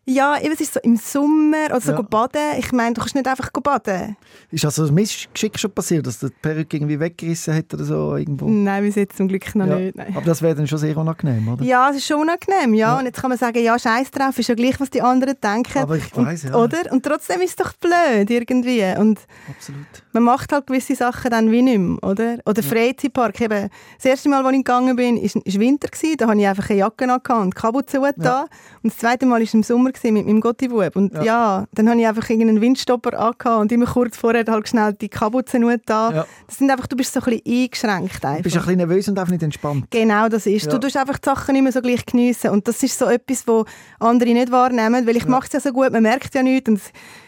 Ja, 0.06 0.38
eben, 0.38 0.54
es 0.54 0.60
ist 0.60 0.74
so 0.74 0.82
im 0.82 0.98
Sommer 0.98 1.68
oder 1.68 1.80
so 1.80 1.94
ja. 1.94 2.02
baden. 2.02 2.60
Ich 2.60 2.74
meine, 2.74 2.94
du 2.94 3.00
kannst 3.00 3.16
nicht 3.16 3.26
einfach 3.26 3.50
baden. 3.52 4.18
Ist 4.52 4.66
also 4.66 4.86
ein 4.86 4.94
Missgeschick 4.94 5.58
schon 5.58 5.72
passiert, 5.72 6.06
dass 6.06 6.20
der 6.20 6.30
Perücke 6.42 6.76
irgendwie 6.76 7.00
weggerissen 7.00 7.56
hat 7.56 7.74
oder 7.74 7.86
so 7.86 8.18
irgendwo? 8.18 8.50
Nein, 8.50 8.84
bis 8.84 8.96
jetzt 8.96 9.16
zum 9.16 9.30
Glück 9.30 9.56
noch 9.56 9.66
ja. 9.66 9.76
nicht. 9.78 9.96
Nein. 9.96 10.14
Aber 10.14 10.26
das 10.26 10.42
wäre 10.42 10.56
dann 10.56 10.68
schon 10.68 10.78
sehr 10.78 10.98
unangenehm, 10.98 11.48
oder? 11.48 11.64
Ja, 11.64 11.90
es 11.90 11.98
ist 11.98 12.08
schon 12.08 12.20
unangenehm, 12.20 12.74
ja. 12.74 12.94
ja. 12.94 13.00
Und 13.00 13.06
jetzt 13.06 13.22
kann 13.22 13.30
man 13.30 13.38
sagen, 13.38 13.64
ja, 13.64 13.80
scheiß 13.80 14.12
drauf, 14.12 14.38
ist 14.38 14.50
ja 14.50 14.56
gleich, 14.56 14.78
was 14.82 14.90
die 14.90 15.02
anderen 15.02 15.36
denken. 15.42 15.78
Aber 15.78 15.96
ich 15.96 16.16
weiß 16.16 16.44
ja. 16.44 16.56
Oder? 16.56 16.92
Und 16.92 17.06
trotzdem 17.06 17.40
ist 17.40 17.52
es 17.52 17.56
doch 17.56 17.72
blöd 17.74 18.30
irgendwie. 18.30 18.84
Und 18.98 19.22
Absolut. 19.50 19.86
Man 20.12 20.24
macht 20.24 20.52
halt 20.52 20.68
gewisse 20.68 20.96
Sachen 20.96 21.32
dann 21.32 21.50
wie 21.50 21.62
nicht 21.62 21.80
mehr, 21.80 22.04
oder? 22.04 22.40
Oder 22.46 22.62
Freizeitpark. 22.62 23.40
Eben, 23.40 23.70
das 23.96 24.06
erste 24.06 24.28
Mal, 24.28 24.46
als 24.46 24.52
ich 24.52 24.66
gegangen 24.66 24.98
bin, 24.98 25.16
war 25.16 25.60
Winter. 25.62 25.88
Gewesen. 25.88 26.18
Da 26.18 26.28
hatte 26.28 26.40
ich 26.40 26.48
einfach 26.48 26.70
eine 26.70 26.80
Jacke 26.80 27.34
und 27.36 27.56
Kapuze 27.56 28.02
da. 28.18 28.42
Und 28.82 28.92
das 28.92 28.98
zweite 28.98 29.26
Mal 29.26 29.36
war 29.36 29.42
es 29.42 29.54
im 29.54 29.64
Sommer 29.64 29.93
gewesen, 29.94 30.14
mit 30.14 30.26
meinem 30.26 30.42
Gottibub. 30.42 30.96
Und 30.96 31.14
ja. 31.14 31.24
ja. 31.24 31.66
dann 31.74 31.90
habe 31.90 32.00
ich 32.00 32.08
einfach 32.08 32.30
irgendeinen 32.30 32.62
Windstopper 32.62 33.18
an 33.20 33.62
und 33.62 33.72
immer 33.72 33.86
kurz 33.86 34.18
vorher 34.18 34.44
halt 34.48 34.68
schnell 34.68 34.94
die 34.94 35.10
Kapuze 35.10 35.60
da. 35.86 36.12
Ja. 36.12 36.26
Das 36.48 36.58
sind 36.58 36.70
einfach, 36.70 36.88
du 36.88 36.96
bist 36.96 37.14
so 37.14 37.20
ein 37.22 37.26
bisschen 37.26 37.64
eingeschränkt. 37.64 38.26
Einfach. 38.26 38.38
Du 38.38 38.44
bist 38.44 38.56
ein 38.56 38.62
bisschen 38.62 38.78
nervös 38.78 39.08
und 39.08 39.20
einfach 39.20 39.32
nicht 39.32 39.44
entspannt. 39.44 39.86
Genau, 39.90 40.28
das 40.30 40.46
ist. 40.46 40.66
Ja. 40.66 40.72
Du 40.72 40.80
tust 40.80 40.98
einfach 40.98 41.18
die 41.18 41.26
Sachen 41.26 41.54
nicht 41.54 41.64
mehr 41.64 41.72
so 41.72 41.82
gleich 41.82 42.06
geniessen. 42.06 42.52
Und 42.52 42.68
das 42.68 42.82
ist 42.84 42.98
so 42.98 43.06
etwas, 43.06 43.48
was 43.48 43.66
andere 44.00 44.34
nicht 44.34 44.52
wahrnehmen, 44.52 45.08
weil 45.08 45.18
ich 45.18 45.24
ja. 45.24 45.30
mache 45.30 45.48
es 45.48 45.54
ja 45.54 45.60
so 45.60 45.72
gut, 45.72 45.92
man 45.92 46.04
merkt 46.04 46.34
ja 46.36 46.44
nichts. 46.44 46.70
Und 46.70 46.82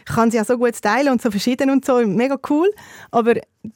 kann 0.05 0.31
sie 0.31 0.37
ja 0.37 0.45
so 0.45 0.57
gut 0.57 0.79
teilen 0.81 1.11
und 1.11 1.21
so 1.21 1.31
verschieden 1.31 1.69
und 1.69 1.85
so, 1.85 2.05
mega 2.05 2.37
cool. 2.49 2.69
Aber 3.11 3.35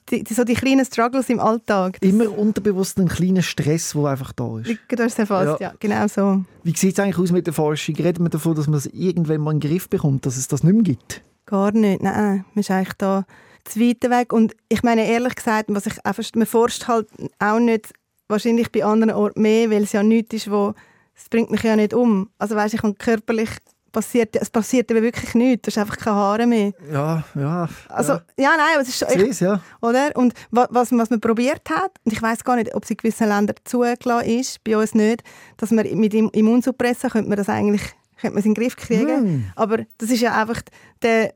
die, 0.09 0.23
die, 0.23 0.33
so 0.33 0.43
die 0.43 0.53
kleinen 0.53 0.85
Struggles 0.85 1.29
im 1.29 1.39
Alltag. 1.39 1.97
Immer 2.01 2.37
unterbewusst 2.37 2.99
ein 2.99 3.07
kleiner 3.07 3.41
Stress, 3.41 3.93
der 3.93 4.05
einfach 4.05 4.31
da 4.33 4.59
ist. 4.59 4.69
Du 4.69 5.03
hast 5.03 5.13
es 5.13 5.19
erfasst, 5.19 5.59
ja. 5.59 5.69
ja, 5.69 5.73
genau 5.79 6.07
so. 6.07 6.43
Wie 6.63 6.75
sieht 6.75 6.93
es 6.93 6.99
eigentlich 6.99 7.17
aus 7.17 7.31
mit 7.31 7.47
der 7.47 7.53
Forschung? 7.53 7.95
Reden 7.95 8.23
wir 8.23 8.29
davon, 8.29 8.55
dass 8.55 8.67
man 8.67 8.77
es 8.77 8.85
irgendwann 8.87 9.41
mal 9.41 9.51
in 9.51 9.59
den 9.59 9.69
Griff 9.69 9.89
bekommt, 9.89 10.25
dass 10.25 10.37
es 10.37 10.47
das 10.47 10.63
nicht 10.63 10.73
mehr 10.73 10.83
gibt? 10.83 11.21
Gar 11.45 11.71
nicht, 11.71 12.03
nein. 12.03 12.45
Man 12.53 12.61
ist 12.61 12.71
eigentlich 12.71 12.93
da 12.97 13.25
zu 13.65 13.79
weit 13.79 14.09
weg. 14.09 14.33
Und 14.33 14.55
ich 14.69 14.83
meine, 14.83 15.07
ehrlich 15.07 15.35
gesagt, 15.35 15.65
was 15.69 15.87
ich 15.87 16.05
einfach, 16.05 16.23
man 16.35 16.45
forscht 16.45 16.87
halt 16.87 17.07
auch 17.39 17.59
nicht, 17.59 17.93
wahrscheinlich 18.27 18.71
bei 18.71 18.85
anderen 18.85 19.15
Orten 19.15 19.41
mehr, 19.41 19.69
weil 19.71 19.83
es 19.83 19.91
ja 19.91 20.03
nichts 20.03 20.35
ist, 20.35 20.51
wo, 20.51 20.73
es 21.15 21.27
bringt 21.29 21.51
mich 21.51 21.63
ja 21.63 21.75
nicht 21.75 21.93
um. 21.93 22.29
Also 22.37 22.55
weißt, 22.55 22.75
ich 22.75 22.81
kann 22.81 22.97
körperlich 22.97 23.49
passiert, 23.91 24.35
es 24.35 24.49
passiert 24.49 24.89
eben 24.91 25.01
wirklich 25.01 25.33
nichts. 25.35 25.63
Du 25.63 25.67
hast 25.67 25.77
einfach 25.77 25.97
keine 25.97 26.15
Haare 26.15 26.47
mehr. 26.47 26.73
Ja, 26.91 27.23
ja. 27.35 27.69
Also, 27.89 28.13
ja, 28.13 28.21
ja 28.37 28.49
nein, 28.57 28.73
aber 28.73 28.81
es 28.81 28.89
ist 28.89 28.99
schon... 28.99 29.29
Ich, 29.29 29.39
ja. 29.39 29.61
Oder? 29.81 30.11
Und 30.15 30.33
was, 30.51 30.91
was 30.91 31.09
man 31.09 31.19
probiert 31.19 31.69
hat, 31.69 31.91
und 32.03 32.13
ich 32.13 32.21
weiß 32.21 32.43
gar 32.43 32.55
nicht, 32.55 32.75
ob 32.75 32.83
es 32.83 32.91
in 32.91 32.97
gewissen 32.97 33.27
Ländern 33.27 33.55
zugelassen 33.63 34.29
ist, 34.29 34.63
bei 34.63 34.77
uns 34.77 34.93
nicht, 34.93 35.23
dass 35.57 35.71
man 35.71 35.87
mit 35.95 36.13
Immunsuppressen 36.13 37.09
könnte 37.09 37.29
man 37.29 37.37
das 37.37 37.49
eigentlich 37.49 37.81
könnte 38.19 38.33
man 38.33 38.39
es 38.39 38.45
in 38.45 38.53
den 38.53 38.61
Griff 38.61 38.75
kriegen. 38.75 39.37
Mm. 39.37 39.51
Aber 39.55 39.85
das 39.97 40.09
ist 40.09 40.21
ja 40.21 40.39
einfach 40.39 40.61
der 41.01 41.33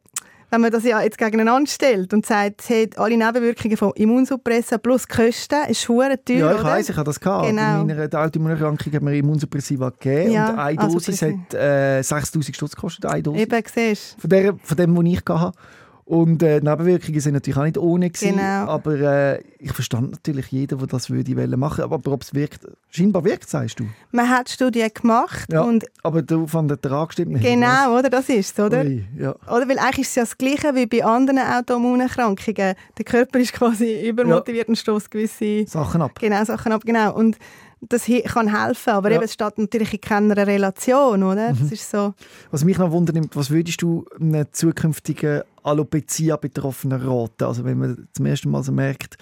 wenn 0.54 0.62
man 0.62 0.72
das 0.72 0.84
ja 0.84 1.02
jetzt 1.02 1.18
gegeneinander 1.18 1.68
stellt 1.70 2.14
und 2.14 2.28
sagt, 2.28 2.62
es 2.62 2.70
hat 2.70 3.00
alle 3.00 3.18
Nebenwirkungen 3.18 3.76
von 3.76 3.92
Immunsuppressen 3.96 4.80
plus 4.80 5.08
Kosten, 5.08 5.68
ist 5.68 5.82
schwer 5.82 6.24
teuer, 6.24 6.38
Ja, 6.38 6.56
ich 6.56 6.64
weiss, 6.64 6.90
ich 6.90 6.96
habe 6.96 7.06
das 7.06 7.20
gehabt. 7.20 7.48
Genau. 7.48 7.82
In 7.82 7.88
meiner 7.88 8.04
Autoimmunerkrankung 8.04 8.94
hat 8.94 9.02
mir 9.02 9.18
Immunsuppressiva 9.18 9.90
gegeben 9.90 10.32
ja, 10.32 10.52
und 10.52 10.60
eine 10.60 10.80
also 10.80 10.94
Dosis 10.94 11.24
also 11.24 11.36
hat 11.36 11.54
äh, 11.56 12.02
60'000 12.02 12.54
Stutz 12.54 12.76
gekostet, 12.76 13.08
eine 13.08 13.24
Dosis. 13.24 13.42
Eben, 13.42 13.64
siehst 13.74 14.22
Von, 14.22 14.30
der, 14.30 14.56
von 14.62 14.78
dem, 14.78 14.96
was 14.96 15.06
ich 15.06 15.22
hatte. 15.28 15.58
Und 16.06 16.44
äh, 16.44 16.60
Nebenwirkungen 16.60 17.20
sind 17.22 17.34
natürlich 17.34 17.58
auch 17.58 17.64
nicht 17.64 17.78
ohne 17.78 18.10
gewesen, 18.10 18.36
genau. 18.36 18.68
aber 18.68 19.00
äh, 19.00 19.44
ich 19.58 19.72
verstand 19.72 20.12
natürlich 20.12 20.48
jeden, 20.48 20.78
der 20.78 20.88
das 20.88 21.10
würde 21.10 21.34
machen 21.58 21.84
aber, 21.84 21.96
aber 21.96 22.12
ob 22.12 22.24
es 22.24 22.34
wirkt, 22.34 22.68
scheinbar 22.90 23.24
wirkt, 23.24 23.50
sagst 23.50 23.80
du? 23.80 23.86
Man 24.12 24.30
hat 24.30 24.50
Studien 24.50 24.90
gemacht 24.94 25.52
ja, 25.52 25.62
und 25.62 25.86
aber 26.04 26.22
der 26.22 26.40
Aufwand 26.40 26.70
der 26.70 26.78
Ertrag 26.82 27.14
stimmt 27.14 27.34
nicht. 27.34 27.46
Genau, 27.46 27.98
oder? 27.98 28.10
Das 28.10 28.28
ist 28.28 28.60
oder? 28.60 28.82
Ui, 28.82 29.06
ja. 29.18 29.34
Oder 29.48 29.70
weil 29.70 29.80
eigentlich 29.80 30.02
ist 30.02 30.10
es 30.10 30.16
ja 30.16 30.24
das 30.24 30.38
Gleiche 30.38 30.76
wie 30.76 30.88
bei 30.88 31.06
anderen 31.06 31.40
Autoimmunerkrankungen. 31.40 32.76
Der 32.98 33.06
Körper 33.06 33.40
ist 33.40 33.54
quasi 33.54 34.08
übermotiviert 34.08 34.68
ja. 34.68 34.72
und 34.72 34.76
stößt 34.76 35.10
gewisse 35.10 35.66
Sachen 35.68 36.02
ab. 36.02 36.20
Genau, 36.20 36.44
Sachen 36.44 36.74
ab, 36.74 36.82
genau. 36.86 37.16
Und 37.16 37.38
das 37.90 38.06
kann 38.26 38.56
helfen, 38.56 38.92
aber 38.92 39.10
ja. 39.10 39.16
eben, 39.16 39.26
es 39.26 39.34
steht 39.34 39.58
natürlich 39.58 39.94
in 39.94 40.02
keiner 40.02 40.36
Relation, 40.36 41.24
oder? 41.24 41.54
Mhm. 41.54 41.60
Das 41.60 41.72
ist 41.72 41.90
so. 41.90 42.14
Was 42.52 42.64
mich 42.64 42.78
noch 42.78 42.92
wundert, 42.92 43.18
was 43.36 43.50
würdest 43.50 43.82
du 43.82 44.06
einem 44.20 44.46
zukünftigen 44.52 45.44
Alopecia-Betroffenen 45.64 47.02
raten? 47.02 47.44
Also 47.44 47.64
wenn 47.64 47.78
man 47.78 48.08
zum 48.14 48.26
ersten 48.26 48.50
Mal 48.50 48.64
so 48.64 48.72
merkt, 48.72 49.18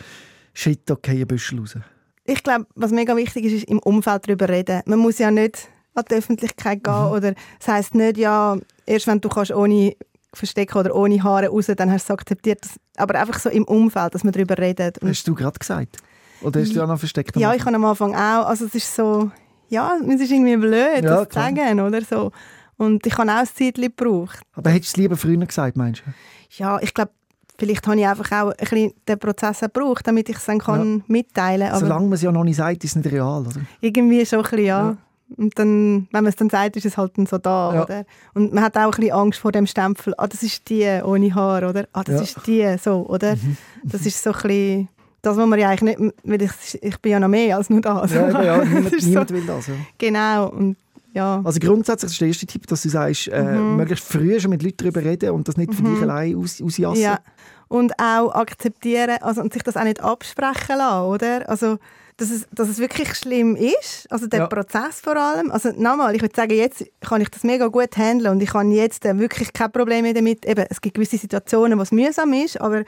shit, 0.53 0.81
da 0.85 0.97
ein 1.07 1.27
Büschel 1.27 1.59
raus. 1.59 1.77
Ich 2.25 2.43
glaube, 2.43 2.67
was 2.75 2.91
mega 2.91 3.15
wichtig 3.15 3.45
ist, 3.45 3.53
ist 3.53 3.63
im 3.65 3.79
Umfeld 3.79 4.27
darüber 4.27 4.47
reden. 4.47 4.81
Man 4.85 4.99
muss 4.99 5.17
ja 5.17 5.31
nicht 5.31 5.67
an 5.95 6.05
die 6.09 6.15
Öffentlichkeit 6.15 6.83
gehen 6.83 6.93
mhm. 6.93 7.11
oder 7.11 7.33
das 7.59 7.67
heisst 7.67 7.95
nicht, 7.95 8.17
ja, 8.17 8.57
erst 8.85 9.07
wenn 9.07 9.19
du 9.19 9.29
kannst 9.29 9.51
ohne 9.51 9.95
verstecken 10.33 10.77
oder 10.77 10.95
ohne 10.95 11.21
Haare 11.23 11.47
raus, 11.47 11.67
dann 11.75 11.91
hast 11.91 12.07
du 12.07 12.13
es 12.13 12.19
akzeptiert. 12.19 12.65
Aber 12.97 13.19
einfach 13.19 13.39
so 13.39 13.49
im 13.49 13.65
Umfeld, 13.65 14.13
dass 14.13 14.23
man 14.23 14.31
darüber 14.31 14.57
redet. 14.57 14.99
Hast 15.03 15.27
du 15.27 15.35
gerade 15.35 15.59
gesagt? 15.59 15.97
Oder 16.41 16.61
hast 16.61 16.73
du 16.73 16.79
ja 16.79 16.87
noch 16.87 16.99
versteckt? 16.99 17.35
Ja, 17.37 17.53
ich 17.53 17.63
habe 17.65 17.75
am 17.75 17.85
Anfang 17.85 18.13
auch. 18.15 18.47
Also 18.47 18.65
es 18.65 18.75
ist 18.75 18.95
so, 18.95 19.31
ja, 19.69 19.97
es 20.07 20.21
ist 20.21 20.31
irgendwie 20.31 20.57
blöd, 20.57 21.03
ja, 21.03 21.23
das 21.23 21.29
zu 21.29 21.35
sagen, 21.35 21.79
oder 21.79 22.01
so. 22.01 22.31
Und 22.77 23.05
ich 23.05 23.17
habe 23.17 23.31
auch 23.31 23.35
ein 23.35 23.47
Zeitchen 23.47 23.83
gebraucht. 23.83 24.39
Aber 24.55 24.69
hättest 24.71 24.97
du 24.97 25.01
es 25.01 25.03
lieber 25.03 25.17
früher 25.17 25.45
gesagt, 25.45 25.77
meinst 25.77 26.03
du? 26.05 26.11
Ja, 26.57 26.79
ich 26.81 26.93
glaube, 26.93 27.11
vielleicht 27.57 27.85
habe 27.85 27.99
ich 27.99 28.07
einfach 28.07 28.31
auch 28.31 28.49
ein 28.49 28.57
bisschen 28.57 28.93
den 29.07 29.19
Prozess 29.19 29.59
gebraucht, 29.59 30.07
damit 30.07 30.29
ich 30.29 30.37
es 30.37 30.45
dann 30.45 30.59
kann 30.59 30.97
ja. 30.97 31.03
mitteilen 31.07 31.69
kann. 31.69 31.79
Solange 31.79 32.05
man 32.05 32.13
es 32.13 32.21
ja 32.21 32.31
noch 32.31 32.43
nicht 32.43 32.55
sagt, 32.55 32.83
ist 32.83 32.91
es 32.91 32.95
nicht 32.95 33.11
real, 33.11 33.41
oder? 33.45 33.61
Irgendwie 33.81 34.25
schon 34.25 34.39
ein 34.39 34.43
bisschen, 34.43 34.65
ja. 34.65 34.89
ja. 34.89 34.97
Und 35.37 35.57
dann, 35.57 36.07
wenn 36.11 36.23
man 36.23 36.27
es 36.27 36.35
dann 36.35 36.49
sagt, 36.49 36.75
ist 36.75 36.85
es 36.85 36.97
halt 36.97 37.17
dann 37.17 37.25
so 37.25 37.37
da, 37.37 37.73
ja. 37.73 37.83
oder? 37.83 38.05
Und 38.33 38.53
man 38.53 38.63
hat 38.63 38.75
auch 38.77 38.85
ein 38.85 38.91
bisschen 38.91 39.13
Angst 39.13 39.39
vor 39.39 39.51
dem 39.51 39.65
Stempel. 39.65 40.13
Ah, 40.17 40.27
das 40.27 40.43
ist 40.43 40.67
die 40.69 40.85
ohne 41.03 41.33
Haar, 41.33 41.69
oder? 41.69 41.87
Ah, 41.93 42.03
das 42.03 42.21
ist 42.21 42.47
die, 42.47 42.75
so, 42.81 43.05
oder? 43.07 43.35
Mhm. 43.35 43.57
Das 43.83 44.05
ist 44.05 44.21
so 44.21 44.31
ein 44.31 44.41
bisschen 44.41 44.89
das, 45.21 45.37
was 45.37 45.47
man 45.47 45.59
ja 45.59 45.69
eigentlich 45.69 45.97
nicht, 45.97 46.13
weil 46.23 46.41
ich, 46.41 46.51
ich 46.81 46.99
bin 46.99 47.11
ja 47.11 47.19
noch 47.19 47.27
mehr 47.27 47.57
als 47.57 47.69
nur 47.69 47.81
das. 47.81 48.11
Ja, 48.11 48.41
ja, 48.41 48.57
niemand, 48.63 49.01
niemand 49.03 49.29
so, 49.29 49.35
will 49.35 49.45
das. 49.45 49.67
Ja. 49.67 49.73
Genau, 49.97 50.49
und 50.49 50.77
ja. 51.13 51.41
Also 51.43 51.59
grundsätzlich 51.59 52.11
ist 52.11 52.21
der 52.21 52.27
erste 52.29 52.45
Tipp, 52.45 52.67
dass 52.67 52.83
du 52.83 52.89
sagst, 52.89 53.27
äh, 53.27 53.41
mhm. 53.41 53.77
möglichst 53.77 54.05
früh 54.05 54.39
schon 54.39 54.51
mit 54.51 54.63
Leuten 54.63 54.77
darüber 54.77 55.03
reden 55.03 55.31
und 55.31 55.47
das 55.47 55.57
nicht 55.57 55.73
für 55.73 55.83
mhm. 55.83 55.93
dich 55.93 56.03
allein 56.03 56.35
aus, 56.37 56.61
ausjassen. 56.61 57.01
Ja. 57.01 57.19
Und 57.67 57.93
auch 57.99 58.33
akzeptieren, 58.33 59.17
also 59.21 59.41
und 59.41 59.53
sich 59.53 59.63
das 59.63 59.77
auch 59.77 59.83
nicht 59.83 60.01
absprechen 60.01 60.77
lassen, 60.77 61.05
oder? 61.05 61.49
Also, 61.49 61.77
dass 62.17 62.29
es, 62.29 62.47
dass 62.51 62.69
es 62.69 62.79
wirklich 62.79 63.15
schlimm 63.15 63.55
ist, 63.55 64.11
also 64.11 64.27
der 64.27 64.41
ja. 64.41 64.47
Prozess 64.47 65.01
vor 65.01 65.15
allem. 65.15 65.51
Also 65.51 65.69
nochmal, 65.69 66.15
ich 66.15 66.21
würde 66.21 66.35
sagen, 66.35 66.53
jetzt 66.53 66.85
kann 67.01 67.21
ich 67.21 67.29
das 67.29 67.43
mega 67.43 67.67
gut 67.67 67.97
handeln 67.97 68.31
und 68.31 68.43
ich 68.43 68.53
habe 68.53 68.67
jetzt 68.69 69.05
äh, 69.05 69.17
wirklich 69.17 69.53
keine 69.53 69.69
Probleme 69.69 70.13
damit. 70.13 70.45
Eben, 70.45 70.65
es 70.69 70.81
gibt 70.81 70.95
gewisse 70.95 71.17
Situationen, 71.17 71.79
wo 71.79 71.83
es 71.83 71.91
mühsam 71.91 72.33
ist, 72.33 72.59
aber 72.59 72.83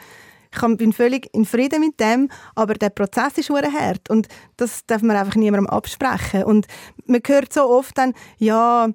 ich 0.55 0.77
bin 0.77 0.93
völlig 0.93 1.29
in 1.33 1.45
Frieden 1.45 1.81
mit 1.81 1.99
dem, 1.99 2.29
aber 2.55 2.75
der 2.75 2.89
Prozess 2.89 3.37
ist 3.37 3.47
sehr 3.47 3.73
hart 3.73 4.09
und 4.09 4.27
das 4.57 4.85
darf 4.85 5.01
man 5.01 5.15
einfach 5.15 5.35
niemandem 5.35 5.67
absprechen. 5.67 6.43
Und 6.43 6.67
man 7.05 7.21
hört 7.25 7.53
so 7.53 7.69
oft 7.69 7.97
dann, 7.97 8.13
ja, 8.37 8.89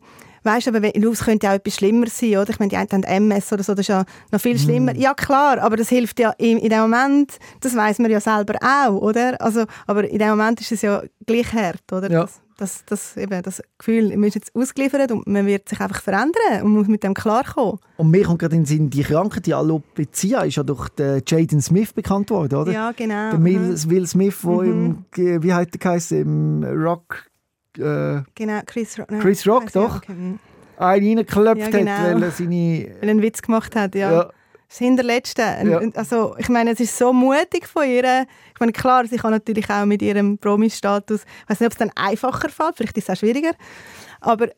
Weißt 0.45 0.67
du, 0.67 0.71
aber 0.71 0.83
wenn, 0.83 1.03
es 1.03 1.25
könnte 1.25 1.47
ja 1.47 1.53
auch 1.53 1.57
etwas 1.57 1.75
schlimmer 1.75 2.07
sein, 2.07 2.37
oder? 2.39 2.51
Ich 2.51 2.59
meine, 2.59 2.71
die 2.71 2.77
einen 2.77 2.89
haben 2.91 3.05
MS 3.05 3.53
oder 3.53 3.63
so, 3.63 3.75
das 3.75 3.81
ist 3.81 3.89
ja 3.89 4.05
noch 4.31 4.41
viel 4.41 4.59
schlimmer. 4.59 4.95
Mm. 4.95 4.97
Ja, 4.97 5.13
klar, 5.13 5.59
aber 5.59 5.77
das 5.77 5.89
hilft 5.89 6.19
ja 6.21 6.31
in, 6.39 6.59
in 6.59 6.71
dem 6.71 6.81
Moment, 6.81 7.39
das 7.61 7.75
weiß 7.77 7.99
man 7.99 8.11
ja 8.11 8.21
selber 8.21 8.55
auch, 8.63 8.95
oder? 8.95 9.39
Also, 9.43 9.65
aber 9.87 10.09
in 10.09 10.19
dem 10.19 10.31
Moment 10.31 10.61
ist 10.61 10.73
es 10.73 10.83
ja 10.83 11.03
gleich 11.27 11.53
hart, 11.53 11.93
oder? 11.93 12.11
Ja. 12.11 12.23
Das, 12.23 12.41
das, 12.59 12.85
das, 12.87 13.17
eben, 13.17 13.41
das 13.43 13.63
Gefühl, 13.79 14.09
man 14.17 14.25
ist 14.25 14.35
jetzt 14.35 14.55
ausgeliefert 14.55 15.13
und 15.13 15.27
man 15.27 15.47
wird 15.47 15.69
sich 15.69 15.81
einfach 15.81 16.03
verändern 16.03 16.63
und 16.63 16.73
muss 16.73 16.89
mit 16.89 17.05
dem 17.05 17.15
klarkommen. 17.15 17.79
Und 17.97 18.11
mir 18.11 18.25
kommt 18.25 18.41
gerade 18.41 18.57
in 18.57 18.63
den 18.63 18.67
Sinn, 18.67 18.91
die 18.91 19.03
Krankheit, 19.03 19.47
die 19.47 19.55
Alopecia, 19.55 20.43
ist 20.43 20.57
ja 20.57 20.65
durch 20.65 20.89
den 20.91 21.23
Jaden 21.25 21.63
Smith 21.63 21.93
bekannt 21.93 22.31
worden, 22.31 22.57
oder? 22.57 22.73
Ja, 22.73 22.93
genau. 22.93 23.31
Der 23.31 23.45
Will, 23.45 23.59
mhm. 23.59 23.91
Will 23.91 24.07
Smith, 24.07 24.41
der 24.43 24.51
mhm. 24.51 25.05
im, 25.17 25.43
wie 25.43 25.55
heißt 25.55 25.73
der 25.73 25.79
geheißen, 25.79 26.21
im 26.21 26.65
Rock... 26.65 27.27
Äh, 27.79 28.23
genau, 28.35 28.61
Chris 28.67 28.99
Rock. 28.99 29.09
Chris 29.21 29.47
Rock, 29.47 29.73
doch. 29.73 29.99
Okay. 29.99 30.13
Mhm. 30.13 30.39
Einen 30.79 31.07
reingeklopft 31.07 31.61
ja, 31.61 31.71
genau. 31.71 31.91
hat, 31.93 32.15
weil 32.15 32.23
er 32.25 32.31
seine... 32.33 32.51
Weil 32.51 32.97
er 33.03 33.11
einen 33.11 33.23
Witz 33.23 33.41
gemacht 33.41 33.77
hat, 33.77 33.95
ja. 33.95 34.13
ja. 34.13 34.31
Das 34.69 34.79
Hinterletzte. 34.79 35.43
Ja. 35.43 35.81
Also, 35.95 36.37
ich 36.39 36.49
meine, 36.49 36.73
es 36.73 36.81
ist 36.81 36.97
so 36.97 37.13
mutig 37.13 37.67
von 37.67 37.89
ihr. 37.89 38.27
Ich 38.55 38.61
meine, 38.61 38.73
klar, 38.73 39.07
sie 39.07 39.17
kann 39.17 39.31
natürlich 39.31 39.69
auch 39.71 39.87
mit 39.87 40.03
ihrem 40.03 40.37
Promi-Status, 40.37 41.23
ich 41.23 41.51
weiß 41.51 41.61
nicht, 41.61 41.67
ob 41.67 41.73
es 41.73 41.79
dann 41.79 41.91
einfacher 41.95 42.51
fällt, 42.51 42.77
vielleicht 42.77 42.99
ist 42.99 43.09
es 43.09 43.17
auch 43.17 43.19
schwieriger, 43.19 43.53
aber 44.21 44.49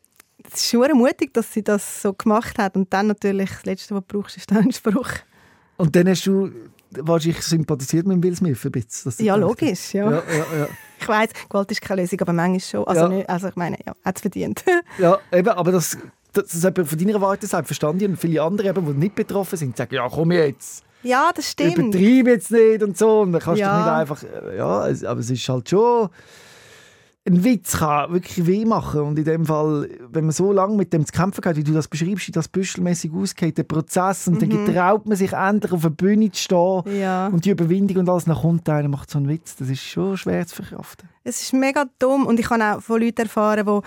es 0.43 0.55
ist 0.55 0.69
schon 0.69 0.97
mutig, 0.97 1.33
dass 1.33 1.53
sie 1.53 1.63
das 1.63 2.01
so 2.01 2.13
gemacht 2.13 2.57
hat. 2.57 2.75
Und 2.75 2.91
dann 2.91 3.07
natürlich, 3.07 3.49
das 3.51 3.65
Letzte, 3.65 3.95
was 3.95 4.03
du 4.07 4.17
brauchst, 4.17 4.37
ist 4.37 4.51
ein 4.51 4.71
Spruch. 4.71 5.09
Und 5.77 5.95
dann 5.95 6.09
hast 6.09 6.25
du 6.25 6.51
wahrscheinlich 6.91 7.41
sympathisiert 7.41 8.05
mit 8.05 8.21
Will 8.21 8.35
Smith 8.35 8.65
ein 8.65 8.71
bisschen. 8.71 9.25
Ja, 9.25 9.35
logisch, 9.35 9.93
ja. 9.93 10.11
ja, 10.11 10.23
ja, 10.27 10.59
ja. 10.59 10.67
Ich 10.99 11.07
weiß, 11.07 11.29
Gewalt 11.49 11.71
ist 11.71 11.81
keine 11.81 12.01
Lösung, 12.01 12.21
aber 12.21 12.33
manchmal 12.33 12.59
schon. 12.59 12.87
Also, 12.87 13.07
nicht, 13.07 13.29
also 13.29 13.47
ich 13.47 13.55
meine, 13.55 13.77
ja, 13.85 13.93
hat 14.03 14.17
es 14.17 14.21
verdient. 14.21 14.63
ja, 14.99 15.17
eben, 15.31 15.49
aber 15.49 15.71
das 15.71 15.97
das 16.33 16.53
ist 16.53 16.61
von 16.61 16.97
deiner 16.97 17.21
Warte 17.21 17.47
sagt, 17.47 17.67
verstanden 17.67 18.11
und 18.11 18.17
viele 18.17 18.41
andere, 18.41 18.69
eben, 18.69 18.85
die 18.85 18.93
nicht 18.93 19.15
betroffen 19.15 19.57
sind, 19.57 19.77
sagen, 19.77 19.95
ja 19.95 20.07
komm 20.09 20.31
jetzt. 20.31 20.83
Ja, 21.03 21.31
das 21.33 21.51
stimmt. 21.51 21.77
Übertreib 21.77 22.27
jetzt 22.27 22.51
nicht 22.51 22.83
und 22.83 22.97
so. 22.97 23.21
Und 23.21 23.31
dann 23.31 23.41
kannst 23.41 23.59
ja. 23.59 23.71
du 23.71 23.83
nicht 23.83 23.91
einfach, 23.91 24.23
äh, 24.23 24.57
ja, 24.57 25.09
aber 25.09 25.19
es 25.19 25.29
ist 25.29 25.49
halt 25.49 25.69
schon, 25.69 26.09
ein 27.27 27.43
Witz 27.43 27.77
kann 27.77 28.11
wirklich 28.13 28.47
weh 28.47 28.65
machen. 28.65 29.01
Und 29.01 29.19
in 29.19 29.25
dem 29.25 29.45
Fall, 29.45 29.89
wenn 30.11 30.25
man 30.25 30.31
so 30.31 30.51
lange 30.51 30.75
mit 30.75 30.91
dem 30.91 31.05
zu 31.05 31.11
kämpfen 31.11 31.43
hat, 31.45 31.55
wie 31.55 31.63
du 31.63 31.71
das 31.71 31.87
beschreibst, 31.87 32.27
wie 32.27 32.31
das 32.31 32.47
büschelmäßig 32.47 33.11
ausgeht, 33.13 33.57
der 33.57 33.63
Prozess, 33.63 34.27
und 34.27 34.41
mhm. 34.41 34.49
dann 34.49 34.65
getraut 34.65 35.05
man 35.05 35.17
sich 35.17 35.33
endlich 35.33 35.71
auf 35.71 35.81
der 35.81 35.89
Bühne 35.89 36.31
zu 36.31 36.41
stehen 36.41 36.99
ja. 36.99 37.27
und 37.27 37.45
die 37.45 37.51
Überwindung 37.51 37.97
und 37.97 38.09
alles, 38.09 38.25
dann 38.25 38.35
kommt 38.35 38.67
einer 38.69 38.89
macht 38.89 39.11
so 39.11 39.19
einen 39.19 39.27
Witz. 39.27 39.55
Das 39.55 39.69
ist 39.69 39.81
schon 39.81 40.17
schwer 40.17 40.45
zu 40.47 40.55
verkraften. 40.55 41.09
Es 41.23 41.41
ist 41.41 41.53
mega 41.53 41.85
dumm 41.99 42.25
und 42.25 42.39
ich 42.39 42.49
habe 42.49 42.63
auch 42.63 42.81
von 42.81 42.99
Leuten 42.99 43.21
erfahren, 43.21 43.65
die 43.65 43.81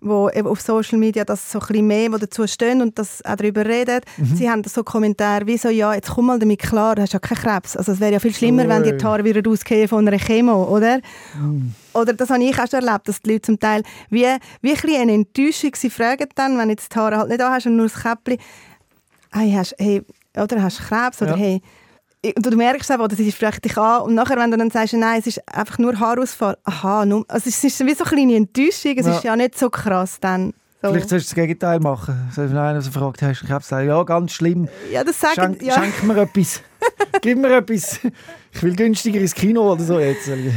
wo 0.00 0.30
eben 0.30 0.46
auf 0.46 0.60
Social 0.60 0.98
Media 0.98 1.24
das 1.24 1.50
so 1.50 1.58
ein 1.58 1.66
bisschen 1.66 1.86
mehr 1.86 2.12
wo 2.12 2.18
dazu 2.18 2.46
stehen 2.46 2.80
und 2.82 2.98
das 2.98 3.24
auch 3.24 3.36
darüber 3.36 3.64
reden. 3.64 4.00
Mhm. 4.16 4.36
Sie 4.36 4.48
haben 4.48 4.62
so 4.64 4.84
Kommentare 4.84 5.46
wie 5.46 5.58
so, 5.58 5.68
ja, 5.68 5.94
jetzt 5.94 6.10
komm 6.10 6.26
mal 6.26 6.38
damit 6.38 6.60
klar, 6.60 6.94
du 6.94 7.02
hast 7.02 7.12
ja 7.12 7.18
keinen 7.18 7.38
Krebs. 7.38 7.76
Also 7.76 7.92
es 7.92 8.00
wäre 8.00 8.12
ja 8.12 8.20
viel 8.20 8.34
schlimmer, 8.34 8.64
oh, 8.64 8.68
wenn 8.68 8.84
dir 8.84 8.96
die 8.96 9.04
Haare 9.04 9.24
wieder 9.24 9.48
ausgehen 9.48 9.88
von 9.88 10.06
einer 10.06 10.18
Chemo, 10.18 10.64
oder? 10.64 11.00
Mhm. 11.38 11.74
Oder 11.94 12.12
das 12.12 12.30
habe 12.30 12.44
ich 12.44 12.58
auch 12.58 12.68
schon 12.68 12.86
erlebt, 12.86 13.08
dass 13.08 13.20
die 13.20 13.32
Leute 13.32 13.42
zum 13.42 13.58
Teil 13.58 13.82
wie, 14.10 14.26
wie 14.60 14.72
ein 14.72 15.00
eine 15.00 15.12
Enttäuschung 15.12 15.72
sie 15.74 15.90
fragen 15.90 16.28
dann, 16.34 16.58
wenn 16.58 16.68
du 16.68 16.76
die 16.76 16.96
Haare 16.96 17.16
halt 17.16 17.28
nicht 17.28 17.40
da 17.40 17.52
hast 17.52 17.66
und 17.66 17.76
nur 17.76 17.88
das 17.88 18.00
Käppchen, 18.00 18.38
hey, 19.32 19.52
hast, 19.52 19.74
hey, 19.78 20.02
oder 20.36 20.62
hast 20.62 20.78
Krebs, 20.80 21.20
oder 21.22 21.32
ja. 21.32 21.36
hey, 21.36 21.62
du 22.22 22.56
merkst 22.56 22.90
aber, 22.90 23.08
das 23.08 23.18
vielleicht 23.18 23.64
dich 23.64 23.76
an 23.76 24.02
und 24.02 24.14
nachher, 24.14 24.36
wenn 24.36 24.50
du 24.50 24.56
dann 24.56 24.70
sagst, 24.70 24.94
nein, 24.94 25.20
es 25.20 25.26
ist 25.26 25.42
einfach 25.48 25.78
nur 25.78 25.98
Haarausfall, 25.98 26.56
aha, 26.64 27.06
nur, 27.06 27.24
also 27.28 27.48
es 27.48 27.62
ist 27.62 27.84
wie 27.86 27.94
so 27.94 28.04
eine 28.04 28.14
kleine 28.14 28.36
Enttäuschung, 28.36 28.96
es 28.96 29.06
ja. 29.06 29.16
ist 29.16 29.24
ja 29.24 29.36
nicht 29.36 29.58
so 29.58 29.70
krass 29.70 30.18
dann. 30.20 30.54
So. 30.80 30.92
Vielleicht 30.92 31.08
sollst 31.08 31.26
du 31.26 31.34
das 31.34 31.34
Gegenteil 31.34 31.80
machen. 31.80 32.30
Wenn 32.36 32.56
einer 32.56 32.80
so 32.80 32.92
fragt, 32.92 33.20
hast 33.20 33.42
du 33.42 33.46
Krebs? 33.46 33.70
Ja, 33.70 34.02
ganz 34.04 34.30
schlimm. 34.30 34.68
Ja, 34.92 35.02
das 35.02 35.20
sagen, 35.20 35.34
Schenk, 35.34 35.62
ja. 35.62 35.74
schenk 35.74 36.04
mir 36.04 36.16
etwas. 36.18 36.62
Gib 37.20 37.38
mir 37.38 37.56
etwas. 37.56 37.98
Ich 38.52 38.62
will 38.62 38.76
günstiger 38.76 39.20
ins 39.20 39.34
Kino 39.34 39.72
oder 39.72 39.82
so 39.82 39.98
jetzt. 39.98 40.28
Also. 40.28 40.50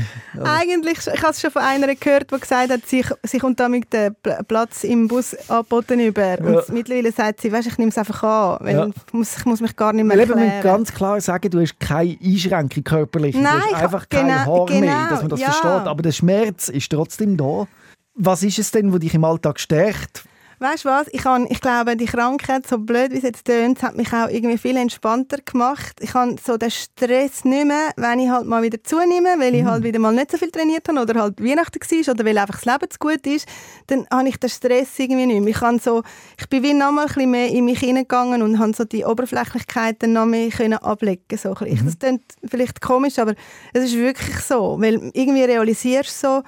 Eigentlich, 0.43 0.99
ich 0.99 1.21
habe 1.23 1.31
es 1.31 1.41
schon 1.41 1.49
von 1.49 1.63
einer 1.63 1.95
gehört, 1.95 2.31
die 2.31 2.39
gesagt 2.39 2.71
hat, 2.71 2.85
sie, 2.85 3.03
sie 3.23 3.39
kommt 3.39 3.59
damit 3.59 3.91
den 3.91 4.15
Platz 4.47 4.83
im 4.83 5.07
Bus 5.07 5.35
angeboten 5.49 5.99
über. 5.99 6.37
Und 6.39 6.53
ja. 6.53 6.61
mittlerweile 6.71 7.11
sagt 7.11 7.41
sie, 7.41 7.51
weißt, 7.51 7.69
ich 7.69 7.77
nehme 7.79 7.89
es 7.89 7.97
einfach 7.97 8.21
an, 8.21 8.65
weil 8.65 8.75
ja. 8.75 8.87
ich, 8.87 9.13
muss, 9.13 9.37
ich 9.37 9.45
muss 9.45 9.59
mich 9.59 9.75
gar 9.75 9.91
nicht 9.91 10.05
mehr 10.05 10.19
erklären. 10.19 10.39
Wir 10.39 10.45
müssen 10.45 10.61
ganz 10.61 10.93
klar 10.93 11.19
sagen, 11.19 11.49
du 11.49 11.61
hast 11.61 11.79
keine 11.79 12.15
Einschränkung 12.23 12.83
körperlich. 12.83 13.35
Nein, 13.35 13.61
du 13.69 13.75
hast 13.75 13.83
einfach 13.83 14.07
kein 14.07 14.27
genau, 14.27 14.37
Haar 14.37 14.65
genau, 14.67 14.79
mehr, 14.81 15.07
dass 15.09 15.21
man 15.21 15.29
das 15.29 15.39
ja. 15.39 15.51
versteht. 15.51 15.87
Aber 15.87 16.01
der 16.03 16.11
Schmerz 16.11 16.69
ist 16.69 16.91
trotzdem 16.91 17.37
da. 17.37 17.67
Was 18.13 18.43
ist 18.43 18.59
es 18.59 18.71
denn, 18.71 18.91
was 18.91 18.99
dich 18.99 19.13
im 19.13 19.23
Alltag 19.23 19.59
stärkt? 19.59 20.25
Weißt 20.61 20.85
du 20.85 20.89
was? 20.89 21.07
Ich, 21.11 21.25
habe, 21.25 21.47
ich 21.49 21.59
glaube, 21.59 21.97
die 21.97 22.05
Krankheit, 22.05 22.67
so 22.67 22.77
blöd 22.77 23.11
wie 23.11 23.17
es 23.17 23.23
jetzt 23.23 23.45
tönt, 23.45 23.81
hat 23.81 23.97
mich 23.97 24.13
auch 24.13 24.29
irgendwie 24.29 24.59
viel 24.59 24.77
entspannter 24.77 25.37
gemacht. 25.43 25.93
Ich 26.01 26.13
habe 26.13 26.35
so 26.39 26.55
den 26.55 26.69
Stress 26.69 27.43
nicht 27.45 27.65
mehr, 27.65 27.89
wenn 27.95 28.19
ich 28.19 28.29
halt 28.29 28.45
mal 28.45 28.61
wieder 28.61 28.77
zunehme, 28.83 29.39
weil 29.39 29.55
ich 29.55 29.63
mhm. 29.63 29.71
halt 29.71 29.83
wieder 29.83 29.97
mal 29.97 30.13
nicht 30.13 30.29
so 30.29 30.37
viel 30.37 30.51
trainiert 30.51 30.87
habe 30.87 31.01
oder 31.01 31.19
halt 31.19 31.43
Weihnachten 31.43 31.79
war 31.81 32.13
oder 32.13 32.25
weil 32.25 32.37
einfach 32.37 32.61
das 32.61 32.65
Leben 32.65 32.91
zu 32.91 32.99
gut 32.99 33.25
ist, 33.25 33.47
dann 33.87 34.05
habe 34.11 34.29
ich 34.29 34.37
den 34.37 34.51
Stress 34.51 34.99
irgendwie 34.99 35.25
nicht 35.25 35.41
mehr. 35.41 35.49
Ich, 35.49 35.61
habe 35.61 35.79
so, 35.79 36.03
ich 36.39 36.47
bin 36.47 36.61
wie 36.61 36.75
noch 36.75 36.91
mal 36.91 37.01
ein 37.01 37.07
bisschen 37.07 37.31
mehr 37.31 37.47
in 37.47 37.65
mich 37.65 37.79
hineingegangen 37.79 38.43
und 38.43 38.59
habe 38.59 38.73
so 38.75 38.83
die 38.83 39.03
Oberflächlichkeiten 39.03 40.13
noch 40.13 40.27
mehr 40.27 40.51
können 40.51 40.77
ablegen 40.77 41.39
so 41.41 41.55
mhm. 41.59 41.85
Das 41.85 41.97
klingt 41.97 42.23
vielleicht 42.47 42.81
komisch, 42.81 43.17
aber 43.17 43.33
es 43.73 43.85
ist 43.85 43.97
wirklich 43.97 44.37
so, 44.41 44.79
weil 44.79 45.09
irgendwie 45.15 45.43
realisierst 45.43 46.23
du 46.23 46.27
so, 46.27 46.43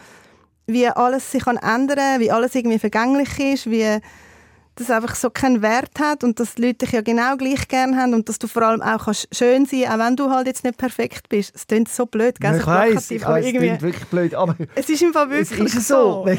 wie 0.67 0.87
alles 0.87 1.31
sich 1.31 1.43
kann 1.43 1.57
ändern 1.57 2.19
wie 2.19 2.31
alles 2.31 2.55
irgendwie 2.55 2.79
vergänglich 2.79 3.39
ist, 3.39 3.69
wie 3.69 3.99
das 4.75 4.89
einfach 4.89 5.15
so 5.15 5.29
keinen 5.29 5.61
Wert 5.61 5.99
hat 5.99 6.23
und 6.23 6.39
dass 6.39 6.55
die 6.55 6.63
Leute 6.63 6.85
dich 6.85 6.91
ja 6.91 7.01
genau 7.01 7.37
gleich 7.37 7.67
gern 7.67 7.95
haben 7.95 8.13
und 8.13 8.27
dass 8.27 8.39
du 8.39 8.47
vor 8.47 8.63
allem 8.63 8.81
auch 8.81 9.05
kannst 9.05 9.27
schön 9.35 9.65
sein 9.65 9.85
auch 9.87 9.99
wenn 9.99 10.15
du 10.15 10.29
halt 10.31 10.47
jetzt 10.47 10.63
nicht 10.63 10.77
perfekt 10.77 11.29
bist. 11.29 11.53
Es 11.55 11.67
klingt 11.67 11.89
so 11.89 12.05
blöd, 12.05 12.39
gell? 12.39 12.57
Ich 12.57 12.65
weiß, 12.65 13.11
ich 13.11 13.23
weiß, 13.23 13.45
es 13.45 13.51
klingt 13.51 13.81
wirklich 13.81 14.07
blöd, 14.07 14.33
aber 14.33 14.55
es 14.75 14.89
ist 14.89 15.01
im 15.01 15.13
Fall 15.13 15.29
wirklich 15.29 15.75
es 15.75 15.87
so. 15.87 16.25
so. 16.25 16.37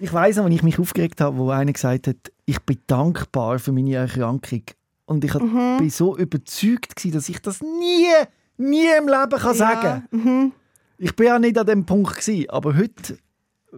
ich 0.00 0.12
weiß 0.12 0.36
noch, 0.36 0.44
als 0.44 0.54
ich 0.54 0.62
mich 0.62 0.78
aufgeregt 0.78 1.20
habe, 1.20 1.36
wo 1.36 1.50
einer 1.50 1.72
gesagt 1.72 2.06
hat, 2.06 2.16
ich 2.46 2.60
bin 2.60 2.78
dankbar 2.86 3.58
für 3.58 3.72
meine 3.72 3.94
Erkrankung 3.94 4.62
und 5.04 5.24
ich 5.24 5.34
mhm. 5.34 5.76
bin 5.78 5.90
so 5.90 6.16
überzeugt 6.16 6.96
gewesen, 6.96 7.14
dass 7.14 7.28
ich 7.28 7.40
das 7.42 7.60
nie, 7.60 8.08
nie 8.56 8.88
im 8.98 9.06
Leben 9.06 9.38
kann 9.38 9.54
sagen 9.54 9.80
kann. 9.80 10.08
Ja. 10.12 10.18
Mhm. 10.18 10.52
Ich 10.98 11.14
bin 11.14 11.26
ja 11.26 11.38
nicht 11.38 11.58
an 11.58 11.66
dem 11.66 11.84
Punkt 11.84 12.16
gewesen, 12.16 12.48
aber 12.48 12.74
heute 12.74 13.18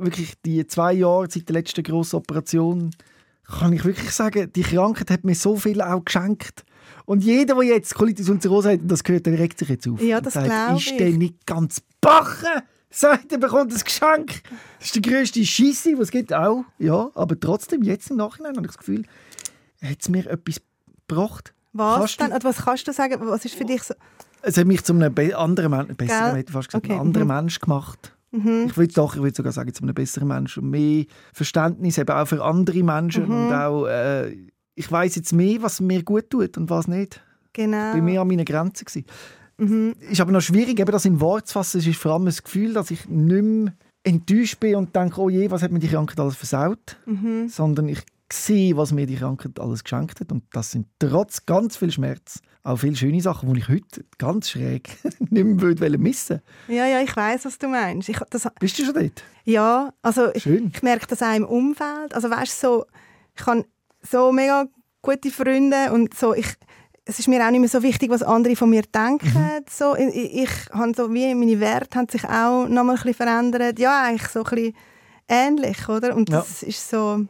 wirklich 0.00 0.34
die 0.44 0.66
zwei 0.66 0.92
Jahre 0.92 1.28
seit 1.30 1.48
der 1.48 1.54
letzten 1.54 1.82
grossen 1.82 2.16
Operation, 2.16 2.90
kann 3.44 3.72
ich 3.72 3.84
wirklich 3.84 4.10
sagen, 4.10 4.52
die 4.52 4.62
Krankheit 4.62 5.10
hat 5.10 5.24
mir 5.24 5.34
so 5.34 5.56
viel 5.56 5.80
auch 5.80 6.04
geschenkt. 6.04 6.64
Und 7.06 7.24
jeder, 7.24 7.54
der 7.54 7.64
jetzt 7.64 7.94
Colitis 7.94 8.28
ulcerosa 8.28 8.70
hat, 8.72 8.80
das 8.82 9.02
gehört, 9.02 9.26
der 9.26 9.38
regt 9.38 9.58
sich 9.58 9.68
jetzt 9.68 9.88
auf. 9.88 10.02
Ja, 10.02 10.20
das 10.20 10.34
glaube 10.34 10.74
ich. 10.76 10.90
Ist 10.90 11.00
der 11.00 11.10
nicht 11.10 11.46
ganz 11.46 11.82
bachen? 12.00 12.62
Sagt, 12.90 13.32
er 13.32 13.38
bekommt 13.38 13.72
ein 13.72 13.78
Geschenk. 13.78 14.42
Das 14.78 14.88
ist 14.88 14.94
die 14.94 15.02
grösste 15.02 15.44
Scheisse, 15.44 15.94
die 15.94 16.00
es 16.00 16.10
gibt. 16.10 16.32
Auch, 16.32 16.64
ja. 16.78 17.10
Aber 17.14 17.38
trotzdem, 17.38 17.82
jetzt 17.82 18.10
im 18.10 18.16
Nachhinein 18.16 18.56
habe 18.56 18.66
ich 18.66 18.72
das 18.72 18.78
Gefühl, 18.78 19.04
hat 19.82 19.98
es 20.00 20.08
mir 20.08 20.26
etwas 20.26 20.60
gebracht. 21.06 21.54
Was 21.72 21.98
kannst 21.98 22.20
denn? 22.20 22.30
Du, 22.30 22.44
was 22.44 22.56
kannst 22.64 22.88
du 22.88 22.92
sagen? 22.92 23.20
Was 23.20 23.44
ist 23.44 23.54
für 23.54 23.64
dich 23.64 23.82
so... 23.82 23.94
Es 24.40 24.56
hat 24.56 24.66
mich 24.66 24.84
zu 24.84 24.92
einem 24.92 25.14
anderen, 25.34 25.96
besseren, 25.96 26.46
fast 26.46 26.68
gesagt, 26.68 26.86
okay. 26.86 26.98
anderen 26.98 27.26
mhm. 27.26 27.34
Mensch 27.34 27.58
gemacht. 27.58 28.16
Mhm. 28.30 28.66
Ich 28.66 28.76
würde 28.76 28.92
doch, 28.92 29.14
ich 29.14 29.22
würde 29.22 29.36
sogar 29.36 29.52
sagen, 29.52 29.72
zu 29.72 29.82
einem 29.82 29.94
besseren 29.94 30.28
Menschen. 30.28 30.68
Mehr 30.68 31.04
Verständnis 31.32 31.98
eben 31.98 32.10
auch 32.10 32.26
für 32.26 32.44
andere 32.44 32.82
Menschen 32.82 33.24
mhm. 33.24 33.30
und 33.30 33.52
auch, 33.54 33.86
äh, 33.86 34.30
ich 34.74 34.90
weiß 34.90 35.16
jetzt 35.16 35.32
mehr, 35.32 35.62
was 35.62 35.80
mir 35.80 36.02
gut 36.02 36.30
tut 36.30 36.56
und 36.56 36.70
was 36.70 36.88
nicht. 36.88 37.22
Genau. 37.52 37.90
Ich 37.90 37.94
war 37.96 38.02
mehr 38.02 38.20
an 38.20 38.28
meiner 38.28 38.44
Grenze. 38.44 38.84
Gewesen. 38.84 39.06
Mhm. 39.58 39.94
Ist 40.10 40.20
aber 40.20 40.32
noch 40.32 40.40
schwierig, 40.40 40.78
eben 40.78 40.92
das 40.92 41.04
in 41.04 41.20
Wort 41.20 41.48
zu 41.48 41.54
fassen. 41.54 41.78
Es 41.78 41.86
ist 41.86 41.98
vor 41.98 42.12
allem 42.12 42.26
das 42.26 42.42
Gefühl, 42.42 42.74
dass 42.74 42.90
ich 42.90 43.08
nicht 43.08 43.42
mehr 43.42 43.72
enttäuscht 44.04 44.60
bin 44.60 44.76
und 44.76 44.94
denke, 44.94 45.20
oh 45.20 45.28
je, 45.28 45.50
was 45.50 45.62
hat 45.62 45.72
mir 45.72 45.80
die 45.80 45.88
Krankheit 45.88 46.20
alles 46.20 46.36
versaut? 46.36 46.96
Mhm. 47.06 47.48
Sondern 47.48 47.88
ich 47.88 48.00
sehe, 48.32 48.76
was 48.76 48.92
mir 48.92 49.06
die 49.06 49.16
Krankheit 49.16 49.58
alles 49.60 49.84
geschenkt 49.84 50.20
hat. 50.20 50.32
Und 50.32 50.44
das 50.52 50.72
sind 50.72 50.86
trotz 50.98 51.46
ganz 51.46 51.76
viel 51.76 51.90
Schmerz 51.90 52.40
auch 52.68 52.76
viele 52.76 52.96
schöne 52.96 53.20
Sachen, 53.20 53.52
die 53.54 53.60
ich 53.60 53.68
heute 53.68 54.04
ganz 54.18 54.50
schräg 54.50 54.98
nicht 55.30 55.44
mehr 55.44 55.60
würde 55.60 55.98
missen 55.98 56.42
Ja, 56.66 56.86
ja, 56.86 57.00
ich 57.00 57.14
weiß, 57.14 57.46
was 57.46 57.58
du 57.58 57.68
meinst. 57.68 58.08
Ich, 58.08 58.18
das, 58.30 58.46
Bist 58.60 58.78
du 58.78 58.84
schon 58.84 58.94
dort? 58.94 59.24
Ja, 59.44 59.92
also 60.02 60.30
Schön. 60.36 60.68
ich, 60.68 60.76
ich 60.76 60.82
merke 60.82 61.06
das 61.06 61.22
auch 61.22 61.34
im 61.34 61.46
Umfeld. 61.46 62.14
Also 62.14 62.30
weißt 62.30 62.60
so, 62.60 62.84
ich 63.34 63.46
habe 63.46 63.64
so 64.02 64.32
mega 64.32 64.66
gute 65.00 65.30
Freunde 65.30 65.92
und 65.92 66.14
so, 66.14 66.34
ich, 66.34 66.46
es 67.06 67.18
ist 67.18 67.28
mir 67.28 67.42
auch 67.46 67.50
nicht 67.50 67.60
mehr 67.60 67.68
so 67.70 67.82
wichtig, 67.82 68.10
was 68.10 68.22
andere 68.22 68.54
von 68.54 68.68
mir 68.68 68.82
denken. 68.82 69.28
Mhm. 69.28 69.64
So, 69.70 69.96
ich, 69.96 70.42
ich 70.42 70.50
habe 70.70 70.92
so 70.94 71.12
wie 71.14 71.34
meine 71.34 71.60
Werte 71.60 71.98
haben 71.98 72.08
sich 72.08 72.24
auch 72.24 72.68
noch 72.68 72.84
mal 72.84 72.92
ein 72.92 72.96
bisschen 72.96 73.14
verändert. 73.14 73.78
Ja, 73.78 74.02
eigentlich 74.02 74.28
so 74.28 74.40
ein 74.40 74.50
bisschen 74.50 74.76
ähnlich, 75.26 75.88
oder? 75.88 76.14
Und 76.14 76.30
das 76.30 76.60
ja. 76.60 76.68
ist 76.68 76.90
so 76.90 77.24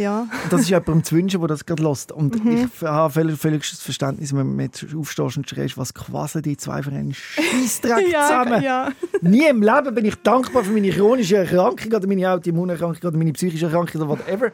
ja. 0.00 0.28
das 0.50 0.62
ist 0.62 0.70
jemandem 0.70 1.04
zu 1.04 1.16
wünschen, 1.16 1.40
der 1.40 1.48
das 1.48 1.66
gerade 1.66 1.82
lässt. 1.82 2.12
Und 2.12 2.44
mhm. 2.44 2.68
ich 2.72 2.82
habe 2.82 3.12
völlig, 3.12 3.38
völliges 3.38 3.80
Verständnis, 3.80 4.34
wenn 4.34 4.56
man 4.56 4.66
jetzt 4.66 4.86
aufstehst 4.94 5.36
und 5.36 5.48
schreist, 5.48 5.78
was 5.78 5.94
quasi 5.94 6.42
die 6.42 6.56
zwei 6.56 6.82
für 6.82 6.90
einen 6.90 7.14
Scheissdreck 7.14 8.08
ja, 8.12 8.22
zusammen. 8.22 8.62
Ja. 8.62 8.90
Nie 9.20 9.46
im 9.48 9.62
Leben 9.62 9.94
bin 9.94 10.04
ich 10.04 10.16
dankbar 10.16 10.64
für 10.64 10.72
meine 10.72 10.90
chronische 10.90 11.36
Erkrankung 11.36 11.92
oder 11.92 12.06
meine 12.06 12.30
Autoimmunerkrankung 12.30 13.08
oder 13.08 13.18
meine 13.18 13.32
psychische 13.32 13.66
Erkrankung 13.66 14.00
oder 14.00 14.10
whatever. 14.10 14.50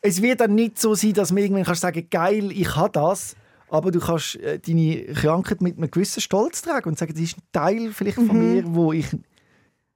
es 0.00 0.22
wird 0.22 0.40
dann 0.40 0.54
nicht 0.54 0.78
so 0.78 0.94
sein, 0.94 1.12
dass 1.12 1.32
man 1.32 1.42
irgendwann 1.42 1.64
kannst 1.64 1.82
sagen 1.82 2.06
geil, 2.10 2.50
ich 2.52 2.76
habe 2.76 2.90
das, 2.92 3.34
aber 3.68 3.90
du 3.90 4.00
kannst 4.00 4.36
äh, 4.36 4.58
deine 4.58 5.04
Krankheit 5.14 5.60
mit 5.60 5.76
einem 5.76 5.90
gewissen 5.90 6.20
Stolz 6.20 6.62
tragen 6.62 6.88
und 6.88 6.98
sagen, 6.98 7.12
das 7.12 7.22
ist 7.22 7.36
ein 7.38 7.42
Teil 7.52 7.92
vielleicht 7.92 8.16
von 8.16 8.26
Mhm. 8.28 8.54
mir, 8.54 8.64
wo 8.66 8.92
ich 8.92 9.06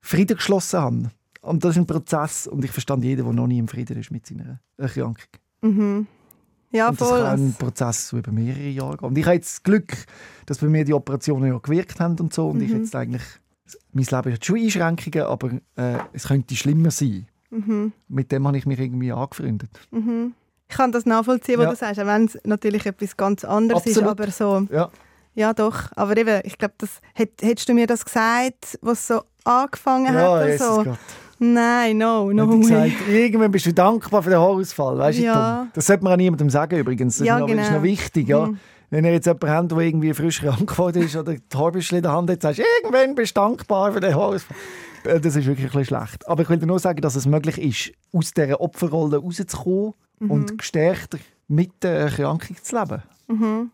Frieden 0.00 0.36
geschlossen 0.36 0.80
habe. 0.80 1.10
Und 1.42 1.64
das 1.64 1.72
ist 1.72 1.78
ein 1.78 1.86
Prozess 1.86 2.46
und 2.46 2.64
ich 2.64 2.70
verstand 2.70 3.04
jeden, 3.04 3.24
der 3.24 3.32
noch 3.32 3.46
nie 3.46 3.58
im 3.58 3.68
Frieden 3.68 3.98
ist 3.98 4.10
mit 4.10 4.24
seiner 4.26 4.60
Erkrankung. 4.78 5.26
Mhm. 5.60 6.06
Ja, 6.70 6.88
und 6.88 7.00
das 7.00 7.08
voll. 7.08 7.22
kann 7.22 7.40
ein 7.48 7.54
Prozess 7.58 8.08
so 8.08 8.16
über 8.18 8.32
mehrere 8.32 8.68
Jahre 8.68 8.96
gehen. 8.96 9.08
Und 9.08 9.18
ich 9.18 9.24
habe 9.26 9.34
jetzt 9.34 9.52
das 9.56 9.62
Glück, 9.62 9.92
dass 10.46 10.58
bei 10.58 10.68
mir 10.68 10.84
die 10.84 10.94
Operationen 10.94 11.52
ja 11.52 11.58
gewirkt 11.58 12.00
haben 12.00 12.18
und 12.18 12.32
so. 12.32 12.48
Und 12.48 12.62
ich 12.62 12.70
Mhm. 12.70 12.78
jetzt 12.78 12.96
eigentlich, 12.96 13.22
mein 13.92 14.04
Leben 14.04 14.32
hat 14.32 14.44
schon 14.44 14.56
Einschränkungen, 14.58 15.26
aber 15.26 15.50
äh, 15.76 15.98
es 16.12 16.28
könnte 16.28 16.56
schlimmer 16.56 16.90
sein. 16.90 17.26
Mhm. 17.50 17.92
Mit 18.08 18.32
dem 18.32 18.46
habe 18.46 18.56
ich 18.56 18.64
mich 18.64 18.78
irgendwie 18.80 19.12
angefreundet. 19.12 19.68
Mhm. 19.90 20.32
Ich 20.68 20.76
kann 20.76 20.92
das 20.92 21.04
nachvollziehen, 21.04 21.58
was 21.58 21.64
Ja. 21.64 21.70
du 21.72 21.76
sagst, 21.76 22.00
auch 22.00 22.06
wenn 22.06 22.24
es 22.24 22.38
natürlich 22.44 22.86
etwas 22.86 23.16
ganz 23.16 23.44
anderes 23.44 23.84
ist, 23.84 23.98
Absolut. 23.98 24.18
aber 24.20 24.30
so, 24.30 24.66
Ja. 24.72 24.88
ja 25.34 25.52
doch. 25.52 25.92
Aber 25.96 26.16
eben, 26.16 26.40
ich 26.44 26.56
glaube, 26.56 26.74
das, 26.78 27.00
hätt, 27.14 27.42
hättest 27.42 27.68
du 27.68 27.74
mir 27.74 27.86
das 27.86 28.04
gesagt, 28.06 28.78
was 28.80 29.06
so 29.08 29.22
angefangen 29.44 30.14
Ja, 30.14 30.36
hat 30.38 30.44
oder 30.46 30.58
so? 30.58 30.84
Gott. 30.84 30.98
Nein, 31.44 31.98
no, 31.98 32.30
no 32.32 32.48
way. 32.48 32.60
gesagt, 32.60 33.08
irgendwann 33.08 33.50
bist 33.50 33.66
du 33.66 33.74
dankbar 33.74 34.22
für 34.22 34.30
den 34.30 34.38
Haarausfall. 34.38 34.96
Weißt 34.98 35.18
du, 35.18 35.22
Ja. 35.24 35.66
Das 35.74 35.86
sollte 35.86 36.04
man 36.04 36.12
auch 36.12 36.16
niemandem 36.16 36.48
sagen 36.50 36.78
übrigens. 36.78 37.18
Das 37.18 37.26
Ja, 37.26 37.36
ist, 37.36 37.40
noch, 37.40 37.48
das 37.48 37.56
ist 37.58 37.64
genau. 37.66 37.76
noch 37.78 37.82
wichtig. 37.82 38.28
Ja? 38.28 38.46
Mhm. 38.46 38.58
Wenn 38.90 39.04
ihr 39.06 39.12
jetzt 39.12 39.26
jemanden 39.26 39.48
habt, 39.50 39.70
der 39.72 39.78
irgendwie 39.78 40.14
frisch 40.14 40.40
krank 40.40 40.68
geworden 40.68 41.02
ist 41.02 41.16
oder 41.16 41.34
die 41.34 41.56
Haarbüschel 41.56 41.96
in 41.98 42.02
der 42.02 42.12
Hand 42.12 42.30
hat, 42.30 42.42
sagst 42.42 42.58
du, 42.60 42.62
irgendwann 42.82 43.14
bist 43.14 43.36
du 43.36 43.40
dankbar 43.40 43.92
für 43.92 44.00
den 44.00 44.14
Haarausfall. 44.14 44.56
Äh, 45.04 45.18
Das 45.18 45.34
ist 45.34 45.46
wirklich 45.46 45.66
ein 45.72 45.78
bisschen 45.78 45.96
schlecht. 45.96 46.28
Aber 46.28 46.42
ich 46.42 46.48
will 46.48 46.58
dir 46.58 46.66
nur 46.66 46.78
sagen, 46.78 47.00
dass 47.00 47.16
es 47.16 47.26
möglich 47.26 47.58
ist, 47.58 47.92
aus 48.16 48.32
dieser 48.32 48.60
Opferrolle 48.60 49.16
rauszukommen 49.18 49.94
Mhm. 50.20 50.30
und 50.30 50.58
gestärkter 50.58 51.18
mit 51.48 51.82
der 51.82 51.92
Erkrankung 51.98 52.56
zu 52.62 52.78
leben. 52.78 53.02
Mhm. 53.26 53.70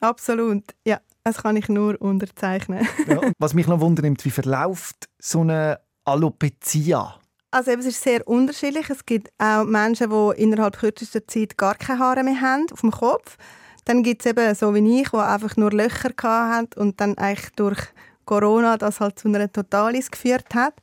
Absolut. 0.00 0.62
Ja, 0.86 1.00
das 1.24 1.38
kann 1.42 1.56
ich 1.56 1.68
nur 1.68 2.00
unterzeichnen. 2.00 2.86
Ja. 3.08 3.20
Was 3.38 3.54
mich 3.54 3.66
noch 3.66 3.80
wundernimmt, 3.80 4.24
wie 4.24 4.30
verläuft 4.30 5.08
so 5.18 5.40
eine 5.40 5.80
Alopecia? 6.04 7.14
Also 7.50 7.70
eben, 7.70 7.80
es 7.80 7.86
ist 7.86 8.02
sehr 8.02 8.26
unterschiedlich. 8.26 8.90
Es 8.90 9.06
gibt 9.06 9.30
auch 9.38 9.64
Menschen, 9.64 10.10
die 10.10 10.42
innerhalb 10.42 10.78
kürzester 10.78 11.26
Zeit 11.26 11.56
gar 11.56 11.76
keine 11.76 12.00
Haare 12.00 12.24
mehr 12.24 12.40
haben 12.40 12.66
auf 12.72 12.80
dem 12.80 12.90
Kopf. 12.90 13.36
Dann 13.84 14.02
gibt 14.02 14.24
es 14.24 14.30
eben 14.30 14.54
so 14.54 14.74
wie 14.74 15.00
ich, 15.00 15.10
die 15.10 15.16
einfach 15.16 15.56
nur 15.56 15.70
Löcher 15.70 16.10
hatten 16.18 16.80
und 16.80 17.00
dann 17.00 17.16
eigentlich 17.18 17.52
durch 17.56 17.78
Corona 18.24 18.76
das 18.76 19.00
halt 19.00 19.18
zu 19.18 19.28
einer 19.28 19.52
Totalis 19.52 20.10
geführt 20.10 20.54
hat. 20.54 20.74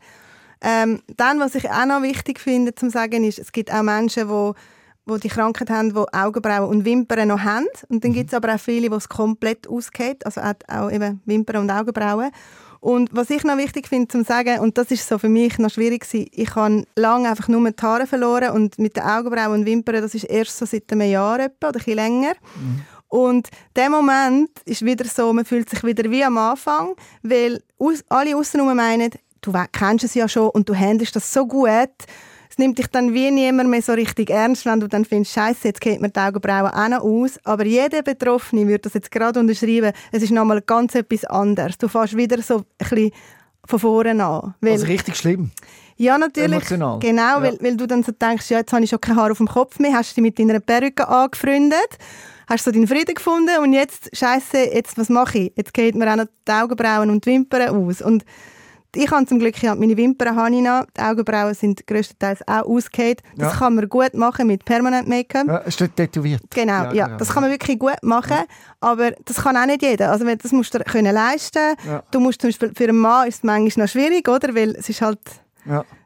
Ähm, 0.61 1.01
dann, 1.17 1.39
was 1.39 1.55
ich 1.55 1.69
auch 1.69 1.85
noch 1.85 2.03
wichtig 2.03 2.39
finde 2.39 2.75
zu 2.75 2.89
sagen, 2.89 3.23
ist, 3.23 3.39
es 3.39 3.51
gibt 3.51 3.73
auch 3.73 3.81
Menschen, 3.81 4.27
die 4.27 4.53
wo 5.05 5.17
die 5.17 5.29
Krankheit 5.29 5.69
haben, 5.69 5.93
die 5.93 6.13
Augenbrauen 6.13 6.69
und 6.69 6.85
Wimpern 6.85 7.27
noch 7.27 7.41
haben. 7.41 7.67
Und 7.89 8.03
dann 8.03 8.13
gibt 8.13 8.29
es 8.29 8.33
aber 8.33 8.53
auch 8.55 8.59
viele, 8.59 8.89
die 8.89 8.95
es 8.95 9.09
komplett 9.09 9.67
ausgeht, 9.67 10.25
also 10.25 10.41
auch, 10.41 10.53
auch 10.67 10.91
eben 10.91 11.21
Wimpern 11.25 11.57
und 11.57 11.71
Augenbrauen. 11.71 12.31
Und 12.81 13.09
was 13.13 13.29
ich 13.29 13.43
noch 13.43 13.57
wichtig 13.57 13.87
finde 13.87 14.07
zu 14.07 14.23
sagen, 14.23 14.59
und 14.59 14.75
das 14.75 14.89
ist 14.89 15.07
so 15.07 15.19
für 15.19 15.29
mich 15.29 15.59
noch 15.59 15.69
schwierig 15.69 16.01
gewesen, 16.01 16.27
ich 16.31 16.55
habe 16.55 16.83
lange 16.95 17.29
einfach 17.29 17.47
nur 17.47 17.69
die 17.69 17.81
Haare 17.81 18.07
verloren 18.07 18.49
und 18.49 18.79
mit 18.79 18.95
den 18.95 19.03
Augenbrauen 19.03 19.59
und 19.59 19.65
Wimpern, 19.67 20.01
das 20.01 20.15
ist 20.15 20.23
erst 20.23 20.57
so 20.57 20.65
seit 20.65 20.91
einem 20.91 21.09
Jahr 21.09 21.39
etwa, 21.39 21.69
oder 21.69 21.79
ein 21.79 21.85
bisschen 21.85 21.95
länger. 21.95 22.33
Und 23.07 23.49
der 23.75 23.89
Moment 23.91 24.49
ist 24.65 24.83
wieder 24.83 25.05
so, 25.05 25.31
man 25.31 25.45
fühlt 25.45 25.69
sich 25.69 25.83
wieder 25.83 26.09
wie 26.09 26.23
am 26.23 26.39
Anfang, 26.39 26.95
weil 27.21 27.61
alle 28.09 28.35
außenrum 28.35 28.75
meinen, 28.75 29.11
du 29.41 29.53
kennst 29.71 30.05
es 30.05 30.15
ja 30.15 30.27
schon 30.27 30.49
und 30.49 30.67
du 30.67 30.73
handelst 30.73 31.15
das 31.15 31.31
so 31.31 31.45
gut. 31.45 31.89
Nimmt 32.61 32.77
dich 32.77 32.87
dann 32.87 33.11
wie 33.15 33.31
niemand 33.31 33.69
mehr 33.71 33.81
so 33.81 33.93
richtig 33.93 34.29
ernst, 34.29 34.67
wenn 34.67 34.79
du 34.79 34.87
dann 34.87 35.03
findest, 35.03 35.33
Scheiße, 35.33 35.67
jetzt 35.69 35.81
geht 35.81 35.99
mir 35.99 36.09
die 36.09 36.19
Augenbrauen 36.19 36.67
auch 36.71 36.87
noch 36.89 37.01
aus. 37.03 37.39
Aber 37.43 37.65
jeder 37.65 38.03
Betroffene 38.03 38.67
würde 38.67 38.81
das 38.81 38.93
jetzt 38.93 39.09
gerade 39.09 39.39
unterschreiben, 39.39 39.91
es 40.11 40.21
ist 40.21 40.29
nochmal 40.31 40.61
ganz 40.61 40.93
etwas 40.93 41.25
anderes. 41.25 41.79
Du 41.79 41.87
fährst 41.87 42.15
wieder 42.15 42.39
so 42.43 42.57
ein 42.57 42.63
bisschen 42.77 43.11
von 43.65 43.79
vorne 43.79 44.23
an. 44.23 44.53
Weil, 44.61 44.73
Also 44.73 44.85
richtig 44.85 45.15
schlimm. 45.15 45.49
ja, 45.97 46.19
natürlich. 46.19 46.51
Emotional. 46.51 46.99
Genau, 46.99 47.21
Ja. 47.21 47.41
weil, 47.41 47.57
weil 47.61 47.77
du 47.77 47.87
dann 47.87 48.03
so 48.03 48.11
denkst, 48.11 48.51
ja, 48.51 48.59
jetzt 48.59 48.71
habe 48.73 48.83
ich 48.83 48.91
schon 48.91 49.01
kein 49.01 49.15
Haar 49.15 49.31
auf 49.31 49.37
dem 49.37 49.47
Kopf 49.47 49.79
mehr, 49.79 49.93
hast 49.93 50.15
dich 50.15 50.21
mit 50.21 50.37
deiner 50.37 50.59
Perücke 50.59 51.07
angefreundet, 51.07 51.97
hast 52.47 52.63
so 52.65 52.69
deinen 52.71 52.87
Frieden 52.87 53.15
gefunden 53.15 53.57
und 53.59 53.73
jetzt, 53.73 54.15
scheiße, 54.15 54.57
jetzt, 54.73 54.99
was 54.99 55.09
mache 55.09 55.39
ich? 55.39 55.53
Jetzt 55.55 55.73
geht 55.73 55.95
mir 55.95 56.11
auch 56.11 56.15
noch 56.17 56.25
die 56.47 56.51
Augenbrauen 56.51 57.09
und 57.09 57.25
die 57.25 57.31
Wimpern 57.31 57.69
aus. 57.69 58.03
Und 58.03 58.23
ich 58.95 59.09
habe 59.11 59.25
zum 59.25 59.39
Glück 59.39 59.61
ja, 59.63 59.73
meine 59.75 59.95
Wimpern 59.97 60.35
habe 60.35 60.53
ich 60.55 60.61
noch, 60.61 60.85
die 60.97 61.01
Augenbrauen 61.01 61.53
sind 61.53 61.85
größtenteils 61.87 62.47
auch 62.47 62.63
ausgehend. 62.63 63.21
Das 63.37 63.53
Ja. 63.53 63.59
kann 63.59 63.75
man 63.75 63.87
gut 63.87 64.13
machen 64.13 64.47
mit 64.47 64.65
Permanent 64.65 65.07
Make-up. 65.07 65.47
Ja, 65.47 65.61
es 65.65 65.75
steht 65.75 65.95
tätowiert. 65.95 66.41
Genau, 66.53 66.73
Ja, 66.73 66.93
ja, 66.93 67.05
genau, 67.05 67.17
das 67.17 67.27
ja. 67.29 67.33
kann 67.33 67.43
man 67.43 67.51
wirklich 67.51 67.79
gut 67.79 68.01
machen, 68.03 68.37
aber 68.81 69.11
das 69.25 69.37
kann 69.37 69.55
auch 69.57 69.65
nicht 69.65 69.81
jeder. 69.81 70.11
Also 70.11 70.25
das 70.25 70.51
musst 70.51 70.73
du 70.73 70.79
können 70.79 71.13
leisten. 71.13 71.75
Du 72.11 72.19
musst 72.19 72.41
zum 72.41 72.49
Beispiel 72.49 72.71
für 72.75 72.83
einen 72.85 72.97
Mann 72.97 73.27
ist 73.27 73.35
es 73.35 73.43
manchmal 73.43 73.85
noch 73.85 73.91
schwierig, 73.91 74.27
oder? 74.27 74.53
Weil 74.55 74.71
es 74.71 74.89
ist 74.89 75.01
halt 75.01 75.19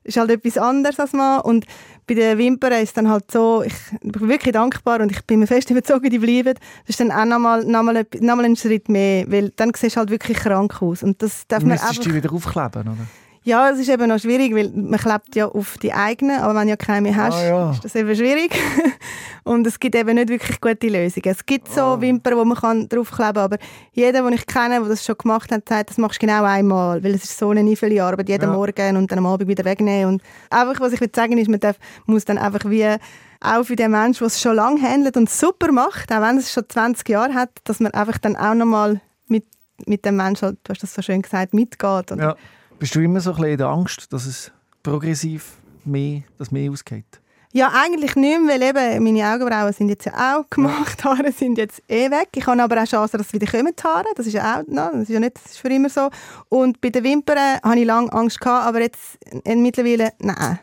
ist 0.04 0.18
halt 0.18 0.30
etwas 0.32 0.58
anderes 0.58 1.00
als 1.00 1.14
Mann. 1.14 1.42
Und 1.42 1.66
bei 2.08 2.14
den 2.14 2.38
Wimpern 2.38 2.74
ist 2.74 2.96
dann 2.98 3.10
halt 3.10 3.32
so, 3.32 3.64
ich 3.64 3.74
bin 4.02 4.28
wirklich 4.30 4.54
dankbar 4.54 5.02
und 5.02 5.12
ich 5.12 5.24
bin 5.26 5.40
mir 5.40 5.48
fest 5.48 5.70
überzeugt, 5.72 6.12
die 6.12 6.20
bleiben. 6.20 6.54
Das 6.86 6.90
ist 6.90 7.00
dann 7.00 7.12
auch 7.12 7.26
nochmal 7.26 7.64
noch 7.66 7.84
mal, 7.84 7.96
etwas- 7.98 8.22
noch 8.22 8.36
mal 8.36 8.46
ein 8.46 8.56
Schritt 8.56 8.90
mehr, 8.90 9.26
weil 9.32 9.52
dann 9.56 9.72
siehst 9.76 9.96
du 9.96 10.00
halt 10.00 10.10
wirklich 10.12 10.38
krank 10.38 10.82
aus. 10.82 11.04
Und 11.04 11.22
das 11.22 11.48
darf 11.48 11.62
Du 11.62 11.68
man 11.68 11.78
einfach... 11.80 12.04
die 12.04 12.14
wieder 12.14 12.32
aufkleben, 12.32 12.82
oder? 12.84 13.08
Ja, 13.48 13.70
es 13.70 13.78
ist 13.78 13.90
eben 13.90 14.08
noch 14.10 14.18
schwierig, 14.20 14.56
weil 14.56 14.72
man 14.74 15.00
klebt 15.00 15.36
ja 15.36 15.46
auf 15.48 15.78
die 15.78 15.94
eigenen, 15.94 16.40
aber 16.42 16.56
wenn 16.56 16.64
du 16.64 16.70
ja 16.72 16.76
keine 16.78 17.02
mehr 17.02 17.16
hast, 17.16 17.36
Ah, 17.36 17.46
ja. 17.48 17.72
ist 17.72 17.86
das 17.86 17.94
eben 17.94 18.16
schwierig. 18.16 18.50
und 19.44 19.68
es 19.68 19.80
gibt 19.80 19.94
eben 19.94 20.16
nicht 20.16 20.30
wirklich 20.30 20.60
gute 20.60 20.88
Lösungen. 20.88 21.30
Es 21.32 21.46
gibt 21.46 21.70
so 21.72 21.82
Ah. 21.82 22.02
Wimpern, 22.02 22.38
wo 22.38 22.44
man 22.44 22.58
kann 22.58 22.90
draufkleben 22.90 23.34
kann, 23.36 23.44
aber 23.44 23.58
jeder, 23.92 24.24
den 24.24 24.34
ich 24.34 24.48
kenne, 24.48 24.80
der 24.80 24.90
das 24.90 25.06
schon 25.06 25.16
gemacht 25.20 25.52
hat, 25.52 25.70
sagt, 25.70 25.92
das 25.92 26.00
machst 26.00 26.22
du 26.24 26.26
genau 26.26 26.44
einmal, 26.44 27.04
weil 27.04 27.14
es 27.14 27.24
ist 27.26 27.38
so 27.38 27.52
eine 27.52 27.62
niefele 27.62 28.04
Arbeit, 28.04 28.30
jeden 28.30 28.50
Ja. 28.50 28.56
Morgen 28.56 28.98
und 28.98 29.12
dann 29.12 29.20
am 29.20 29.28
Abend 29.28 29.48
wieder 29.48 29.64
wegnehmen. 29.64 30.16
Und 30.16 30.24
einfach, 30.50 30.82
was 30.82 30.94
ich 30.94 31.00
will 31.02 31.12
sagen 31.16 31.38
ist, 31.38 31.48
man 31.48 31.60
darf, 31.60 31.76
muss 32.08 32.26
dann 32.26 32.40
einfach 32.40 32.68
wie 32.68 32.96
auch 33.42 33.64
für 33.64 33.76
den 33.76 33.92
Menschen, 33.92 34.20
der 34.22 34.28
es 34.28 34.42
schon 34.42 34.56
lange 34.56 34.82
handelt 34.82 35.18
und 35.18 35.30
super 35.30 35.72
macht, 35.72 36.12
auch 36.12 36.22
wenn 36.22 36.38
es 36.40 36.52
schon 36.52 36.64
20 36.68 37.08
Jahre 37.10 37.36
hat, 37.36 37.52
dass 37.66 37.80
man 37.80 37.92
einfach 37.94 38.18
dann 38.18 38.36
auch 38.36 38.56
nochmal 38.56 39.02
mit, 39.28 39.46
mit 39.86 40.04
dem 40.04 40.16
Menschen, 40.16 40.46
halt, 40.48 40.58
du 40.64 40.72
hast 40.72 40.82
das 40.82 40.96
so 40.96 41.04
schön 41.04 41.22
gesagt, 41.22 41.54
mitgeht. 41.54 42.12
Und 42.12 42.20
Ja. 42.22 42.36
Bist 42.80 42.94
du 42.94 43.00
immer 43.00 43.22
so 43.22 43.32
ein 43.32 43.36
bisschen 43.38 43.52
in 43.52 43.58
der 43.58 43.68
Angst, 43.68 44.12
dass 44.12 44.26
es 44.26 44.52
progressiv 44.84 45.54
mehr, 45.86 46.24
dass 46.38 46.52
mehr 46.52 46.70
ausgeht? 46.72 47.22
Ja, 47.54 47.72
eigentlich 47.74 48.18
nicht 48.18 48.42
mehr, 48.42 48.60
weil 48.60 48.62
eben 48.62 49.04
meine 49.06 49.34
Augenbrauen 49.34 49.72
sind 49.72 49.88
jetzt 49.88 50.04
ja 50.06 50.36
auch 50.36 50.50
gemacht, 50.50 51.02
Haare 51.06 51.32
sind 51.32 51.58
jetzt 51.58 51.82
eh 51.88 52.12
weg. 52.12 52.28
Ich 52.36 52.46
habe 52.46 52.62
aber 52.62 52.84
auch 52.84 52.86
Chancen, 52.86 53.18
dass 53.18 53.28
es 53.28 53.34
wieder 53.34 53.48
kommen, 53.48 53.72
die 53.74 53.82
Haare. 53.82 54.08
Das 54.14 54.28
ist 54.28 54.34
ja 54.34 54.60
auch, 54.60 54.68
no, 54.68 54.90
das 54.92 55.04
ist 55.04 55.10
ja 55.10 55.22
nicht 55.22 55.38
das 55.38 55.54
ist 55.54 55.60
für 55.60 55.70
immer 55.70 55.88
so. 55.88 56.10
Und 56.50 56.82
bei 56.82 56.90
den 56.90 57.06
Wimpern 57.06 57.62
habe 57.64 57.80
ich 57.80 57.86
lange 57.86 58.12
Angst 58.12 58.42
gehabt, 58.42 58.68
aber 58.68 58.82
jetzt 58.82 59.18
äh, 59.46 59.56
mittlerweile, 59.56 60.12
nein. 60.20 60.60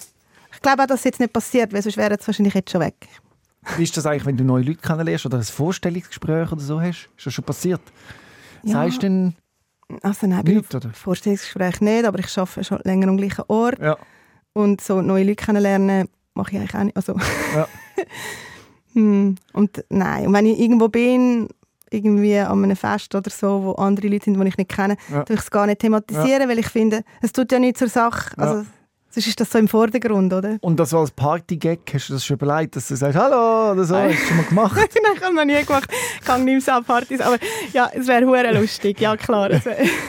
Ich 0.53 0.61
glaube 0.61 0.83
auch, 0.83 0.87
dass 0.87 1.01
es 1.01 1.05
jetzt 1.05 1.21
nicht 1.21 1.33
passiert, 1.33 1.73
weil 1.73 1.81
sonst 1.81 1.97
wäre 1.97 2.15
es 2.15 2.27
wahrscheinlich 2.27 2.53
jetzt 2.53 2.71
schon 2.71 2.83
weg. 2.83 3.09
Wie 3.79 3.85
ist 3.85 3.97
das 3.97 4.05
eigentlich, 4.05 4.27
wenn 4.27 4.37
du 4.37 4.45
neue 4.45 4.63
Leute 4.63 4.83
kennenlernst 4.83 5.25
oder 5.25 5.39
ein 5.39 5.45
Vorstellungsgespräch 5.45 6.53
oder 6.53 6.61
so 6.61 6.79
hast? 6.79 7.09
Ist 7.17 7.27
das 7.27 7.33
schon 7.33 7.45
passiert? 7.45 7.81
Ja. 8.65 8.75
Sagst 8.75 8.99
du 8.99 9.01
denn 9.01 9.35
Also 10.03 10.27
nein, 10.27 10.45
bei 10.45 10.53
nichts, 10.53 10.75
oder? 10.75 10.91
Vorstellungsgespräch 10.93 11.81
nicht, 11.81 12.05
aber 12.05 12.19
ich 12.19 12.39
arbeite 12.39 12.65
schon 12.65 12.81
länger 12.85 13.09
am 13.09 13.17
gleichen 13.17 13.45
Ort. 13.49 13.79
Ja. 13.81 13.97
Und 14.53 14.81
so 14.81 15.01
neue 15.03 15.25
Leute 15.25 15.37
kennenlernen 15.45 16.09
mache 16.35 16.53
ich 16.53 16.59
eigentlich 16.59 16.75
auch 16.75 16.83
nicht. 16.85 16.97
Also, 16.97 17.15
Ja. 17.55 17.67
hm, 18.95 19.37
und 19.53 19.85
nein, 19.89 20.27
und 20.27 20.33
wenn 20.33 20.47
ich 20.47 20.59
irgendwo 20.59 20.89
bin, 20.89 21.49
irgendwie 21.91 22.39
an 22.39 22.65
einem 22.65 22.77
Fest 22.77 23.15
oder 23.15 23.31
so, 23.31 23.63
wo 23.65 23.73
andere 23.73 24.09
Leute 24.09 24.25
sind, 24.27 24.41
die 24.41 24.49
ich 24.49 24.57
nicht 24.57 24.71
kenne, 24.71 24.97
Ja. 25.11 25.25
tue 25.25 25.37
ich 25.37 25.43
es 25.43 25.51
gar 25.51 25.67
nicht 25.67 25.81
thematisieren, 25.81 26.49
weil 26.49 26.59
ich 26.59 26.69
finde, 26.69 27.03
es 27.21 27.33
tut 27.33 27.53
ja 27.53 27.59
nichts 27.59 27.81
zur 27.81 27.89
Sache. 27.89 28.35
Ja. 28.39 28.43
Also, 28.43 28.67
sonst 29.13 29.27
ist 29.27 29.41
das 29.41 29.51
so 29.51 29.59
im 29.59 29.69
Vordergrund, 29.69 30.33
oder? 30.33 30.57
Und 30.61 30.81
das 30.81 30.95
als 30.95 31.11
Party-Gag, 31.11 31.81
hast 31.93 32.09
du 32.09 32.15
das 32.15 32.25
schon 32.25 32.37
überlegt, 32.37 32.77
dass 32.77 32.89
du 32.89 32.97
sagst, 32.97 33.19
hallo 33.19 33.73
oder 33.73 33.85
so, 33.85 33.97
hast 33.97 34.15
du 34.15 34.27
schon 34.27 34.37
mal 34.39 34.47
gemacht? 34.47 34.77
Nein, 35.03 35.13
ich 35.15 35.23
habe 35.23 35.35
noch 35.35 35.45
nie 35.45 35.65
gemacht. 35.65 35.91
Ich 36.21 36.27
gehe 36.27 36.39
nicht 36.39 36.67
mehr 36.67 36.77
so 36.79 36.83
Partys, 36.85 37.21
aber 37.21 37.39
ja, 37.73 37.91
es 37.93 38.07
wäre 38.07 38.27
hure 38.27 38.53
lustig, 38.59 39.01
ja 39.01 39.17
klar. 39.17 39.51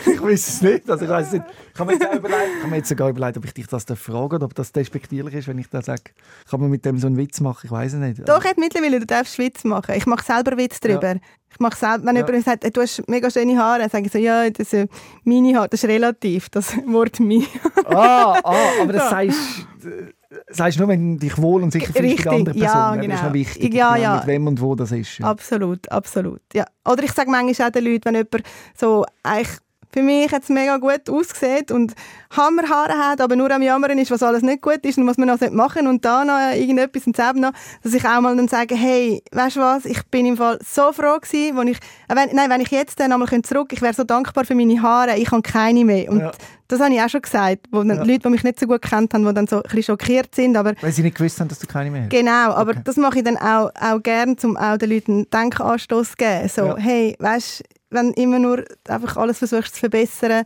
Ich 0.06 0.22
weiß 0.22 0.48
es 0.48 0.62
nicht. 0.62 0.90
Also 0.90 1.04
ich 1.04 1.12
weiß 1.12 1.34
nicht. 1.34 1.44
Ich 1.74 1.80
habe 1.80 1.92
mir 1.92 1.98
jetzt, 1.98 2.08
auch 2.08 2.16
überlegt, 2.16 2.40
ich 2.56 2.60
habe 2.62 2.70
mir 2.70 2.78
jetzt 2.78 2.90
sogar 2.90 3.10
überlegt, 3.10 3.38
ob 3.38 3.46
ich 3.46 3.54
dich 3.54 3.68
das 3.68 3.86
frage 3.96 4.36
oder 4.36 4.46
ob 4.46 4.56
das 4.56 4.72
despektierlich 4.72 5.34
ist, 5.34 5.48
wenn 5.48 5.58
ich 5.58 5.68
da 5.70 5.82
sage, 5.82 6.04
kann 6.50 6.62
man 6.62 6.70
mit 6.70 6.86
dem 6.86 6.98
so 6.98 7.08
einen 7.08 7.18
Witz 7.18 7.42
machen? 7.42 7.62
Ich 7.66 7.72
weiß 7.72 7.94
es 7.94 8.00
nicht. 8.00 8.30
Doch, 8.30 8.44
jetzt 8.46 8.58
mittlerweile, 8.58 9.00
du 9.00 9.06
darfst 9.06 9.38
Witz 9.38 9.64
machen. 9.66 9.96
Ich 9.96 10.06
mache 10.06 10.24
selber 10.24 10.56
Witz 10.58 10.80
drüber. 10.80 11.16
Ich 11.54 11.60
mache 11.60 11.78
selber, 11.78 12.06
wenn 12.06 12.16
Ja. 12.16 12.26
jemand 12.26 12.46
sagt, 12.46 12.64
«Hey, 12.64 12.72
du 12.72 12.82
hast 12.82 13.08
mega 13.08 13.30
schöne 13.30 13.58
Haare, 13.58 13.88
sage 13.90 14.08
ich 14.08 14.12
so, 14.12 14.18
ja, 14.18 14.50
das 14.50 14.74
ist 14.74 14.90
meine 15.24 15.56
Haare, 15.56 15.70
das 15.70 15.84
ist 15.84 15.90
relativ, 15.90 16.50
das 16.50 16.76
Wort 16.88 17.20
«mi». 17.20 17.46
Ah, 17.86 18.40
ah, 18.44 18.56
aber 18.82 18.94
das 18.94 19.04
Ja. 19.04 19.10
sagst 19.10 19.40
äh, 19.86 20.14
sagst 20.50 20.80
nur, 20.80 20.88
wenn 20.88 21.14
du 21.14 21.20
dich 21.20 21.38
wohl 21.40 21.62
und 21.62 21.72
sicher 21.72 21.88
fühlst 21.94 22.00
Richtig, 22.04 22.24
der 22.24 22.32
anderen 22.32 22.58
ja, 22.58 22.72
Person. 22.72 22.96
Das 22.98 23.06
ist 23.06 23.12
genau. 23.12 23.28
noch 23.28 23.34
wichtig, 23.34 23.74
Ja, 23.74 23.94
genau, 23.94 24.04
ja. 24.04 24.16
mit 24.18 24.28
wem 24.28 24.48
und 24.48 24.62
wo 24.62 24.74
das 24.76 24.92
ist. 24.92 25.20
Ja. 25.20 25.28
Absolut, 25.28 25.92
absolut. 25.92 26.42
Ja. 26.54 26.66
Oder 26.90 27.04
ich 27.04 27.12
sage 27.12 27.30
manchmal 27.30 27.68
auch 27.68 27.72
den 27.72 27.84
Leuten, 27.86 28.06
wenn 28.06 28.16
jemand 28.16 28.44
so 28.76 29.06
eigentlich 29.22 29.60
für 29.94 30.02
mich 30.02 30.32
jetzt 30.32 30.50
mega 30.50 30.78
gut 30.78 31.10
aussieht 31.10 31.72
und 31.72 31.94
Hammerhaare 32.36 32.94
hat, 32.94 33.22
aber 33.22 33.36
nur 33.36 33.52
am 33.52 33.62
Jammern 33.62 33.98
ist, 34.00 34.10
was 34.10 34.24
alles 34.24 34.42
nicht 34.42 34.62
gut 34.62 34.80
ist 34.84 34.98
und 34.98 35.06
was 35.06 35.18
man 35.18 35.28
noch 35.28 35.40
machen 35.52 35.88
und 35.88 36.04
da 36.04 36.26
noch 36.26 36.56
irgendetwas 36.56 37.06
und 37.06 37.16
selber 37.16 37.40
noch, 37.40 37.52
dass 37.84 37.94
ich 37.94 38.04
auch 38.04 38.20
mal 38.22 38.36
dann 38.36 38.48
sage, 38.48 38.76
hey, 38.76 39.22
weißt 39.32 39.58
du 39.58 39.60
was, 39.60 39.86
ich 39.86 40.04
bin 40.08 40.26
im 40.26 40.38
Fall 40.38 40.58
so 40.66 40.92
froh 40.92 41.20
gewesen, 41.20 41.56
wo 41.56 41.62
ich, 41.62 41.78
äh, 42.10 42.16
wenn, 42.16 42.36
nein, 42.36 42.50
wenn 42.50 42.62
ich 42.62 42.72
jetzt 42.72 43.00
dann 43.00 43.12
einmal 43.12 43.30
zurück, 43.44 43.72
ich 43.72 43.82
wäre 43.82 43.94
so 43.94 44.04
dankbar 44.04 44.46
für 44.46 44.56
meine 44.56 44.82
Haare, 44.82 45.18
ich 45.18 45.32
habe 45.32 45.44
keine 45.44 45.86
mehr 45.86 46.10
und 46.10 46.22
ja. 46.22 46.32
das 46.68 46.80
habe 46.80 46.94
ich 46.94 47.02
auch 47.02 47.10
schon 47.10 47.22
gesagt, 47.22 47.68
wo 47.72 47.84
dann 47.84 47.98
ja. 47.98 48.04
Leute, 48.04 48.20
die 48.20 48.30
mich 48.30 48.44
nicht 48.44 48.60
so 48.60 48.66
gut 48.66 48.82
kennt 48.82 49.14
haben, 49.14 49.26
die 49.26 49.34
dann 49.34 49.46
so 49.46 49.58
ein 49.58 49.64
bisschen 49.64 49.84
schockiert 49.84 50.34
sind, 50.34 50.58
aber... 50.58 50.74
Weil 50.82 50.92
sie 50.92 51.04
nicht 51.04 51.18
gewusst 51.18 51.40
haben, 51.40 51.50
dass 51.50 51.60
du 51.60 51.68
keine 51.68 51.92
mehr 51.92 52.04
hast. 52.04 52.10
Genau, 52.10 52.52
aber 52.54 52.72
okay. 52.72 52.82
das 52.84 52.98
mache 52.98 53.20
ich 53.20 53.24
dann 53.24 53.38
auch, 53.38 53.70
auch 53.80 54.02
gern, 54.02 54.36
um 54.44 54.58
auch 54.58 54.78
den 54.78 54.90
Leuten 54.90 55.12
einen 55.12 55.30
Denkanstoß 55.30 56.12
zu 56.12 56.16
geben, 56.16 56.50
so, 56.50 56.66
ja. 56.66 56.78
hey, 56.78 57.16
weißt 57.20 57.64
wenn 57.94 58.14
du 58.14 58.22
immer 58.22 58.40
nur 58.40 58.64
einfach 58.88 59.18
alles 59.18 59.40
versuchst 59.40 59.76
zu 59.76 59.80
verbessern, 59.82 60.46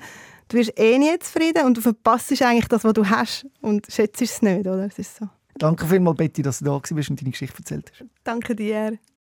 du 0.49 0.57
wirst 0.57 0.77
eh 0.79 0.97
nie 0.97 1.17
zufrieden 1.19 1.65
und 1.65 1.77
du 1.77 1.81
verpasst 1.81 2.31
eigentlich 2.41 2.67
das, 2.67 2.83
was 2.83 2.93
du 2.93 3.09
hast 3.09 3.45
und 3.61 3.87
schätzt 3.89 4.21
es 4.21 4.41
nicht, 4.41 4.67
oder? 4.67 4.85
Es 4.85 4.99
ist 4.99 5.15
so. 5.17 5.27
Danke 5.57 5.87
vielmals, 5.87 6.17
Betty, 6.17 6.41
dass 6.41 6.59
du 6.59 6.65
da 6.65 6.71
warst 6.71 6.91
und 6.91 7.21
deine 7.21 7.31
Geschichte 7.31 7.57
erzählt 7.57 7.91
hast. 7.91 8.05
Danke 8.23 8.55
dir. 8.55 8.99